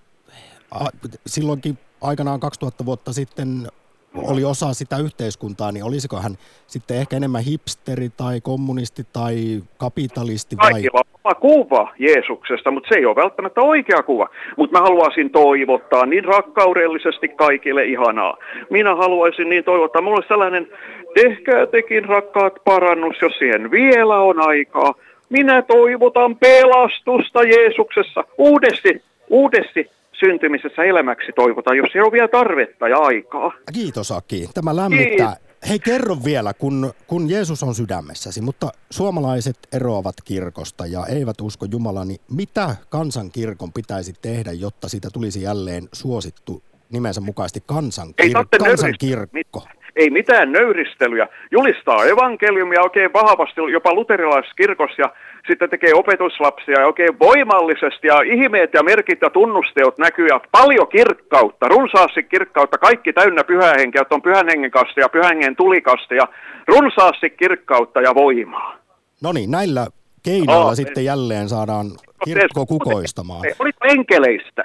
silloinkin 1.25 1.77
aikanaan 2.01 2.39
2000 2.39 2.85
vuotta 2.85 3.13
sitten 3.13 3.67
oli 4.15 4.43
osa 4.43 4.73
sitä 4.73 4.97
yhteiskuntaa, 4.97 5.71
niin 5.71 5.83
olisiko 5.83 6.17
hän 6.17 6.37
sitten 6.67 6.97
ehkä 6.97 7.15
enemmän 7.15 7.43
hipsteri 7.43 8.09
tai 8.17 8.41
kommunisti 8.41 9.03
tai 9.13 9.63
kapitalisti 9.77 10.57
vai? 10.57 10.71
Kaikilla 10.71 11.01
on 11.23 11.35
kuva 11.35 11.93
Jeesuksesta, 11.99 12.71
mutta 12.71 12.89
se 12.89 12.95
ei 12.95 13.05
ole 13.05 13.15
välttämättä 13.15 13.61
oikea 13.61 14.03
kuva. 14.03 14.29
Mutta 14.57 14.77
mä 14.77 14.83
haluaisin 14.83 15.29
toivottaa 15.29 16.05
niin 16.05 16.25
rakkaudellisesti 16.25 17.27
kaikille 17.27 17.85
ihanaa. 17.85 18.37
Minä 18.69 18.95
haluaisin 18.95 19.49
niin 19.49 19.63
toivottaa. 19.63 20.01
Olisi 20.05 20.27
sellainen, 20.27 20.67
tehkää 21.15 21.67
tekin 21.67 22.05
rakkaat 22.05 22.53
parannus, 22.65 23.15
jos 23.21 23.33
siihen 23.39 23.71
vielä 23.71 24.19
on 24.19 24.47
aikaa. 24.47 24.93
Minä 25.29 25.61
toivotan 25.61 26.35
pelastusta 26.35 27.43
Jeesuksessa 27.43 28.23
uudesti, 28.37 29.01
uudesti 29.29 29.89
syntymisessä 30.25 30.83
elämäksi 30.83 31.31
toivotaan, 31.35 31.77
jos 31.77 31.95
ei 31.95 32.01
ole 32.01 32.11
vielä 32.11 32.27
tarvetta 32.27 32.87
ja 32.87 32.97
aikaa. 32.97 33.51
Kiitos 33.73 34.11
Aki, 34.11 34.49
tämä 34.53 34.75
lämmittää. 34.75 35.35
Kiitos. 35.35 35.51
Hei 35.69 35.79
kerro 35.79 36.15
vielä, 36.25 36.53
kun, 36.53 36.93
kun 37.07 37.29
Jeesus 37.29 37.63
on 37.63 37.75
sydämessäsi, 37.75 38.41
mutta 38.41 38.69
suomalaiset 38.89 39.57
eroavat 39.73 40.15
kirkosta 40.25 40.85
ja 40.85 41.05
eivät 41.05 41.41
usko 41.41 41.65
Jumalaa, 41.71 42.05
niin 42.05 42.19
mitä 42.31 42.75
kansankirkon 42.89 43.73
pitäisi 43.73 44.13
tehdä, 44.21 44.51
jotta 44.51 44.89
siitä 44.89 45.09
tulisi 45.13 45.41
jälleen 45.41 45.83
suosittu 45.93 46.63
nimensä 46.89 47.21
mukaisesti 47.21 47.63
kansankir- 47.71 48.59
kansankirkko? 48.59 49.63
Ei 49.95 50.09
mitään 50.09 50.51
nöyristelyjä, 50.51 51.27
julistaa 51.51 52.05
evankeliumia 52.05 52.81
oikein 52.81 53.13
vahvasti 53.13 53.61
jopa 53.71 53.93
luterilaisessa 53.93 54.55
kirkossa 54.55 55.01
ja 55.01 55.13
sitten 55.47 55.69
tekee 55.69 55.93
opetuslapsia 55.93 56.79
ja 56.79 56.87
oikein 56.87 57.19
voimallisesti 57.19 58.07
ja 58.07 58.21
ihmeet 58.21 58.73
ja 58.73 58.83
merkit 58.83 59.21
ja 59.21 59.29
tunnusteot 59.29 59.97
näkyy 59.97 60.27
ja 60.27 60.41
paljon 60.51 60.87
kirkkautta, 60.87 61.67
runsaasti 61.67 62.23
kirkkautta, 62.23 62.77
kaikki 62.77 63.13
täynnä 63.13 63.43
pyhähenkeä, 63.43 64.01
on 64.09 64.21
pyhän 64.21 64.47
hengen 64.51 64.71
kanssa 64.71 64.99
ja 64.99 65.09
pyhän 65.09 65.29
hengen 65.29 65.55
tulikasta 65.55 66.13
ja 66.13 66.27
runsaasti 66.67 67.29
kirkkautta 67.29 68.01
ja 68.01 68.15
voimaa. 68.15 68.75
No 69.23 69.31
niin, 69.31 69.51
näillä 69.51 69.87
keinoilla 70.23 70.65
oh, 70.65 70.75
sitten 70.75 71.05
jälleen 71.05 71.49
saadaan 71.49 71.85
kirkko 72.25 72.65
kukoistamaan. 72.65 73.41
Oliko 73.59 73.79
enkeleistä? 73.83 74.63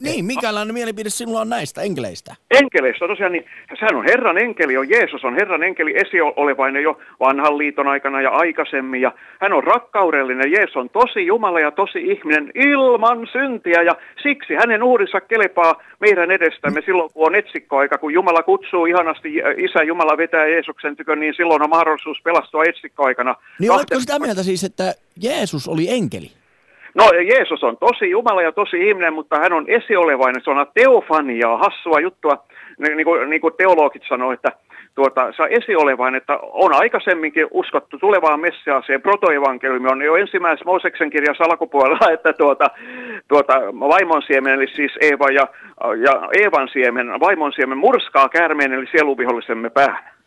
Niin, 0.00 0.24
minkälainen 0.24 0.74
mielipide 0.74 1.10
sinulla 1.10 1.40
on 1.40 1.48
näistä 1.48 1.82
enkeleistä? 1.82 2.34
Enkeleistä 2.50 3.08
tosiaan, 3.08 3.32
niin 3.32 3.44
hän 3.80 3.96
on 3.96 4.04
Herran 4.04 4.38
enkeli, 4.38 4.76
on 4.76 4.90
Jeesus 4.90 5.24
on 5.24 5.34
Herran 5.34 5.62
enkeli 5.62 5.94
esiolevainen 5.98 6.82
jo 6.82 6.98
vanhan 7.20 7.58
liiton 7.58 7.88
aikana 7.88 8.20
ja 8.20 8.30
aikaisemmin. 8.30 9.00
Ja 9.00 9.12
hän 9.40 9.52
on 9.52 9.64
rakkaudellinen, 9.64 10.52
Jeesus 10.52 10.76
on 10.76 10.90
tosi 10.90 11.26
Jumala 11.26 11.60
ja 11.60 11.70
tosi 11.70 11.98
ihminen 11.98 12.50
ilman 12.54 13.28
syntiä 13.32 13.82
ja 13.82 13.96
siksi 14.22 14.54
hänen 14.54 14.82
uhrinsa 14.82 15.20
kelepaa 15.20 15.82
meidän 16.00 16.30
edestämme 16.30 16.80
silloin, 16.86 17.10
kun 17.12 17.26
on 17.26 17.34
etsikkoaika. 17.34 17.98
Kun 17.98 18.12
Jumala 18.12 18.42
kutsuu 18.42 18.86
ihanasti, 18.86 19.28
Isä 19.56 19.82
Jumala 19.82 20.16
vetää 20.16 20.46
Jeesuksen 20.46 20.96
tykö, 20.96 21.16
niin 21.16 21.34
silloin 21.36 21.62
on 21.62 21.70
mahdollisuus 21.70 22.18
pelastua 22.24 22.64
etsikkoaikana. 22.64 23.34
Niin 23.58 23.70
oletko 23.70 24.00
sitä 24.00 24.18
mieltä 24.18 24.42
siis, 24.42 24.64
että 24.64 24.94
Jeesus 25.22 25.68
oli 25.68 25.90
enkeli? 25.90 26.39
No 26.94 27.04
Jeesus 27.12 27.64
on 27.64 27.76
tosi 27.76 28.10
Jumala 28.10 28.42
ja 28.42 28.52
tosi 28.52 28.88
ihminen, 28.88 29.14
mutta 29.14 29.38
hän 29.38 29.52
on 29.52 29.64
esiolevainen, 29.68 30.42
se 30.44 30.50
on 30.50 30.66
teofaniaa, 30.74 31.58
hassua 31.58 32.00
juttua, 32.00 32.44
niin 32.78 33.04
kuin, 33.04 33.30
niin 33.30 33.40
kuin 33.40 33.54
teologit 33.58 34.02
sanoo, 34.08 34.32
että 34.32 34.52
tuota, 34.94 35.32
se 35.32 35.42
on 35.42 35.48
esiolevainen, 35.50 36.18
että 36.18 36.38
on 36.42 36.74
aikaisemminkin 36.74 37.46
uskottu 37.50 37.98
tulevaan 37.98 38.40
Messiaaseen, 38.40 39.02
protoevankeliumi 39.02 39.88
on 39.88 40.02
jo 40.02 40.16
ensimmäisessä 40.16 40.64
Mooseksen 40.64 41.10
kirjassa 41.10 41.44
alkupuolella, 41.44 42.10
että 42.16 42.32
tuota, 42.32 42.66
tuota, 43.28 43.54
vaimon 43.80 44.22
siemen, 44.22 44.54
eli 44.54 44.66
siis 44.68 44.92
Eeva 45.00 45.28
ja, 45.28 45.46
ja 45.96 46.28
Eevan 46.40 46.68
siemen, 46.68 47.20
vaimon 47.20 47.52
siemen 47.52 47.78
murskaa 47.78 48.28
käärmeen, 48.28 48.72
eli 48.72 48.86
sieluvihollisemme 48.86 49.70
päähän. 49.70 50.19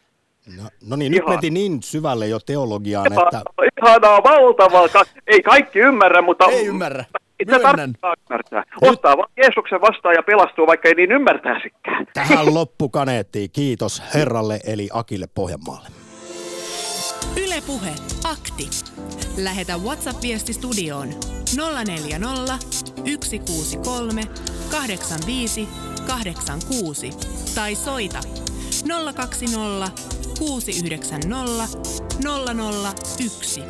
No, 0.58 0.64
no 0.90 0.96
niin, 0.96 1.14
Ihan. 1.14 1.26
nyt 1.26 1.36
meti 1.36 1.50
niin 1.50 1.84
syvälle 1.84 2.28
jo 2.28 2.40
teologiaan, 2.40 3.14
Ihan, 3.14 3.26
että... 3.26 3.42
Ihanaa, 3.82 4.24
valtavaa. 4.24 5.06
Ei 5.28 5.42
kaikki 5.42 5.80
ymmärrä, 5.80 6.22
mutta... 6.22 6.46
Ei 6.46 6.66
ymmärrä. 6.66 7.06
Myönnän. 7.48 7.94
ymmärtää. 8.30 8.64
Ottaa 8.82 9.18
vaan 9.18 9.30
Jeesuksen 9.38 9.82
vastaan 9.82 10.16
ja 10.16 10.24
pelastuu, 10.24 10.68
vaikka 10.68 10.88
ei 10.88 10.96
niin 10.96 11.12
ymmärtäisikään. 11.12 12.08
Tähän 12.14 12.54
loppu 12.54 12.90
kaneettiin. 12.90 13.50
Kiitos 13.54 14.04
herralle 14.14 14.60
eli 14.66 14.90
Akille 14.94 15.28
Pohjanmaalle. 15.36 15.88
Ylepuhe 17.46 17.90
akti. 18.24 18.70
Lähetä 19.38 19.74
WhatsApp-viesti 19.78 20.54
studioon 20.54 21.08
040 21.88 22.58
163 23.22 24.22
85 24.72 25.68
86 26.08 27.10
tai 27.56 27.76
soita 27.76 28.20
020 29.16 30.13
690 30.48 31.28
001. 33.20 33.64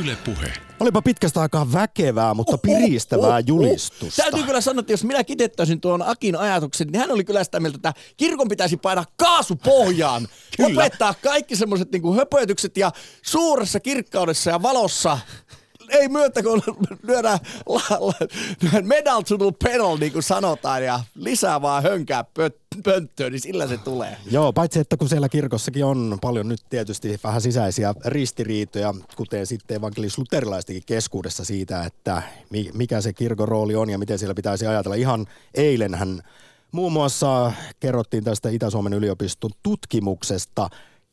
Yle 0.00 0.16
Puhe. 0.24 0.52
Olipa 0.80 1.02
pitkästä 1.02 1.40
aikaa 1.40 1.72
väkevää, 1.72 2.34
mutta 2.34 2.58
piristävää 2.58 3.40
julistusta. 3.40 4.22
Täytyy 4.22 4.42
kyllä 4.42 4.60
sanoa, 4.60 4.80
että 4.80 4.92
jos 4.92 5.04
minä 5.04 5.24
kitettäisin 5.24 5.80
tuon 5.80 6.02
Akin 6.02 6.36
ajatuksen, 6.36 6.88
niin 6.88 7.00
hän 7.00 7.10
oli 7.10 7.24
kyllä 7.24 7.44
sitä 7.44 7.60
mieltä, 7.60 7.76
että 7.76 7.94
kirkon 8.16 8.48
pitäisi 8.48 8.76
painaa 8.76 9.04
kaasupohjaan. 9.16 10.28
Lopettaa 10.58 11.14
kaikki 11.22 11.56
semmoiset 11.56 11.92
niin 11.92 12.16
höpötykset 12.16 12.76
ja 12.76 12.92
suuressa 13.22 13.80
kirkkaudessa 13.80 14.50
ja 14.50 14.62
valossa 14.62 15.18
ei 15.88 16.08
myötä, 16.08 16.42
kun 16.42 16.62
lyödään 17.02 17.38
la, 17.66 17.82
la, 17.90 18.14
medal 18.82 19.22
to 19.22 19.38
the 19.38 19.52
pedal, 19.64 19.96
niin 19.96 20.12
kuin 20.12 20.22
sanotaan, 20.22 20.84
ja 20.84 21.00
lisää 21.14 21.62
vaan 21.62 21.82
hönkää 21.82 22.24
pönttöön, 22.84 23.32
niin 23.32 23.40
sillä 23.40 23.66
se 23.66 23.76
tulee. 23.76 24.16
Joo, 24.30 24.52
paitsi 24.52 24.80
että 24.80 24.96
kun 24.96 25.08
siellä 25.08 25.28
kirkossakin 25.28 25.84
on 25.84 26.18
paljon 26.20 26.48
nyt 26.48 26.60
tietysti 26.70 27.20
vähän 27.24 27.40
sisäisiä 27.40 27.94
ristiriitoja, 28.04 28.94
kuten 29.16 29.46
sitten 29.46 29.76
evankelis-luterilaistenkin 29.76 30.82
keskuudessa 30.86 31.44
siitä, 31.44 31.84
että 31.84 32.22
mikä 32.74 33.00
se 33.00 33.12
kirkon 33.12 33.48
rooli 33.48 33.74
on 33.74 33.90
ja 33.90 33.98
miten 33.98 34.18
siellä 34.18 34.34
pitäisi 34.34 34.66
ajatella. 34.66 34.94
Ihan 34.94 35.26
eilenhän 35.54 36.22
muun 36.72 36.92
muassa 36.92 37.52
kerrottiin 37.80 38.24
tästä 38.24 38.48
Itä-Suomen 38.48 38.92
yliopiston 38.92 39.50
tutkimuksesta, 39.62 40.68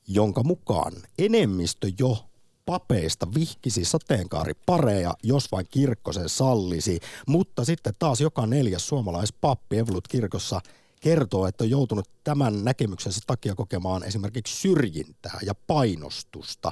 jonka 0.08 0.44
mukaan 0.44 0.94
enemmistö 1.18 1.92
jo 2.00 2.18
papeista 2.66 3.28
vihkisi 3.36 3.86
sateenkaaripareja, 3.86 5.14
jos 5.24 5.52
vain 5.52 5.68
kirkko 5.72 6.14
sen 6.14 6.30
sallisi. 6.30 7.00
Mutta 7.28 7.66
sitten 7.66 7.94
taas 8.00 8.22
joka 8.22 8.46
neljäs 8.46 8.88
suomalaispappi 8.88 9.78
Evolut 9.78 10.08
kirkossa 10.08 10.62
kertoo, 11.02 11.48
että 11.48 11.64
on 11.64 11.70
joutunut 11.70 12.10
tämän 12.24 12.64
näkemyksensä 12.64 13.20
takia 13.28 13.56
kokemaan 13.56 14.04
esimerkiksi 14.04 14.56
syrjintää 14.56 15.40
ja 15.44 15.56
painostusta. 15.68 16.72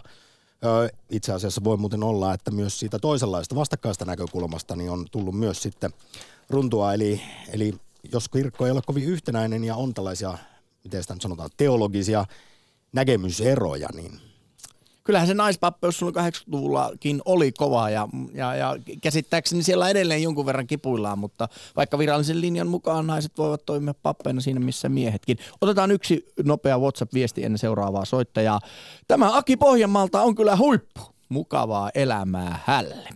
Itse 1.10 1.34
asiassa 1.34 1.64
voi 1.64 1.78
muuten 1.78 2.04
olla, 2.04 2.34
että 2.34 2.52
myös 2.52 2.80
siitä 2.80 3.00
toisenlaista 3.00 3.56
vastakkaista 3.56 4.06
näkökulmasta 4.06 4.76
niin 4.76 4.90
on 4.90 5.06
tullut 5.12 5.36
myös 5.36 5.62
sitten 5.62 5.94
runtua. 6.50 6.94
Eli, 6.94 7.22
eli 7.50 7.74
jos 8.12 8.30
kirkko 8.30 8.66
ei 8.66 8.72
ole 8.72 8.82
kovin 8.86 9.04
yhtenäinen 9.04 9.64
ja 9.64 9.76
on 9.76 9.94
tällaisia, 9.94 10.38
miten 10.84 11.02
sitä 11.02 11.14
nyt 11.14 11.22
sanotaan, 11.22 11.50
teologisia 11.58 12.26
näkemyseroja, 12.92 13.90
niin 13.94 14.29
kyllähän 15.10 15.28
se 15.28 15.34
naispappeus 15.34 16.00
silloin 16.00 16.16
80-luvullakin 16.16 17.22
oli 17.26 17.52
kova 17.52 17.90
ja, 17.90 18.08
ja, 18.34 18.56
ja 18.56 18.76
käsittääkseni 19.02 19.64
siellä 19.64 19.90
edelleen 19.90 20.24
jonkun 20.24 20.46
verran 20.46 20.68
kipuillaan, 20.68 21.20
mutta 21.20 21.48
vaikka 21.76 21.98
virallisen 21.98 22.42
linjan 22.42 22.68
mukaan 22.68 23.08
naiset 23.08 23.38
voivat 23.38 23.66
toimia 23.66 23.94
pappeina 23.94 24.42
siinä 24.42 24.60
missä 24.60 24.90
miehetkin. 24.90 25.38
Otetaan 25.62 25.92
yksi 25.92 26.26
nopea 26.44 26.78
WhatsApp-viesti 26.78 27.44
ennen 27.44 27.58
seuraavaa 27.58 28.06
soittajaa. 28.06 28.60
Tämä 29.08 29.38
Aki 29.38 29.58
Pohjanmaalta 29.58 30.22
on 30.22 30.36
kyllä 30.36 30.58
huippu. 30.58 31.02
Mukavaa 31.30 31.90
elämää 31.96 32.60
hälle. 32.66 33.10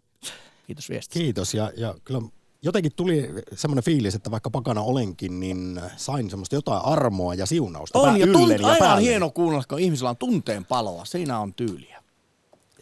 Kiitos 0.67 0.89
viesti. 0.89 1.19
Kiitos 1.19 1.53
ja, 1.53 1.71
ja 1.77 1.95
kyllä 2.03 2.21
jotenkin 2.63 2.91
tuli 2.95 3.29
semmoinen 3.55 3.83
fiilis, 3.83 4.15
että 4.15 4.31
vaikka 4.31 4.49
pakana 4.49 4.81
olenkin, 4.81 5.39
niin 5.39 5.81
sain 5.95 6.29
semmoista 6.29 6.55
jotain 6.55 6.85
armoa 6.85 7.33
ja 7.33 7.45
siunausta. 7.45 7.99
On 7.99 8.19
ja, 8.19 8.25
tunt- 8.25 8.61
ja 8.61 8.67
aina 8.67 8.93
on 8.93 9.01
hieno 9.01 9.29
kuunnella, 9.29 9.63
kun 9.69 9.79
ihmisellä 9.79 10.09
on 10.09 10.17
tunteen 10.17 10.65
paloa. 10.65 11.05
Siinä 11.05 11.39
on 11.39 11.53
tyyliä. 11.53 12.03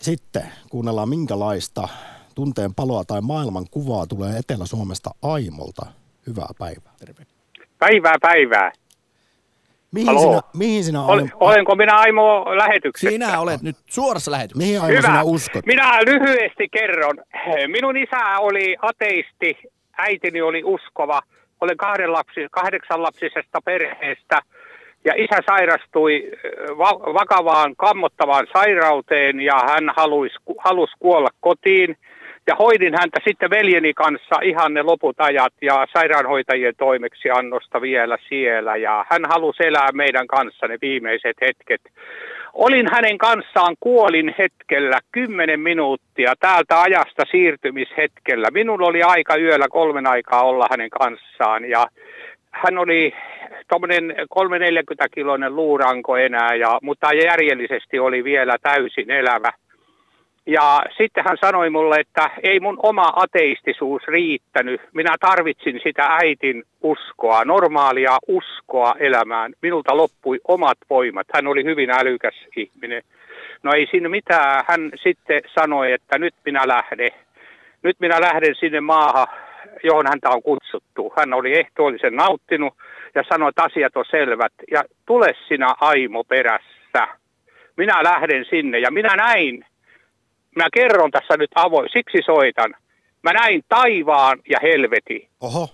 Sitten 0.01 0.43
kuunnellaan 0.69 1.09
minkälaista 1.09 1.87
tunteen 2.35 2.75
paloa 2.75 3.05
tai 3.05 3.21
maailman 3.21 3.65
kuvaa 3.71 4.07
tulee 4.07 4.37
Etelä-Suomesta 4.37 5.09
Aimolta. 5.21 5.85
Hyvää 6.27 6.49
päivää. 6.59 6.93
Terve. 6.99 7.25
Päivää, 7.79 8.15
päivää. 8.21 8.71
Mihin 9.93 10.19
sinä, 10.19 10.41
mihin 10.57 10.83
sinä 10.83 11.01
Ol, 11.05 11.21
Olenko 11.39 11.75
minä 11.75 11.95
Aimo 11.97 12.45
lähetyksessä? 12.57 13.09
Sinä 13.09 13.39
olet 13.39 13.61
nyt 13.61 13.75
suorassa 13.85 14.31
lähetyksessä. 14.31 14.67
Mihin 14.67 14.81
Aimo 14.81 14.97
Hyvä. 14.97 15.07
sinä 15.07 15.23
uskot? 15.23 15.65
Minä 15.65 15.99
lyhyesti 16.05 16.67
kerron. 16.71 17.17
Minun 17.67 17.97
isä 17.97 18.37
oli 18.39 18.75
ateisti, 18.81 19.57
äitini 19.97 20.41
oli 20.41 20.63
uskova. 20.63 21.21
Olen 21.61 21.77
kahden 21.77 22.13
lapsi, 22.13 22.47
kahdeksan 22.51 23.03
lapsisesta 23.03 23.59
perheestä. 23.65 24.41
Ja 25.05 25.13
isä 25.17 25.37
sairastui 25.45 26.31
va- 26.77 27.13
vakavaan, 27.13 27.75
kammottavaan 27.75 28.47
sairauteen 28.53 29.41
ja 29.41 29.59
hän 29.67 29.93
halusi, 29.97 30.35
halusi 30.57 30.93
kuolla 30.99 31.29
kotiin– 31.39 31.97
ja 32.47 32.55
hoidin 32.55 32.93
häntä 32.99 33.19
sitten 33.27 33.49
veljeni 33.49 33.93
kanssa 33.93 34.35
ihan 34.43 34.73
ne 34.73 34.81
loput 34.81 35.15
ajat 35.19 35.53
ja 35.61 35.87
sairaanhoitajien 35.93 36.73
toimeksiannosta 36.77 37.81
vielä 37.81 38.17
siellä. 38.29 38.75
Ja 38.75 39.05
hän 39.09 39.21
halusi 39.29 39.63
elää 39.63 39.89
meidän 39.93 40.27
kanssa 40.27 40.67
ne 40.67 40.77
viimeiset 40.81 41.37
hetket. 41.41 41.81
Olin 42.53 42.87
hänen 42.91 43.17
kanssaan 43.17 43.75
kuolin 43.79 44.35
hetkellä 44.37 44.99
kymmenen 45.11 45.59
minuuttia 45.59 46.33
täältä 46.39 46.81
ajasta 46.81 47.23
siirtymishetkellä. 47.31 48.47
Minun 48.53 48.81
oli 48.81 49.03
aika 49.03 49.35
yöllä 49.35 49.67
kolmen 49.69 50.07
aikaa 50.07 50.43
olla 50.43 50.67
hänen 50.71 50.89
kanssaan 50.89 51.69
ja 51.69 51.87
hän 52.51 52.77
oli 52.77 53.13
tuommoinen 53.69 54.15
340 54.29 55.07
kiloinen 55.13 55.55
luuranko 55.55 56.17
enää, 56.17 56.55
ja, 56.55 56.79
mutta 56.81 57.13
järjellisesti 57.13 57.99
oli 57.99 58.23
vielä 58.23 58.57
täysin 58.61 59.11
elävä. 59.11 59.51
Ja 60.45 60.83
sitten 60.97 61.23
hän 61.27 61.37
sanoi 61.41 61.69
mulle, 61.69 61.95
että 61.99 62.29
ei 62.43 62.59
mun 62.59 62.79
oma 62.83 63.13
ateistisuus 63.15 64.03
riittänyt. 64.07 64.81
Minä 64.93 65.15
tarvitsin 65.19 65.79
sitä 65.83 66.03
äitin 66.05 66.63
uskoa, 66.81 67.45
normaalia 67.45 68.17
uskoa 68.27 68.95
elämään. 68.99 69.53
Minulta 69.61 69.97
loppui 69.97 70.39
omat 70.47 70.77
voimat. 70.89 71.27
Hän 71.33 71.47
oli 71.47 71.63
hyvin 71.63 71.89
älykäs 71.89 72.35
ihminen. 72.55 73.03
No 73.63 73.73
ei 73.73 73.87
siinä 73.91 74.09
mitään. 74.09 74.63
Hän 74.67 74.91
sitten 75.03 75.41
sanoi, 75.59 75.91
että 75.91 76.17
nyt 76.17 76.35
minä 76.45 76.67
lähden. 76.67 77.09
Nyt 77.83 77.99
minä 77.99 78.21
lähden 78.21 78.55
sinne 78.55 78.81
maahan, 78.81 79.27
johon 79.83 80.07
häntä 80.07 80.29
on 80.29 80.43
kutsuttu. 80.43 81.13
Hän 81.17 81.33
oli 81.33 81.59
ehtoollisen 81.59 82.15
nauttinut 82.15 82.73
ja 83.15 83.23
sanoi, 83.29 83.49
että 83.49 83.63
asiat 83.63 83.97
on 83.97 84.05
selvät. 84.11 84.53
Ja 84.71 84.83
tule 85.05 85.33
sinä 85.47 85.67
Aimo 85.81 86.23
perässä. 86.23 87.07
Minä 87.77 88.03
lähden 88.03 88.45
sinne 88.49 88.79
ja 88.79 88.91
minä 88.91 89.15
näin 89.15 89.65
Mä 90.55 90.67
kerron 90.73 91.11
tässä 91.11 91.37
nyt 91.37 91.51
avoin, 91.55 91.89
siksi 91.93 92.17
soitan. 92.25 92.73
Mä 93.23 93.33
näin 93.33 93.61
taivaan 93.69 94.39
ja 94.49 94.57
helveti. 94.61 95.29
Oho. 95.41 95.69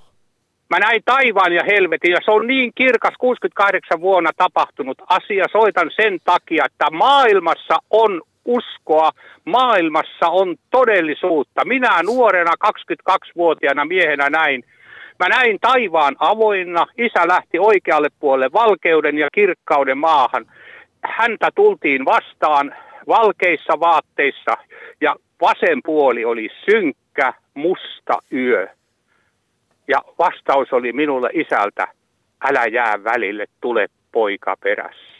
Mä 0.69 0.79
näin 0.79 1.01
taivaan 1.05 1.53
ja 1.53 1.63
helvetin 1.67 2.11
ja 2.11 2.19
se 2.25 2.31
on 2.31 2.47
niin 2.47 2.71
kirkas 2.75 3.13
68 3.19 4.01
vuonna 4.01 4.31
tapahtunut 4.37 4.97
asia. 5.09 5.45
Soitan 5.51 5.91
sen 5.95 6.19
takia, 6.23 6.65
että 6.65 6.85
maailmassa 6.91 7.77
on 7.89 8.21
uskoa, 8.45 9.11
maailmassa 9.45 10.27
on 10.29 10.55
todellisuutta. 10.71 11.65
Minä 11.65 12.03
nuorena 12.03 12.51
22-vuotiaana 12.67 13.85
miehenä 13.85 14.29
näin. 14.29 14.63
Mä 15.19 15.27
näin 15.29 15.57
taivaan 15.61 16.15
avoinna, 16.19 16.85
isä 16.97 17.27
lähti 17.27 17.59
oikealle 17.59 18.07
puolelle 18.19 18.49
valkeuden 18.53 19.17
ja 19.17 19.27
kirkkauden 19.33 19.97
maahan. 19.97 20.45
Häntä 21.03 21.49
tultiin 21.55 22.05
vastaan 22.05 22.75
valkeissa 23.07 23.79
vaatteissa 23.79 24.57
ja 25.01 25.15
vasen 25.41 25.81
puoli 25.85 26.25
oli 26.25 26.49
synkkä, 26.65 27.33
musta 27.53 28.19
yö. 28.33 28.67
Ja 29.87 30.01
vastaus 30.19 30.73
oli 30.73 30.93
minulle 30.93 31.29
isältä, 31.33 31.87
älä 32.49 32.65
jää 32.65 33.03
välille, 33.03 33.45
tule 33.61 33.87
poika 34.11 34.55
perässä. 34.63 35.17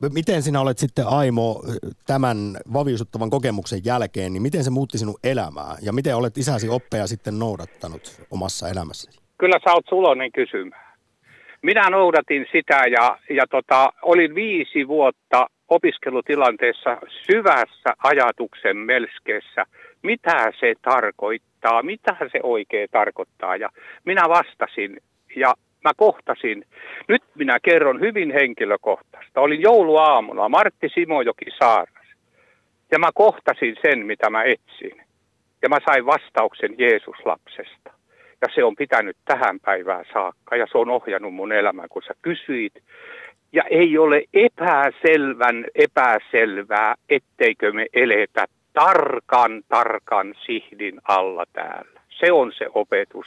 Miten 0.14 0.42
sinä 0.42 0.60
olet 0.60 0.78
sitten 0.78 1.06
Aimo 1.06 1.62
tämän 2.06 2.36
vaviusuttavan 2.72 3.30
kokemuksen 3.30 3.80
jälkeen, 3.84 4.32
niin 4.32 4.42
miten 4.42 4.64
se 4.64 4.70
muutti 4.70 4.98
sinun 4.98 5.18
elämää 5.24 5.76
ja 5.82 5.92
miten 5.92 6.16
olet 6.16 6.38
isäsi 6.38 6.68
oppeja 6.68 7.06
sitten 7.06 7.38
noudattanut 7.38 8.22
omassa 8.30 8.68
elämässäsi? 8.68 9.20
Kyllä 9.38 9.58
sä 9.64 9.72
oot 9.72 9.84
sulonen 9.88 10.32
kysymään. 10.32 10.96
Minä 11.62 11.90
noudatin 11.90 12.46
sitä 12.52 12.82
ja, 12.90 13.18
ja 13.30 13.46
tota, 13.50 13.92
olin 14.02 14.34
viisi 14.34 14.88
vuotta 14.88 15.46
opiskelutilanteessa 15.68 16.98
syvässä 17.26 17.94
ajatuksen 18.04 18.76
melskeessä, 18.76 19.64
mitä 20.02 20.52
se 20.60 20.74
tarkoittaa, 20.82 21.82
mitä 21.82 22.16
se 22.32 22.40
oikein 22.42 22.88
tarkoittaa. 22.92 23.56
Ja 23.56 23.68
minä 24.04 24.28
vastasin 24.28 25.00
ja 25.36 25.54
mä 25.84 25.92
kohtasin, 25.96 26.64
nyt 27.08 27.22
minä 27.34 27.58
kerron 27.62 28.00
hyvin 28.00 28.32
henkilökohtaista. 28.32 29.40
Olin 29.40 29.62
jouluaamuna 29.62 30.48
Martti 30.48 30.88
Simojoki 30.94 31.50
Saaras 31.58 32.06
ja 32.92 32.98
mä 32.98 33.10
kohtasin 33.14 33.76
sen, 33.82 34.06
mitä 34.06 34.30
mä 34.30 34.42
etsin. 34.44 35.02
Ja 35.62 35.68
mä 35.68 35.76
sain 35.86 36.06
vastauksen 36.06 36.74
Jeesuslapsesta. 36.78 37.90
Ja 38.42 38.48
se 38.54 38.64
on 38.64 38.76
pitänyt 38.76 39.16
tähän 39.24 39.60
päivään 39.60 40.04
saakka 40.12 40.56
ja 40.56 40.66
se 40.72 40.78
on 40.78 40.90
ohjannut 40.90 41.34
mun 41.34 41.52
elämän, 41.52 41.88
kun 41.88 42.02
sä 42.02 42.14
kysyit. 42.22 42.72
Ja 43.56 43.62
ei 43.70 43.98
ole 43.98 44.22
epäselvän 44.34 45.64
epäselvää, 45.74 46.94
etteikö 47.08 47.72
me 47.72 47.86
eletä 47.92 48.46
tarkan, 48.72 49.62
tarkan 49.68 50.34
sihdin 50.46 51.00
alla 51.08 51.44
täällä. 51.52 52.00
Se 52.20 52.32
on 52.32 52.52
se 52.58 52.66
opetus. 52.74 53.26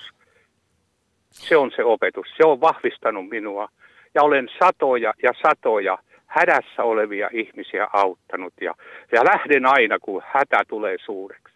Se 1.30 1.58
on 1.58 1.72
se 1.76 1.84
opetus. 1.84 2.28
Se 2.38 2.46
on 2.46 2.62
vahvistanut 2.62 3.30
minua. 3.30 3.70
Ja 4.16 4.24
olen 4.24 4.50
satoja 4.60 5.14
ja 5.24 5.32
satoja 5.44 5.98
hädässä 6.26 6.84
olevia 6.84 7.30
ihmisiä 7.34 7.88
auttanut. 7.94 8.54
Ja, 8.62 8.74
ja 9.12 9.26
lähden 9.26 9.66
aina, 9.66 10.00
kun 10.00 10.22
hätä 10.26 10.64
tulee 10.68 10.98
suureksi. 11.06 11.49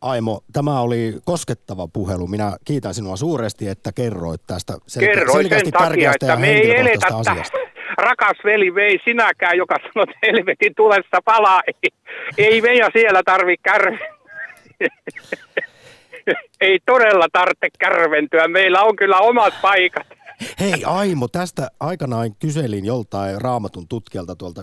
Aimo, 0.00 0.40
tämä 0.52 0.80
oli 0.80 1.14
koskettava 1.24 1.88
puhelu. 1.92 2.26
Minä 2.26 2.56
kiitän 2.64 2.94
sinua 2.94 3.16
suuresti, 3.16 3.68
että 3.68 3.92
kerroit 3.92 4.40
tästä 4.46 4.72
sel- 4.72 5.00
Kerroin 5.00 5.48
sen 5.48 5.72
takia, 5.72 6.12
että 6.20 6.36
me 6.36 6.50
ei 6.50 6.76
eletä 6.76 7.16
asiasta. 7.16 7.58
Rakas 7.98 8.36
veli, 8.44 8.74
vei 8.74 9.00
sinäkään, 9.04 9.56
joka 9.56 9.76
sanoo, 9.82 10.06
että 10.08 10.26
helvetin 10.26 10.74
tulessa 10.74 11.20
palaa. 11.24 11.62
Ei, 11.66 11.90
ei 12.38 12.60
me 12.60 12.74
ja 12.74 12.90
siellä 12.92 13.22
tarvi 13.24 13.56
kärvi. 13.56 13.98
ei 16.60 16.78
todella 16.86 17.26
tarvitse 17.32 17.68
kärventyä. 17.78 18.48
Meillä 18.48 18.82
on 18.82 18.96
kyllä 18.96 19.18
omat 19.18 19.54
paikat. 19.62 20.06
Hei 20.60 20.84
Aimo, 20.84 21.28
tästä 21.28 21.70
aikanaan 21.80 22.34
kyselin 22.34 22.84
joltain 22.84 23.40
raamatun 23.40 23.88
tutkijalta 23.88 24.36
tuolta 24.36 24.62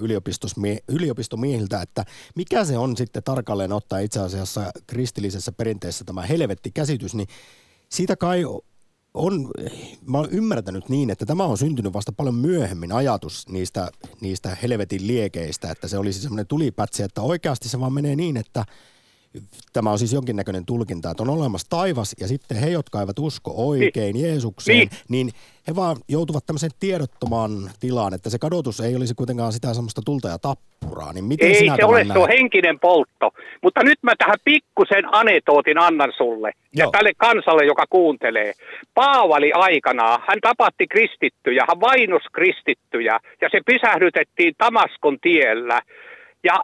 yliopistomiehiltä, 0.88 1.82
että 1.82 2.06
mikä 2.36 2.66
se 2.66 2.78
on 2.78 2.98
sitten 2.98 3.24
tarkalleen 3.24 3.74
ottaa 3.74 4.00
itse 4.00 4.20
asiassa 4.20 4.72
kristillisessä 4.88 5.52
perinteessä 5.52 6.06
tämä 6.06 6.22
helvetti-käsitys, 6.22 7.16
niin 7.16 7.28
siitä 7.90 8.16
kai 8.16 8.44
on, 9.14 9.52
mä 10.08 10.18
oon 10.18 10.30
ymmärtänyt 10.32 10.90
niin, 10.90 11.10
että 11.10 11.26
tämä 11.26 11.44
on 11.44 11.58
syntynyt 11.58 11.94
vasta 11.94 12.12
paljon 12.12 12.36
myöhemmin 12.36 12.92
ajatus 12.92 13.50
niistä, 13.50 13.92
niistä 14.22 14.58
helvetin 14.64 15.08
liekeistä, 15.08 15.72
että 15.72 15.88
se 15.88 15.98
olisi 15.98 16.22
semmoinen 16.22 16.48
tulipätsi, 16.48 17.04
että 17.04 17.22
oikeasti 17.22 17.70
se 17.70 17.80
vaan 17.80 17.94
menee 17.94 18.16
niin, 18.16 18.38
että– 18.38 18.66
tämä 19.74 19.92
on 19.92 20.00
siis 20.00 20.14
jonkinnäköinen 20.14 20.66
tulkinta, 20.66 21.12
että 21.12 21.24
on 21.24 21.30
olemassa 21.30 21.70
taivas 21.70 22.16
ja 22.20 22.28
sitten 22.28 22.58
he, 22.58 22.70
jotka 22.70 23.00
eivät 23.00 23.20
usko 23.20 23.54
oikein 23.56 24.14
niin. 24.14 24.26
Jeesukseen, 24.26 24.78
niin. 24.78 24.90
niin 25.10 25.30
he 25.68 25.76
vaan 25.76 25.98
joutuvat 26.10 26.46
tämmöiseen 26.46 26.72
tiedottomaan 26.80 27.52
tilaan, 27.80 28.14
että 28.14 28.30
se 28.30 28.40
kadotus 28.40 28.80
ei 28.80 28.96
olisi 28.96 29.16
kuitenkaan 29.16 29.54
sitä 29.54 29.74
semmoista 29.74 30.02
tulta 30.06 30.28
ja 30.28 30.40
tappuraa. 30.40 31.14
Niin 31.14 31.26
miten 31.26 31.48
ei 31.48 31.56
sinä 31.56 31.76
se 31.76 31.86
ole, 31.86 32.06
se 32.06 32.20
on 32.20 32.30
henkinen 32.30 32.80
poltto. 32.80 33.30
Mutta 33.64 33.84
nyt 33.84 34.00
mä 34.02 34.12
tähän 34.18 34.38
pikkusen 34.44 35.16
anetootin 35.16 35.78
annan 35.78 36.14
sulle 36.18 36.52
Joo. 36.74 36.88
ja 36.88 36.92
tälle 36.92 37.12
kansalle, 37.18 37.66
joka 37.66 37.86
kuuntelee. 37.90 38.54
Paavali 38.94 39.52
aikanaan, 39.54 40.22
hän 40.28 40.40
tapatti 40.42 40.88
kristittyjä, 40.88 41.66
hän 41.68 41.80
vainos 41.80 42.24
kristittyjä 42.34 43.20
ja 43.42 43.50
se 43.52 43.60
pysähdytettiin 43.66 44.54
Tamaskon 44.58 45.18
tiellä. 45.22 45.82
Ja 46.48 46.58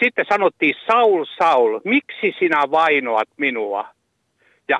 sitten 0.00 0.24
sanottiin, 0.28 0.74
Saul, 0.86 1.24
Saul, 1.38 1.80
miksi 1.84 2.34
sinä 2.38 2.62
vainoat 2.70 3.28
minua? 3.36 3.88
Ja 4.68 4.78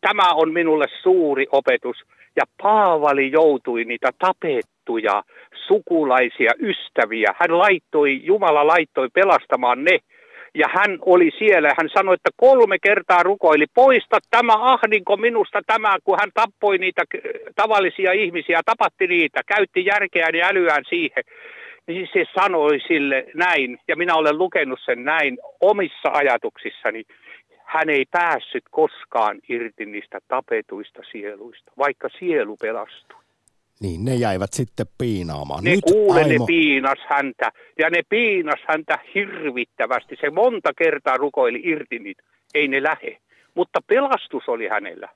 tämä 0.00 0.32
on 0.34 0.52
minulle 0.52 0.86
suuri 1.02 1.46
opetus. 1.52 1.96
Ja 2.36 2.44
Paavali 2.62 3.32
joutui 3.32 3.84
niitä 3.84 4.10
tapettuja 4.18 5.22
sukulaisia, 5.66 6.52
ystäviä. 6.60 7.34
Hän 7.40 7.58
laittoi, 7.58 8.20
Jumala 8.24 8.66
laittoi 8.66 9.08
pelastamaan 9.14 9.84
ne. 9.84 9.98
Ja 10.54 10.66
hän 10.76 10.98
oli 11.00 11.30
siellä, 11.38 11.68
hän 11.78 11.88
sanoi, 11.96 12.14
että 12.14 12.30
kolme 12.36 12.76
kertaa 12.82 13.22
rukoili, 13.22 13.66
poista 13.74 14.18
tämä 14.30 14.52
ahdinko 14.72 15.16
minusta 15.16 15.60
tämä, 15.66 15.96
kun 16.04 16.18
hän 16.20 16.30
tappoi 16.34 16.78
niitä 16.78 17.02
tavallisia 17.56 18.12
ihmisiä, 18.12 18.60
tapatti 18.66 19.06
niitä, 19.06 19.40
käytti 19.46 19.84
järkeään 19.84 20.34
ja 20.34 20.46
älyään 20.46 20.84
siihen 20.88 21.24
niin 21.90 22.08
se 22.12 22.24
sanoi 22.34 22.80
sille 22.88 23.26
näin, 23.34 23.78
ja 23.88 23.96
minä 23.96 24.14
olen 24.14 24.38
lukenut 24.38 24.78
sen 24.84 25.04
näin 25.04 25.38
omissa 25.60 26.08
ajatuksissani, 26.12 27.04
hän 27.64 27.90
ei 27.90 28.04
päässyt 28.10 28.64
koskaan 28.70 29.38
irti 29.48 29.86
niistä 29.86 30.18
tapetuista 30.28 31.02
sieluista, 31.12 31.72
vaikka 31.78 32.08
sielu 32.18 32.56
pelastui. 32.56 33.20
Niin, 33.80 34.04
ne 34.04 34.14
jäivät 34.14 34.52
sitten 34.52 34.86
piinaamaan. 34.98 35.64
Ne 35.64 35.70
Nyt 35.70 35.80
kuule, 35.92 36.20
Aimo... 36.20 36.28
ne 36.28 36.46
piinas 36.46 36.98
häntä, 37.08 37.52
ja 37.78 37.90
ne 37.90 38.02
piinas 38.08 38.60
häntä 38.68 38.98
hirvittävästi. 39.14 40.16
Se 40.20 40.30
monta 40.30 40.70
kertaa 40.74 41.16
rukoili 41.16 41.60
irti 41.64 41.98
niitä, 41.98 42.22
ei 42.54 42.68
ne 42.68 42.82
lähe. 42.82 43.16
Mutta 43.54 43.80
pelastus 43.86 44.48
oli 44.48 44.68
hänellä. 44.68 45.08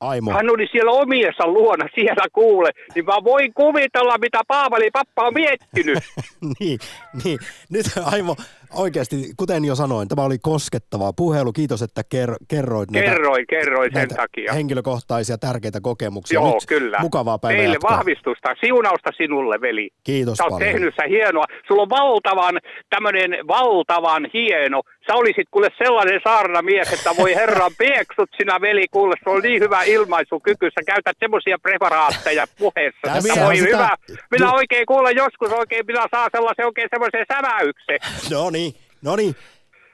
Aimo. 0.00 0.32
Hän 0.32 0.50
oli 0.50 0.68
siellä 0.72 0.90
omiensa 0.90 1.46
luona, 1.46 1.88
siellä 1.94 2.26
kuule. 2.32 2.70
Niin 2.94 3.04
mä 3.04 3.24
voin 3.24 3.54
kuvitella, 3.54 4.18
mitä 4.18 4.40
Paavali 4.48 4.90
pappa 4.92 5.26
on 5.26 5.34
miettinyt. 5.34 5.98
niin, 6.60 6.78
niin, 7.24 7.38
nyt 7.70 7.86
Aimo, 8.04 8.36
oikeasti, 8.74 9.16
kuten 9.36 9.64
jo 9.64 9.74
sanoin, 9.74 10.08
tämä 10.08 10.22
oli 10.22 10.38
koskettava 10.38 11.12
puhelu. 11.12 11.52
Kiitos, 11.52 11.82
että 11.82 12.02
ker- 12.14 12.36
kerroit 12.48 12.90
näitä, 12.90 13.10
Kerroin, 13.10 13.46
kerroin 13.46 13.90
sen 13.94 14.08
takia. 14.08 14.52
henkilökohtaisia 14.52 15.38
tärkeitä 15.38 15.80
kokemuksia. 15.82 16.34
Joo, 16.40 16.54
Nyt 16.54 16.66
kyllä. 16.66 16.98
Mukavaa 17.00 17.38
päivää 17.38 17.58
Teille 17.58 17.74
jatkoa. 17.74 17.90
vahvistusta, 17.96 18.48
siunausta 18.60 19.10
sinulle, 19.16 19.60
veli. 19.60 19.90
Kiitos 20.04 20.36
Sä 20.38 20.44
oot 20.44 20.50
paljon. 20.50 20.72
tehnyt 20.72 20.94
sä 20.96 21.02
hienoa. 21.08 21.44
Sulla 21.68 21.82
on 21.82 21.90
valtavan, 21.90 22.58
tämmöinen 22.90 23.30
valtavan 23.48 24.30
hieno. 24.34 24.82
Sä 25.06 25.14
olisit 25.14 25.48
kuule 25.50 25.68
sellainen 25.84 26.20
saarnamies, 26.24 26.92
että 26.92 27.10
voi 27.18 27.34
herran 27.34 27.70
pieksut 27.84 28.30
sinä 28.36 28.60
veli, 28.60 28.86
kuule, 28.90 29.14
se 29.24 29.30
on 29.30 29.42
niin 29.42 29.62
hyvä 29.62 29.82
ilmaisukyky. 29.82 30.66
Sä 30.70 30.82
käytät 30.86 31.16
semmoisia 31.20 31.58
preparaatteja 31.62 32.44
puheessa. 32.58 33.00
Tässä 33.02 33.32
Että 33.32 33.44
voi 33.46 33.56
sitä- 33.56 33.68
hyvä. 33.68 33.90
Minä 34.30 34.52
oikein 34.52 34.86
kuulen 34.86 35.16
joskus 35.16 35.52
oikein, 35.52 35.86
minä 35.86 36.04
saa 36.10 36.28
sellaisen 36.32 36.66
oikein 36.66 36.88
semmoisen 36.92 37.24
säväyksen. 37.32 37.98
No 38.30 38.50
niin, 38.50 38.57
no 39.02 39.16
niin. 39.16 39.36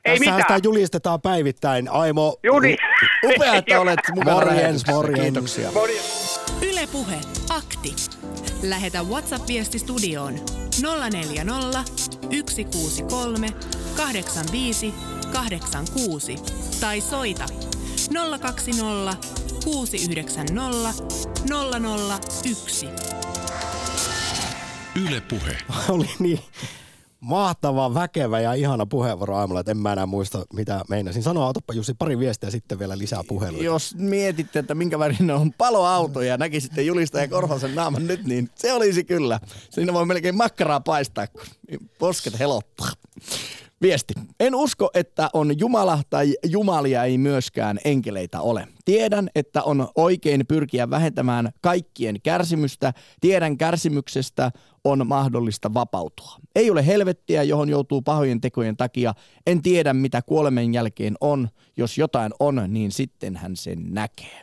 Ei 0.04 0.18
Tässähän 0.18 0.40
mitään. 0.40 0.58
sitä 0.58 0.68
julistetaan 0.68 1.20
päivittäin. 1.20 1.88
Aimo, 1.88 2.36
Juni. 2.42 2.76
Upea, 3.24 3.54
että 3.54 3.80
olet 3.80 4.00
mukana 4.14 4.34
Morjens, 4.34 4.86
morjens. 4.86 5.20
Kiitoksia. 5.22 5.70
Yle 6.62 6.86
Puhe. 6.92 7.16
Akti. 7.50 7.94
Lähetä 8.62 9.02
WhatsApp-viesti 9.02 9.78
studioon 9.78 10.34
040 11.12 11.84
163 12.48 13.48
85 13.96 14.94
86 15.32 16.36
tai 16.80 17.00
soita 17.00 17.44
020 18.40 19.16
690 19.64 21.04
001. 22.44 22.88
Yle 25.08 25.20
Puhe. 25.20 25.56
oli 25.88 26.10
niin 26.18 26.40
Mahtava, 27.24 27.94
väkevä 27.94 28.40
ja 28.40 28.54
ihana 28.54 28.86
puheenvuoro 28.86 29.36
aamulla, 29.36 29.60
että 29.60 29.70
en 29.70 29.78
mä 29.78 29.92
enää 29.92 30.06
muista, 30.06 30.44
mitä 30.52 30.84
meinasin 30.88 31.22
sanoa. 31.22 31.48
Otapa 31.48 31.74
Jussi 31.74 31.94
pari 31.94 32.18
viestiä 32.18 32.50
sitten 32.50 32.78
vielä 32.78 32.98
lisää 32.98 33.20
puheluita. 33.28 33.64
Jos 33.64 33.94
mietitte, 33.98 34.58
että 34.58 34.74
minkä 34.74 34.98
värinen 34.98 35.36
on 35.36 35.52
paloauto 35.52 36.22
ja 36.22 36.36
näkisitte 36.36 36.82
Julista 36.82 37.20
ja 37.20 37.28
Korhosen 37.28 37.74
naaman 37.74 38.06
nyt, 38.06 38.24
niin 38.24 38.50
se 38.54 38.72
olisi 38.72 39.04
kyllä. 39.04 39.40
Siinä 39.70 39.92
voi 39.92 40.06
melkein 40.06 40.36
makkaraa 40.36 40.80
paistaa, 40.80 41.26
kun 41.26 41.42
posket 41.98 42.38
helottaa. 42.38 42.88
Viesti. 43.82 44.14
En 44.40 44.54
usko, 44.54 44.90
että 44.94 45.30
on 45.32 45.58
Jumala 45.58 46.02
tai 46.10 46.34
Jumalia 46.46 47.04
ei 47.04 47.18
myöskään 47.18 47.78
enkeleitä 47.84 48.40
ole. 48.40 48.68
Tiedän, 48.84 49.28
että 49.34 49.62
on 49.62 49.88
oikein 49.94 50.46
pyrkiä 50.46 50.90
vähentämään 50.90 51.50
kaikkien 51.60 52.20
kärsimystä. 52.22 52.92
Tiedän 53.20 53.58
kärsimyksestä 53.58 54.52
on 54.84 55.06
mahdollista 55.06 55.74
vapautua. 55.74 56.36
Ei 56.54 56.70
ole 56.70 56.86
helvettiä, 56.86 57.42
johon 57.42 57.68
joutuu 57.68 58.02
pahojen 58.02 58.40
tekojen 58.40 58.76
takia. 58.76 59.14
En 59.46 59.62
tiedä, 59.62 59.92
mitä 59.92 60.22
kuolemen 60.22 60.74
jälkeen 60.74 61.14
on. 61.20 61.48
Jos 61.76 61.98
jotain 61.98 62.32
on, 62.40 62.62
niin 62.68 62.92
sitten 62.92 63.36
hän 63.36 63.56
sen 63.56 63.94
näkee. 63.94 64.42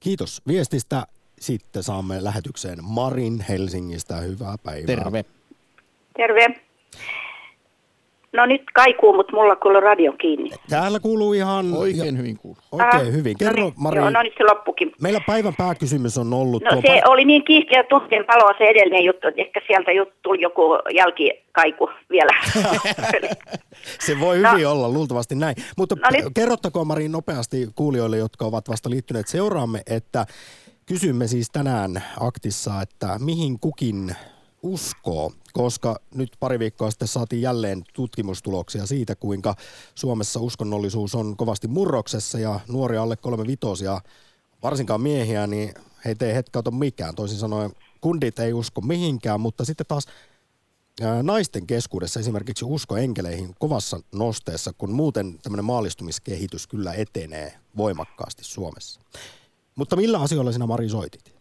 Kiitos 0.00 0.42
viestistä. 0.46 1.06
Sitten 1.40 1.82
saamme 1.82 2.24
lähetykseen 2.24 2.84
Marin 2.84 3.44
Helsingistä. 3.48 4.16
Hyvää 4.16 4.56
päivää. 4.64 4.86
Terve. 4.86 5.24
Terve. 6.16 6.46
No 8.32 8.46
nyt 8.46 8.62
kaikuu, 8.74 9.12
mutta 9.14 9.32
mulla 9.36 9.56
kyllä 9.56 9.80
radio 9.80 10.12
kiinni. 10.12 10.50
Täällä 10.68 11.00
kuuluu 11.00 11.32
ihan... 11.32 11.72
Oikein 11.74 12.18
hyvin 12.18 12.38
kuuluu. 12.38 12.58
Oikein 12.72 13.06
Ah, 13.06 13.12
hyvin. 13.12 13.38
Kerro 13.38 13.62
no 13.62 13.64
niin, 13.64 13.74
Mari, 13.76 13.96
Joo, 13.96 14.10
no 14.10 14.22
nyt 14.22 14.32
se 14.38 14.44
loppukin. 14.44 14.92
meillä 15.02 15.20
päivän 15.26 15.54
pääkysymys 15.58 16.18
on 16.18 16.34
ollut... 16.34 16.62
No 16.64 16.70
tuo 16.70 16.80
se 16.86 17.00
pa- 17.00 17.02
oli 17.10 17.24
niin 17.24 17.44
kiihkeä 17.44 17.84
tuntien 17.84 18.24
paloa 18.26 18.54
se 18.58 18.64
edellinen 18.64 19.04
juttu, 19.04 19.28
että 19.28 19.40
ehkä 19.42 19.60
sieltä 19.66 19.92
juttu 19.92 20.14
tuli 20.22 20.40
joku 20.42 20.62
jälkikaiku 20.94 21.90
vielä. 22.10 22.32
Se 24.06 24.20
voi 24.20 24.38
No. 24.38 24.52
hyvin 24.52 24.68
olla, 24.68 24.88
luultavasti 24.88 25.34
näin. 25.34 25.56
Mutta 25.76 25.94
No 25.94 26.08
niin. 26.12 26.34
kerrottakoon 26.34 26.86
Mari 26.86 27.08
nopeasti 27.08 27.68
kuulijoille, 27.74 28.16
jotka 28.16 28.44
ovat 28.44 28.68
vasta 28.68 28.90
liittyneet 28.90 29.26
seuraamme, 29.28 29.80
että 29.86 30.26
kysymme 30.86 31.26
siis 31.26 31.50
tänään 31.50 32.02
aktissa, 32.20 32.72
että 32.82 33.06
mihin 33.24 33.60
kukin 33.60 34.16
uskoo, 34.62 35.32
koska 35.52 35.96
nyt 36.14 36.30
pari 36.40 36.58
viikkoa 36.58 36.90
sitten 36.90 37.08
saatiin 37.08 37.42
jälleen 37.42 37.82
tutkimustuloksia 37.92 38.86
siitä, 38.86 39.14
kuinka 39.16 39.54
Suomessa 39.94 40.40
uskonnollisuus 40.40 41.14
on 41.14 41.36
kovasti 41.36 41.68
murroksessa 41.68 42.38
ja 42.38 42.60
nuoria 42.68 43.02
alle 43.02 43.16
kolme 43.16 43.46
vitosia, 43.46 44.00
varsinkaan 44.62 45.00
miehiä, 45.00 45.46
niin 45.46 45.74
heitä 46.04 46.26
ei 46.26 46.34
hetkauta 46.34 46.70
mikään. 46.70 47.14
Toisin 47.14 47.38
sanoen 47.38 47.70
kundit 48.00 48.38
ei 48.38 48.52
usko 48.52 48.80
mihinkään, 48.80 49.40
mutta 49.40 49.64
sitten 49.64 49.86
taas 49.86 50.06
naisten 51.22 51.66
keskuudessa 51.66 52.20
esimerkiksi 52.20 52.64
usko 52.64 52.96
enkeleihin 52.96 53.54
kovassa 53.58 54.00
nosteessa, 54.14 54.72
kun 54.78 54.92
muuten 54.92 55.38
tämmöinen 55.38 55.64
maallistumiskehitys 55.64 56.66
kyllä 56.66 56.92
etenee 56.92 57.52
voimakkaasti 57.76 58.44
Suomessa. 58.44 59.00
Mutta 59.74 59.96
millä 59.96 60.20
asioilla 60.20 60.52
sinä 60.52 60.66
Mari 60.66 60.88
soitit? 60.88 61.34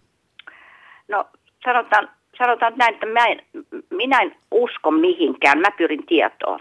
No 1.08 1.26
sanotaan, 1.66 2.10
sanotaan 2.40 2.74
näin, 2.78 2.94
että 2.94 3.06
mä 3.06 3.26
en, 3.26 3.42
minä 3.90 4.20
en 4.22 4.36
usko 4.52 4.92
mihinkään, 4.92 5.60
mä 5.60 5.72
pyrin 5.78 6.06
tietoon. 6.06 6.60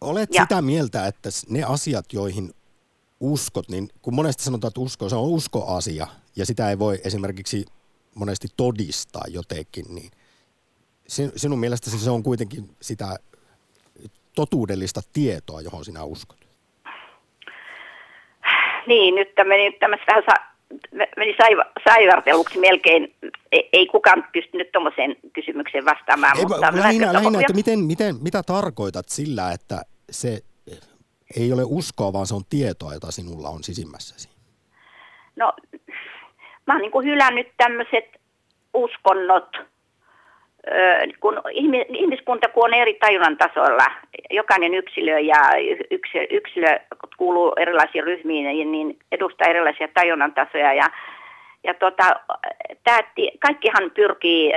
Olet 0.00 0.28
Ja- 0.34 0.42
sitä 0.42 0.62
mieltä, 0.62 1.06
että 1.06 1.28
ne 1.48 1.62
asiat, 1.62 2.04
joihin 2.12 2.50
uskot, 3.20 3.68
niin 3.68 3.88
kun 4.02 4.14
monesti 4.14 4.42
sanotaan, 4.44 4.68
että 4.68 4.80
usko, 4.80 5.08
se 5.08 5.16
on 5.16 5.22
uskoasia 5.28 6.06
ja 6.36 6.46
sitä 6.46 6.70
ei 6.70 6.78
voi 6.78 6.98
esimerkiksi 7.04 7.64
monesti 8.14 8.48
todistaa 8.56 9.24
jotenkin, 9.28 9.84
niin 9.94 10.10
sin- 11.08 11.32
sinun 11.36 11.58
mielestäsi 11.58 11.98
se 11.98 12.10
on 12.10 12.22
kuitenkin 12.22 12.64
sitä 12.80 13.16
totuudellista 14.34 15.00
tietoa, 15.12 15.60
johon 15.60 15.84
sinä 15.84 16.04
uskot. 16.04 16.38
Niin, 18.86 19.14
nyt 19.14 19.34
tämä 19.34 19.48
meni 19.48 19.70
nyt 19.70 19.78
tämmöistä 19.78 20.06
vähän 20.12 20.53
meni 21.16 21.34
saiva, 21.42 21.64
saivarteluksi 21.88 22.58
melkein. 22.58 23.14
Ei, 23.52 23.68
ei 23.72 23.86
kukaan 23.86 24.28
pystynyt 24.32 24.72
tuommoiseen 24.72 25.16
kysymykseen 25.32 25.84
vastaamaan. 25.84 26.38
Ei, 26.38 26.44
mutta 26.44 26.76
lähinnä, 26.76 27.12
lähinnä 27.12 27.40
että 27.40 27.52
miten, 27.52 27.78
miten, 27.78 28.16
mitä 28.22 28.42
tarkoitat 28.42 29.08
sillä, 29.08 29.52
että 29.52 29.82
se 30.10 30.40
ei 31.36 31.52
ole 31.52 31.62
uskoa, 31.64 32.12
vaan 32.12 32.26
se 32.26 32.34
on 32.34 32.42
tietoa, 32.50 32.94
jota 32.94 33.10
sinulla 33.10 33.48
on 33.48 33.62
sisimmässäsi? 33.62 34.28
No, 35.36 35.52
mä 36.66 36.74
oon 36.74 36.82
niin 36.82 36.92
kuin 36.92 37.06
hylännyt 37.06 37.46
tämmöiset 37.56 38.04
uskonnot, 38.74 39.56
kun 41.20 41.42
ihmi- 41.50 41.86
ihmiskunta 41.88 42.48
kun 42.48 42.64
on 42.64 42.74
eri 42.74 42.94
tajunnan 42.94 43.36
tasoilla, 43.36 43.86
jokainen 44.30 44.74
yksilö 44.74 45.18
ja 45.18 45.40
yksilö, 45.90 46.26
yksilö 46.30 46.78
kuuluu 47.16 47.52
erilaisiin 47.56 48.04
ryhmiin, 48.04 48.72
niin 48.72 48.98
edustaa 49.12 49.48
erilaisia 49.48 49.88
tajunnan 49.88 50.34
tasoja 50.34 50.74
ja, 50.74 50.86
ja 51.64 51.74
tota, 51.74 52.16
tää, 52.84 53.00
kaikkihan 53.38 53.90
pyrkii 53.94 54.54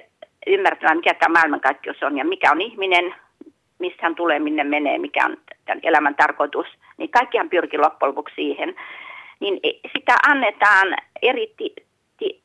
ymmärtämään, 0.47 0.97
mikä 0.97 1.13
tämä 1.13 1.33
maailmankaikkeus 1.33 2.03
on 2.03 2.17
ja 2.17 2.25
mikä 2.25 2.51
on 2.51 2.61
ihminen, 2.61 3.15
mistä 3.79 3.99
hän 4.01 4.15
tulee, 4.15 4.39
minne 4.39 4.63
menee, 4.63 4.97
mikä 4.97 5.25
on 5.25 5.37
tämän 5.65 5.79
elämän 5.83 6.15
tarkoitus, 6.15 6.67
niin 6.97 7.09
kaikkihan 7.09 7.49
pyrkii 7.49 7.79
loppujen 7.79 8.09
lopuksi 8.09 8.35
siihen. 8.35 8.75
Niin 9.39 9.59
e- 9.63 9.89
sitä 9.97 10.15
annetaan 10.27 10.95
eri 11.21 11.53
ti- 11.57 11.75
ti- 12.17 12.41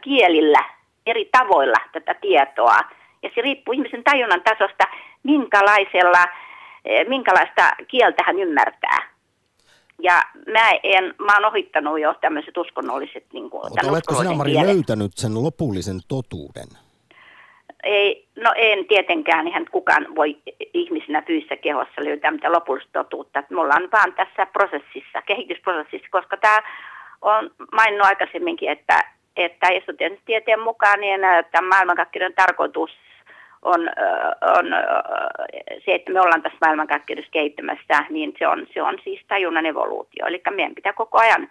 kielillä, 0.00 0.64
eri 1.06 1.28
tavoilla 1.32 1.78
tätä 1.92 2.14
tietoa. 2.20 2.78
Ja 3.22 3.30
se 3.34 3.40
riippuu 3.40 3.72
ihmisen 3.72 4.04
tajunnan 4.04 4.42
tasosta, 4.42 4.84
minkälaisella, 5.22 6.24
eh, 6.84 7.06
minkälaista 7.06 7.70
kieltä 7.88 8.22
hän 8.26 8.38
ymmärtää. 8.38 9.12
Ja 9.98 10.22
mä, 10.52 10.70
en, 10.82 11.14
mä 11.18 11.34
oon 11.34 11.44
ohittanut 11.44 12.00
jo 12.00 12.14
tämmöiset 12.20 12.56
uskonnolliset... 12.56 13.24
Niin 13.32 13.50
kuin, 13.50 13.62
Mutta 13.68 13.90
oletko 13.90 14.14
sinä, 14.14 14.34
Mari, 14.34 14.54
löytänyt 14.54 15.12
sen 15.14 15.42
lopullisen 15.42 16.00
totuuden? 16.08 16.68
Ei, 17.82 18.28
no 18.36 18.52
en 18.56 18.86
tietenkään, 18.86 19.46
eihän 19.46 19.66
kukaan 19.70 20.06
voi 20.16 20.36
ihmisenä 20.74 21.22
fyysisessä 21.22 21.56
kehossa 21.56 22.04
löytää 22.04 22.30
mitä 22.30 22.52
lopullista 22.52 22.92
totuutta. 22.92 23.42
Me 23.50 23.60
ollaan 23.60 23.88
vaan 23.92 24.12
tässä 24.12 24.46
prosessissa, 24.46 25.22
kehitysprosessissa, 25.26 26.08
koska 26.10 26.36
tämä 26.36 26.58
on 27.22 27.50
maininnut 27.72 28.06
aikaisemminkin, 28.06 28.70
että, 28.70 29.00
että 29.36 29.66
tieteen 30.26 30.60
mukaan 30.60 31.00
niin 31.00 31.20
tämän 31.52 31.68
maailmankaikkeuden 31.68 32.34
tarkoitus 32.34 32.90
on, 33.62 33.80
on 34.58 34.66
se, 35.84 35.94
että 35.94 36.12
me 36.12 36.20
ollaan 36.20 36.42
tässä 36.42 36.58
maailmankaikkeudessa 36.60 37.30
kehittämässä, 37.30 38.04
niin 38.10 38.34
se 38.38 38.48
on, 38.48 38.66
se 38.74 38.82
on 38.82 38.98
siis 39.04 39.20
tajunnan 39.28 39.66
evoluutio. 39.66 40.26
Eli 40.26 40.42
meidän 40.50 40.74
pitää 40.74 40.92
koko 40.92 41.18
ajan 41.18 41.48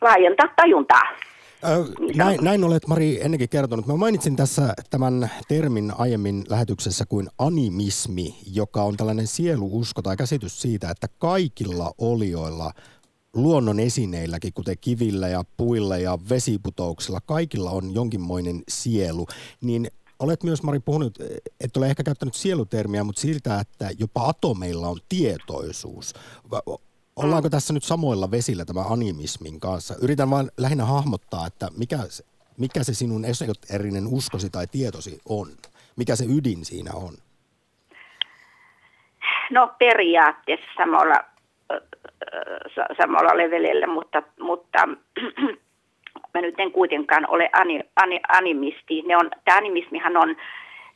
laajentaa 0.00 0.48
tajuntaa. 0.56 1.08
Näin, 2.16 2.38
näin 2.42 2.64
olet 2.64 2.86
Mari 2.86 3.20
ennenkin 3.22 3.48
kertonut. 3.48 3.86
Mä 3.86 3.96
mainitsin 3.96 4.36
tässä 4.36 4.62
tämän 4.90 5.30
termin 5.48 5.92
aiemmin 5.98 6.44
lähetyksessä 6.48 7.04
kuin 7.08 7.28
animismi, 7.38 8.34
joka 8.54 8.82
on 8.82 8.96
tällainen 8.96 9.26
sieluusko 9.26 10.02
tai 10.02 10.16
käsitys 10.16 10.62
siitä, 10.62 10.90
että 10.90 11.06
kaikilla 11.18 11.92
olioilla, 11.98 12.70
luonnon 13.36 13.80
esineilläkin, 13.80 14.52
kuten 14.52 14.76
kivillä 14.80 15.28
ja 15.28 15.44
puilla 15.56 15.96
ja 15.96 16.18
vesiputouksilla, 16.30 17.20
kaikilla 17.20 17.70
on 17.70 17.94
jonkinmoinen 17.94 18.62
sielu. 18.68 19.26
Niin 19.60 19.90
olet 20.18 20.42
myös, 20.42 20.62
Mari, 20.62 20.80
puhunut, 20.80 21.18
et 21.60 21.76
ole 21.76 21.86
ehkä 21.86 22.02
käyttänyt 22.02 22.34
sielutermiä, 22.34 23.04
mutta 23.04 23.20
siltä, 23.20 23.60
että 23.60 23.90
jopa 23.98 24.28
atomeilla 24.28 24.88
on 24.88 24.98
tietoisuus. 25.08 26.14
Ollaanko 27.16 27.50
tässä 27.50 27.72
nyt 27.72 27.84
samoilla 27.84 28.30
vesillä 28.30 28.64
tämän 28.64 28.84
animismin 28.88 29.60
kanssa? 29.60 29.94
Yritän 30.02 30.30
vain 30.30 30.50
lähinnä 30.56 30.84
hahmottaa, 30.84 31.46
että 31.46 31.68
mikä 31.76 31.98
se, 32.08 32.24
mikä 32.58 32.84
se 32.84 32.94
sinun 32.94 33.24
esoterinen 33.24 34.06
uskosi 34.06 34.50
tai 34.50 34.66
tietosi 34.66 35.18
on. 35.28 35.48
Mikä 35.96 36.16
se 36.16 36.24
ydin 36.28 36.64
siinä 36.64 36.92
on? 36.92 37.14
No 39.50 39.74
periaatteessa 39.78 40.66
samalla, 40.76 41.24
samalla 42.96 43.36
levelillä, 43.36 43.86
mutta, 43.86 44.22
mutta 44.40 44.88
mä 46.34 46.40
nyt 46.40 46.54
en 46.58 46.72
kuitenkaan 46.72 47.30
ole 47.30 47.50
ani, 47.52 47.80
ani, 47.96 48.20
animisti. 48.28 49.02
Ne 49.02 49.16
on, 49.16 49.30
tämä 49.44 49.58
animismihan 49.58 50.16
on 50.16 50.36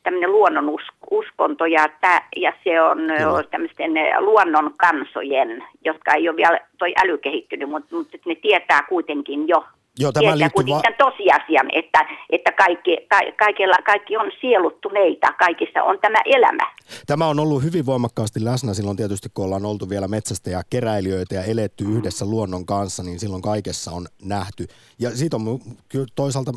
tämmöinen 0.02 0.32
luonnon 0.32 0.68
us, 0.68 0.82
uskonto 1.10 1.66
ja, 1.66 1.86
tää, 2.00 2.28
ja 2.36 2.52
se 2.64 2.82
on 2.82 2.98
Kyllä. 2.98 3.42
tämmöisten 3.50 3.92
luonnon 4.18 4.74
kansojen, 4.76 5.64
jotka 5.84 6.14
ei 6.14 6.28
ole 6.28 6.36
vielä 6.36 6.60
toi 6.78 6.92
äly 7.04 7.18
kehittynyt, 7.18 7.70
mutta, 7.70 7.96
mutta 7.96 8.18
ne 8.26 8.34
tietää 8.34 8.82
kuitenkin 8.88 9.48
jo 9.48 9.64
Joo, 10.00 10.12
tämä 10.12 10.20
tietää 10.20 10.38
liittyy 10.38 10.74
va- 10.74 11.10
tosiasian, 11.10 11.68
että, 11.72 12.06
että 12.30 12.52
kaikki, 12.52 12.96
ka, 13.08 13.18
kaikilla, 13.38 13.76
kaikki 13.86 14.16
on 14.16 14.30
sieluttuneita, 14.40 15.32
kaikissa 15.32 15.82
on 15.82 15.98
tämä 16.00 16.18
elämä. 16.24 16.72
Tämä 17.06 17.26
on 17.26 17.40
ollut 17.40 17.62
hyvin 17.62 17.86
voimakkaasti 17.86 18.44
läsnä 18.44 18.74
silloin 18.74 18.96
tietysti, 18.96 19.28
kun 19.34 19.44
ollaan 19.44 19.64
oltu 19.64 19.88
vielä 19.88 20.08
metsästä 20.08 20.50
ja 20.50 20.62
keräilijöitä 20.70 21.34
ja 21.34 21.44
eletty 21.44 21.84
yhdessä 21.84 22.24
luonnon 22.26 22.66
kanssa, 22.66 23.02
niin 23.02 23.18
silloin 23.18 23.42
kaikessa 23.42 23.90
on 23.90 24.06
nähty. 24.22 24.66
Ja 24.98 25.16
siitä 25.16 25.36
on 25.36 25.60
kyllä 25.88 26.06
toisaalta, 26.14 26.52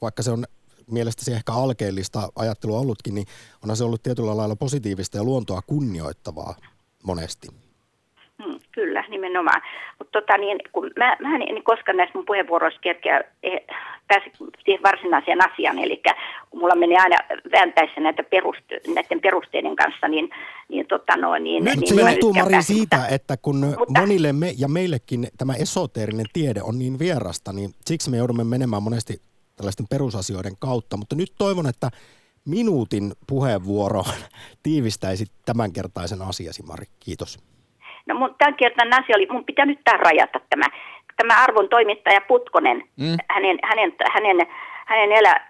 vaikka 0.00 0.22
se 0.22 0.30
on 0.30 0.44
mielestäsi 0.90 1.32
ehkä 1.32 1.52
alkeellista 1.52 2.28
ajattelua 2.36 2.80
ollutkin, 2.80 3.14
niin 3.14 3.26
onhan 3.62 3.76
se 3.76 3.84
ollut 3.84 4.02
tietyllä 4.02 4.36
lailla 4.36 4.56
positiivista 4.56 5.16
ja 5.16 5.24
luontoa 5.24 5.62
kunnioittavaa 5.66 6.54
monesti. 7.02 7.48
Nimenomaan. 9.20 9.62
Mutta 9.98 10.20
tota, 10.20 10.38
niin, 10.38 10.58
kun 10.72 10.90
mä, 10.98 11.16
mä 11.20 11.36
en, 11.36 11.62
koskaan 11.62 11.96
näissä 11.96 12.18
mun 12.18 12.26
puheenvuoroissa 12.26 12.80
kerkeä 12.80 13.24
eh, 13.42 13.60
pääse 14.08 14.30
siihen 14.64 14.82
varsinaiseen 14.82 15.50
asiaan, 15.52 15.78
eli 15.78 16.02
kun 16.50 16.60
mulla 16.60 16.74
menee 16.74 16.98
aina 16.98 17.16
vääntäessä 17.52 18.00
näitä 18.00 18.22
peruste, 18.22 18.80
näiden 18.94 19.20
perusteiden 19.20 19.76
kanssa, 19.76 20.08
niin, 20.08 20.30
niin, 20.68 20.86
tota 20.86 21.16
no, 21.16 21.38
niin 21.38 21.64
Nyt 21.64 21.76
niin 21.76 21.94
se 21.94 22.00
johtuu 22.00 22.32
Mari 22.32 22.62
siitä, 22.62 22.96
Mutta- 22.96 23.14
että 23.14 23.36
kun 23.36 23.56
mutta- 23.78 24.00
monille 24.00 24.32
me 24.32 24.52
ja 24.58 24.68
meillekin 24.68 25.28
tämä 25.38 25.54
esoteerinen 25.54 26.26
tiede 26.32 26.62
on 26.62 26.78
niin 26.78 26.98
vierasta, 26.98 27.52
niin 27.52 27.70
siksi 27.86 28.10
me 28.10 28.16
joudumme 28.16 28.44
menemään 28.44 28.82
monesti 28.82 29.22
tällaisten 29.56 29.86
perusasioiden 29.90 30.56
kautta. 30.58 30.96
Mutta 30.96 31.16
nyt 31.16 31.32
toivon, 31.38 31.66
että 31.66 31.90
minuutin 32.44 33.12
puheenvuoro 33.26 34.04
tiivistäisi 34.62 35.26
tämänkertaisen 35.44 36.22
asiasi, 36.22 36.62
Mari. 36.62 36.86
Kiitos. 37.00 37.38
No 38.06 38.14
mun 38.14 38.34
tämän 38.38 38.54
kertan 38.54 38.92
asia 38.92 39.16
oli, 39.16 39.26
mun 39.30 39.44
pitää 39.44 39.66
nyt 39.66 39.80
tää 39.84 39.96
rajata 39.96 40.40
tämä. 40.50 40.64
Tämä 41.16 41.42
arvon 41.42 41.68
toimittaja 41.68 42.20
Putkonen, 42.20 42.84
mm. 42.96 43.16
hänen, 43.28 43.58
hänen, 43.62 43.92
hänen, 44.12 44.46
hänen 44.86 45.12
elä, 45.12 45.40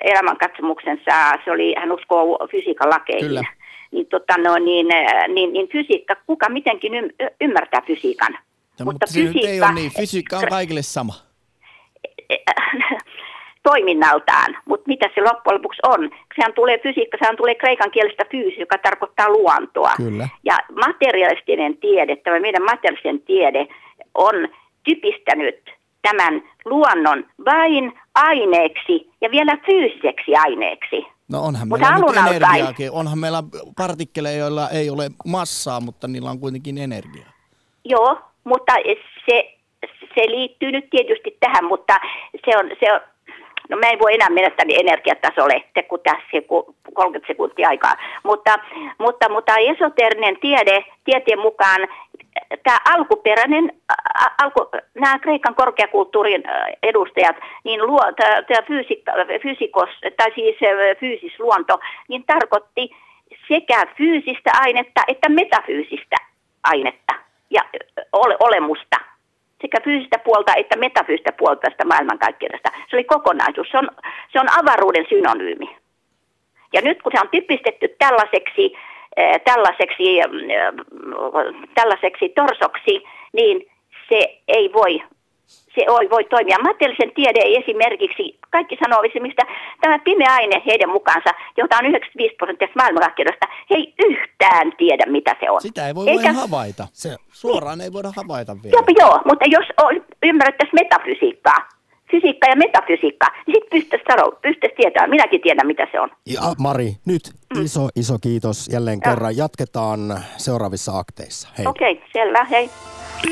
elämänkatsomuksensa, 0.00 1.32
se 1.44 1.50
oli, 1.50 1.74
hän 1.78 1.92
uskoo 1.92 2.48
fysiikan 2.50 2.90
lakeihin. 2.90 3.28
Kyllä. 3.28 3.42
Niin, 3.90 4.06
tota, 4.06 4.36
no, 4.38 4.58
niin, 4.58 4.86
niin, 5.28 5.52
niin 5.52 5.68
fysiikka, 5.68 6.14
kuka 6.26 6.48
mitenkin 6.48 6.94
ym, 6.94 7.10
ymmärtää 7.40 7.82
fysiikan. 7.86 8.38
No, 8.78 8.84
mutta, 8.84 9.06
se 9.06 9.20
nyt 9.20 9.36
ei 9.44 9.60
ole 9.60 9.72
niin. 9.72 9.92
Fysiikka 9.96 10.36
on 10.36 10.44
kaikille 10.50 10.82
sama. 10.82 11.12
Toiminnaltaan, 13.62 14.56
mutta 14.64 14.88
mitä 14.88 15.06
se 15.14 15.20
loppujen 15.20 15.54
lopuksi 15.54 15.80
on? 15.86 16.10
Sehän 16.36 16.54
tulee 16.54 16.78
fysiikka, 16.78 17.16
sehän 17.20 17.36
tulee 17.36 17.54
kreikan 17.54 17.90
kielestä 17.90 18.24
fyysi, 18.30 18.60
joka 18.60 18.78
tarkoittaa 18.78 19.28
luontoa. 19.28 19.92
Kyllä. 19.96 20.28
Ja 20.44 20.58
materialistinen 20.74 21.76
tiede, 21.76 22.16
tämä 22.16 22.40
meidän 22.40 22.62
materialistinen 22.62 23.20
tiede 23.20 23.66
on 24.14 24.48
typistänyt 24.84 25.70
tämän 26.02 26.42
luonnon 26.64 27.26
vain 27.44 27.92
aineeksi 28.14 29.10
ja 29.20 29.30
vielä 29.30 29.56
fyysiseksi 29.66 30.36
aineeksi. 30.36 31.06
No 31.32 31.44
onhan 31.44 31.68
Mutta 31.68 31.90
meillä 31.90 32.06
nyt 32.06 32.36
energiaakin. 32.36 32.90
Onhan 32.90 33.18
meillä 33.18 33.42
partikkeleja, 33.76 34.38
joilla 34.38 34.68
ei 34.68 34.90
ole 34.90 35.10
massaa, 35.24 35.80
mutta 35.80 36.08
niillä 36.08 36.30
on 36.30 36.40
kuitenkin 36.40 36.78
energiaa. 36.78 37.32
Joo, 37.84 38.18
mutta 38.44 38.72
se, 39.30 39.54
se 40.14 40.26
liittyy 40.26 40.72
nyt 40.72 40.90
tietysti 40.90 41.36
tähän, 41.40 41.64
mutta 41.64 42.00
se 42.44 42.56
on, 42.56 42.70
se 42.80 42.92
on 42.92 43.00
no 43.70 43.76
mä 43.76 43.90
en 43.90 43.98
voi 43.98 44.14
enää 44.14 44.50
tänne 44.56 44.74
energiatasolle, 44.74 45.64
te 45.74 45.82
kun 45.82 46.00
tässä 46.02 46.28
joku 46.32 46.74
30 46.94 47.32
sekuntia 47.32 47.68
aikaa, 47.68 47.94
mutta, 48.22 48.58
mutta, 48.98 49.28
mutta 49.28 49.56
esoterinen 49.56 50.36
tiede, 50.40 50.84
tieteen 51.04 51.38
mukaan 51.38 51.88
tämä 52.62 52.78
alkuperäinen, 52.94 53.72
alku, 54.42 54.68
nämä 54.94 55.18
Kreikan 55.18 55.54
korkeakulttuurin 55.54 56.44
edustajat, 56.82 57.36
niin 57.64 57.86
luo, 57.86 58.02
tämä 58.48 58.62
fysiikka, 58.66 59.12
fysikos, 59.42 59.88
tai 60.16 60.32
siis 60.34 60.56
fyysisluonto, 61.00 61.78
niin 62.08 62.24
tarkoitti 62.26 62.90
sekä 63.48 63.86
fyysistä 63.96 64.50
ainetta 64.60 65.02
että 65.08 65.28
metafyysistä 65.28 66.16
ainetta 66.64 67.14
ja 67.50 67.62
ole, 68.12 68.36
olemusta. 68.40 69.09
Sekä 69.60 69.78
fyysistä 69.84 70.18
puolta 70.18 70.54
että 70.54 70.76
metafyysistä 70.76 71.32
puolta 71.32 71.60
tästä 71.60 71.84
maailmankaikkeudesta. 71.84 72.70
Se 72.90 72.96
oli 72.96 73.04
kokonaisuus. 73.04 73.68
Se 73.70 73.78
on, 73.78 73.88
se 74.32 74.40
on 74.40 74.48
avaruuden 74.60 75.06
synonyymi. 75.08 75.76
Ja 76.72 76.80
nyt 76.80 77.02
kun 77.02 77.12
se 77.14 77.20
on 77.20 77.28
typistetty 77.28 77.94
tällaiseksi, 77.98 78.72
äh, 79.18 79.40
tällaiseksi, 79.44 80.20
äh, 80.22 80.28
tällaiseksi 81.74 82.28
torsoksi, 82.28 83.02
niin 83.32 83.70
se 84.08 84.40
ei 84.48 84.72
voi 84.72 85.02
se 85.74 85.80
ei 85.80 86.10
voi 86.10 86.24
toimia. 86.24 86.58
Materiaalisen 86.58 87.12
tiede 87.14 87.40
ei 87.44 87.56
esimerkiksi, 87.56 88.38
kaikki 88.50 88.76
sanoo 88.82 89.02
esimerkiksi, 89.02 89.36
että 89.42 89.54
tämä 89.80 89.98
pimeä 89.98 90.32
aine 90.34 90.62
heidän 90.66 90.90
mukaansa, 90.90 91.30
jota 91.56 91.76
on 91.78 91.86
95 91.86 92.34
prosenttia 92.36 92.68
maailmankaikkeudesta, 92.74 93.46
he 93.70 93.74
ei 93.76 93.94
yhtään 94.08 94.72
tiedä, 94.78 95.04
mitä 95.06 95.36
se 95.40 95.50
on. 95.50 95.60
Sitä 95.60 95.86
ei 95.86 95.94
voi 95.94 96.08
Eikä- 96.10 96.22
vain 96.22 96.34
havaita. 96.36 96.86
Se, 96.92 97.16
Suoraan 97.32 97.80
ei 97.80 97.92
voida 97.92 98.12
havaita 98.16 98.56
vielä. 98.62 98.72
Joo, 98.76 98.84
joo, 98.98 99.20
mutta 99.24 99.44
jos 99.48 99.66
ymmärrettäisiin 100.22 100.80
metafysiikkaa, 100.82 101.68
fysiikka 102.10 102.46
ja 102.48 102.56
metafysiikka, 102.56 103.26
niin 103.46 103.54
sitten 103.54 103.70
pystyisi 103.80 104.04
sanoa, 104.10 104.38
pystyisi 104.42 104.74
tietämään, 104.76 105.10
minäkin 105.10 105.40
tiedän, 105.40 105.66
mitä 105.66 105.86
se 105.92 106.00
on. 106.00 106.10
ja 106.26 106.40
Mari, 106.58 106.92
nyt 107.06 107.22
Mm. 107.56 107.64
iso, 107.64 107.88
iso 107.96 108.18
kiitos 108.20 108.68
jälleen 108.68 109.00
kerran. 109.00 109.36
Jatketaan 109.36 110.00
seuraavissa 110.36 110.98
akteissa. 110.98 111.48
Hei. 111.58 111.66
Okei, 111.66 111.92
okay, 111.92 112.04
selvä, 112.12 112.44
hei. 112.44 112.70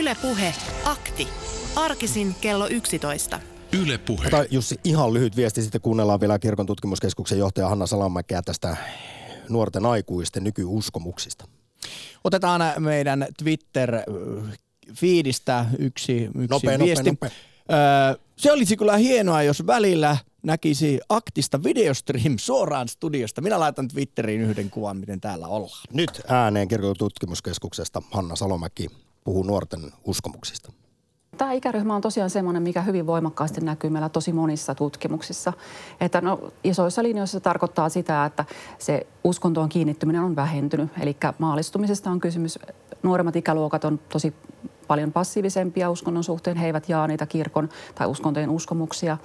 Yle 0.01 0.17
Puhe. 0.23 0.53
Akti. 0.93 1.29
Arkisin 1.79 2.35
kello 2.41 2.69
11. 2.69 3.41
Yle 3.83 3.99
Puhe. 3.99 4.27
Ota 4.27 4.45
Jussi 4.51 4.81
ihan 4.85 5.15
lyhyt 5.15 5.37
viesti, 5.37 5.63
sitten 5.63 5.81
kuunnellaan 5.81 6.21
vielä 6.21 6.39
Kirkon 6.39 6.67
tutkimuskeskuksen 6.67 7.39
johtaja 7.39 7.69
Hanna 7.69 7.87
Salamäkeä 7.87 8.43
tästä 8.43 8.77
nuorten 9.49 9.87
aikuisten 9.87 10.45
nykyuskomuksista. 10.45 11.49
Otetaan 12.25 12.63
meidän 12.79 13.27
Twitter-fiidistä 13.39 15.67
yksi, 15.79 16.25
yksi 16.25 16.47
Nopea, 16.51 16.73
nopea, 16.73 16.87
viesti. 16.87 17.11
nopea. 17.11 17.31
Öö, 17.73 18.15
se 18.37 18.53
olisi 18.53 18.77
kyllä 18.77 18.97
hienoa, 18.97 19.43
jos 19.43 19.67
välillä 19.67 20.17
näkisi 20.43 21.01
aktista 21.09 21.63
videostream 21.63 22.35
suoraan 22.39 22.89
studiosta. 22.89 23.41
Minä 23.41 23.61
laitan 23.61 23.89
Twitteriin 23.89 24.41
yhden 24.41 24.71
kuvan, 24.71 24.97
miten 24.97 25.21
täällä 25.21 25.47
ollaan. 25.47 25.85
Nyt 25.93 26.21
ääneen 26.29 26.69
Kirkon 26.69 26.97
tutkimuskeskuksesta 26.99 28.03
Hanna 28.11 28.37
Salomäki 28.37 28.89
puhuu 29.25 29.43
nuorten 29.43 29.93
uskomuksista. 30.05 30.73
Tämä 31.39 31.53
ikäryhmä 31.53 31.95
on 31.95 32.01
tosiaan 32.01 32.31
semmoinen, 32.31 32.63
mikä 32.63 32.83
hyvin 32.83 33.07
voimakkaasti 33.07 33.61
näkyy 33.61 33.91
meillä 33.91 34.09
tosi 34.09 34.33
monissa 34.33 34.75
tutkimuksissa. 34.75 35.53
Että 36.01 36.21
no, 36.21 36.53
isoissa 36.65 37.03
linjoissa 37.03 37.39
se 37.39 37.43
tarkoittaa 37.43 37.89
sitä, 37.89 38.25
että 38.25 38.45
se 38.79 39.07
uskontoon 39.25 39.69
kiinnittyminen 39.69 40.23
on 40.23 40.37
vähentynyt. 40.37 40.91
Eli 41.01 41.17
maalistumisesta 41.39 42.11
on 42.11 42.21
kysymys. 42.21 42.59
Nuoremmat 43.03 43.37
ikäluokat 43.37 43.85
on 43.85 44.01
tosi 44.09 44.35
paljon 44.87 45.13
passiivisempia 45.13 45.91
uskonnon 45.91 46.25
suhteen. 46.25 46.57
He 46.57 46.67
eivät 46.67 46.89
jaa 46.89 47.07
niitä 47.07 47.27
kirkon 47.27 47.69
tai 47.95 48.07
uskontojen 48.07 48.51
uskomuksia. 48.51 49.19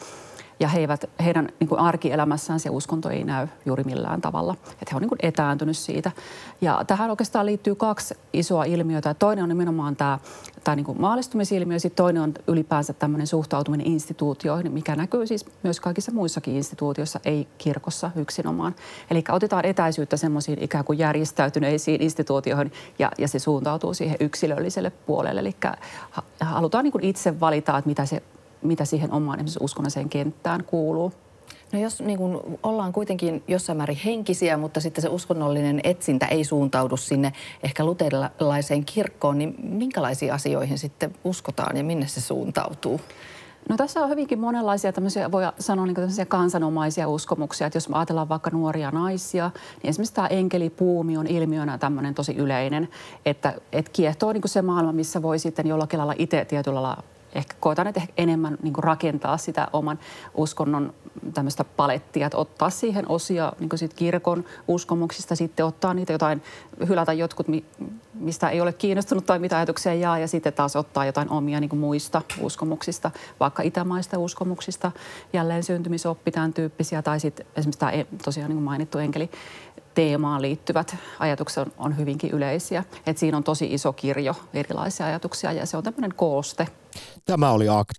Ja 0.60 0.68
he 0.68 0.80
eivät, 0.80 1.10
heidän 1.24 1.50
niin 1.60 1.68
kuin 1.68 1.80
arkielämässään 1.80 2.60
se 2.60 2.70
uskonto 2.70 3.10
ei 3.10 3.24
näy 3.24 3.48
juuri 3.66 3.84
millään 3.84 4.22
tavalla. 4.22 4.56
Että 4.68 4.86
he 4.92 4.96
on 4.96 5.02
niin 5.02 5.10
kuin 5.10 5.20
etääntynyt 5.24 5.78
siitä. 5.78 6.12
Ja 6.62 6.84
tähän 6.88 7.10
oikeastaan 7.10 7.46
liittyy 7.46 7.76
kaksi 7.76 8.16
isoa 8.34 8.64
ilmiötä. 8.64 9.14
Toinen 9.14 9.44
on 9.44 9.50
nimenomaan 9.50 9.96
tämä, 9.96 10.20
tämä 10.64 10.76
niin 10.76 10.86
kuin 10.86 11.02
maalistumisilmiö, 11.02 11.80
sitten 11.80 12.04
toinen 12.04 12.22
on 12.24 12.34
ylipäänsä 12.48 12.94
tämmöinen 12.94 13.28
suhtautuminen 13.28 13.88
instituutioihin, 13.88 14.72
mikä 14.72 14.96
näkyy 14.96 15.28
siis 15.28 15.46
myös 15.64 15.80
kaikissa 15.80 16.12
muissakin 16.12 16.56
instituutioissa, 16.56 17.20
ei 17.26 17.48
kirkossa 17.58 18.12
yksinomaan. 18.16 18.76
Eli 19.12 19.24
otetaan 19.30 19.66
etäisyyttä 19.66 20.18
semmoisiin 20.18 20.64
ikään 20.64 20.86
kuin 20.86 21.00
järjestäytyneisiin 21.00 22.02
instituutioihin 22.02 22.72
ja, 23.00 23.12
ja 23.18 23.28
se 23.28 23.40
suuntautuu 23.40 23.94
siihen 23.94 24.18
yksilölliselle 24.20 24.90
puolelle. 24.90 25.40
Eli 25.40 25.56
ha- 26.12 26.24
halutaan 26.40 26.84
niin 26.84 26.92
kuin 26.92 27.04
itse 27.04 27.40
valita, 27.40 27.78
että 27.78 27.88
mitä 27.88 28.06
se 28.06 28.24
mitä 28.64 28.86
siihen 28.86 29.12
omaan 29.12 29.40
uskonnolliseen 29.60 30.10
kenttään 30.10 30.64
kuuluu. 30.64 31.14
No 31.74 31.80
jos 31.80 32.02
niin 32.02 32.18
kun 32.18 32.60
ollaan 32.64 32.94
kuitenkin 32.94 33.44
jossain 33.48 33.78
määrin 33.78 34.00
henkisiä, 34.06 34.58
mutta 34.58 34.80
sitten 34.80 35.02
se 35.02 35.08
uskonnollinen 35.08 35.80
etsintä 35.84 36.26
ei 36.26 36.44
suuntaudu 36.44 36.98
sinne 36.98 37.34
ehkä 37.64 37.86
luterilaiseen 37.86 38.86
kirkkoon, 38.86 39.38
niin 39.38 39.56
minkälaisiin 39.64 40.34
asioihin 40.34 40.78
sitten 40.78 41.16
uskotaan 41.24 41.78
ja 41.78 41.84
minne 41.84 42.08
se 42.08 42.22
suuntautuu? 42.22 43.02
No 43.70 43.78
tässä 43.78 44.04
on 44.04 44.10
hyvinkin 44.10 44.40
monenlaisia 44.40 44.94
tämmöisiä, 44.94 45.32
voi 45.32 45.44
sanoa 45.60 45.86
niin 45.86 45.96
tämmöisiä 45.96 46.26
kansanomaisia 46.26 47.08
uskomuksia. 47.08 47.68
Että 47.68 47.78
jos 47.78 47.90
me 47.90 47.98
ajatellaan 47.98 48.30
vaikka 48.30 48.50
nuoria 48.50 48.92
naisia, 48.92 49.52
niin 49.84 49.90
esimerkiksi 49.90 50.14
tämä 50.14 50.28
enkelipuumi 50.28 51.18
on 51.18 51.28
ilmiönä 51.28 51.78
tämmöinen 51.78 52.14
tosi 52.14 52.36
yleinen, 52.36 52.90
että, 53.26 53.54
että 53.72 53.92
kiehtoo 53.92 54.34
niin 54.34 54.42
se 54.46 54.62
maailma, 54.62 54.92
missä 54.92 55.22
voi 55.22 55.40
sitten 55.40 55.68
jollakin 55.68 55.98
lailla 55.98 56.16
itse 56.18 56.46
tietyllä 56.46 56.84
lailla 56.84 57.04
ehkä 57.36 57.56
koetaan, 57.60 57.88
että 57.88 58.00
ehkä 58.02 58.14
enemmän 58.18 58.58
niin 58.62 58.74
kuin 58.74 58.84
rakentaa 58.84 59.38
sitä 59.38 59.68
oman 59.74 60.00
uskonnon 60.36 60.94
tämmöistä 61.34 61.64
palettia, 61.64 62.26
että 62.26 62.38
ottaa 62.38 62.70
siihen 62.70 63.06
osia 63.10 63.54
niin 63.60 63.70
kuin 63.70 63.90
kirkon 63.96 64.46
uskomuksista, 64.68 65.36
sitten 65.36 65.66
ottaa 65.66 65.94
niitä 65.94 66.14
jotain, 66.14 66.42
hylätä 66.88 67.14
jotkut, 67.14 67.48
mi- 67.48 67.66
mistä 68.14 68.50
ei 68.50 68.62
ole 68.62 68.74
kiinnostunut 68.74 69.26
tai 69.26 69.40
mitä 69.40 69.58
ajatuksia 69.58 69.94
jaa, 69.94 70.20
ja 70.20 70.28
sitten 70.28 70.54
taas 70.54 70.76
ottaa 70.76 71.06
jotain 71.06 71.30
omia 71.30 71.60
niin 71.60 71.70
kuin 71.70 71.80
muista 71.80 72.22
uskomuksista, 72.42 73.12
vaikka 73.40 73.64
itämaista 73.64 74.18
uskomuksista, 74.18 74.92
jälleen 75.34 75.64
syntymisoppi, 75.64 76.32
tämän 76.32 76.54
tyyppisiä, 76.54 77.02
tai 77.02 77.20
sitten 77.20 77.46
esimerkiksi 77.56 77.80
tämä 77.80 77.92
e- 77.92 78.08
tosiaan 78.24 78.50
niin 78.50 78.58
kuin 78.58 78.66
mainittu 78.66 78.98
enkeli, 78.98 79.30
teemaan 79.96 80.42
liittyvät 80.42 80.96
ajatukset 81.20 81.58
on, 81.58 81.72
on 81.78 81.98
hyvinkin 81.98 82.32
yleisiä. 82.32 82.84
Et 83.08 83.18
siinä 83.18 83.38
on 83.38 83.44
tosi 83.44 83.74
iso 83.74 83.94
kirjo 83.94 84.36
erilaisia 84.54 85.06
ajatuksia 85.06 85.52
ja 85.52 85.66
se 85.66 85.78
on 85.78 85.84
tämmöinen 85.84 86.14
kooste. 86.16 86.68
Tämä 87.26 87.52
oli 87.52 87.70
Akti. 87.70 87.94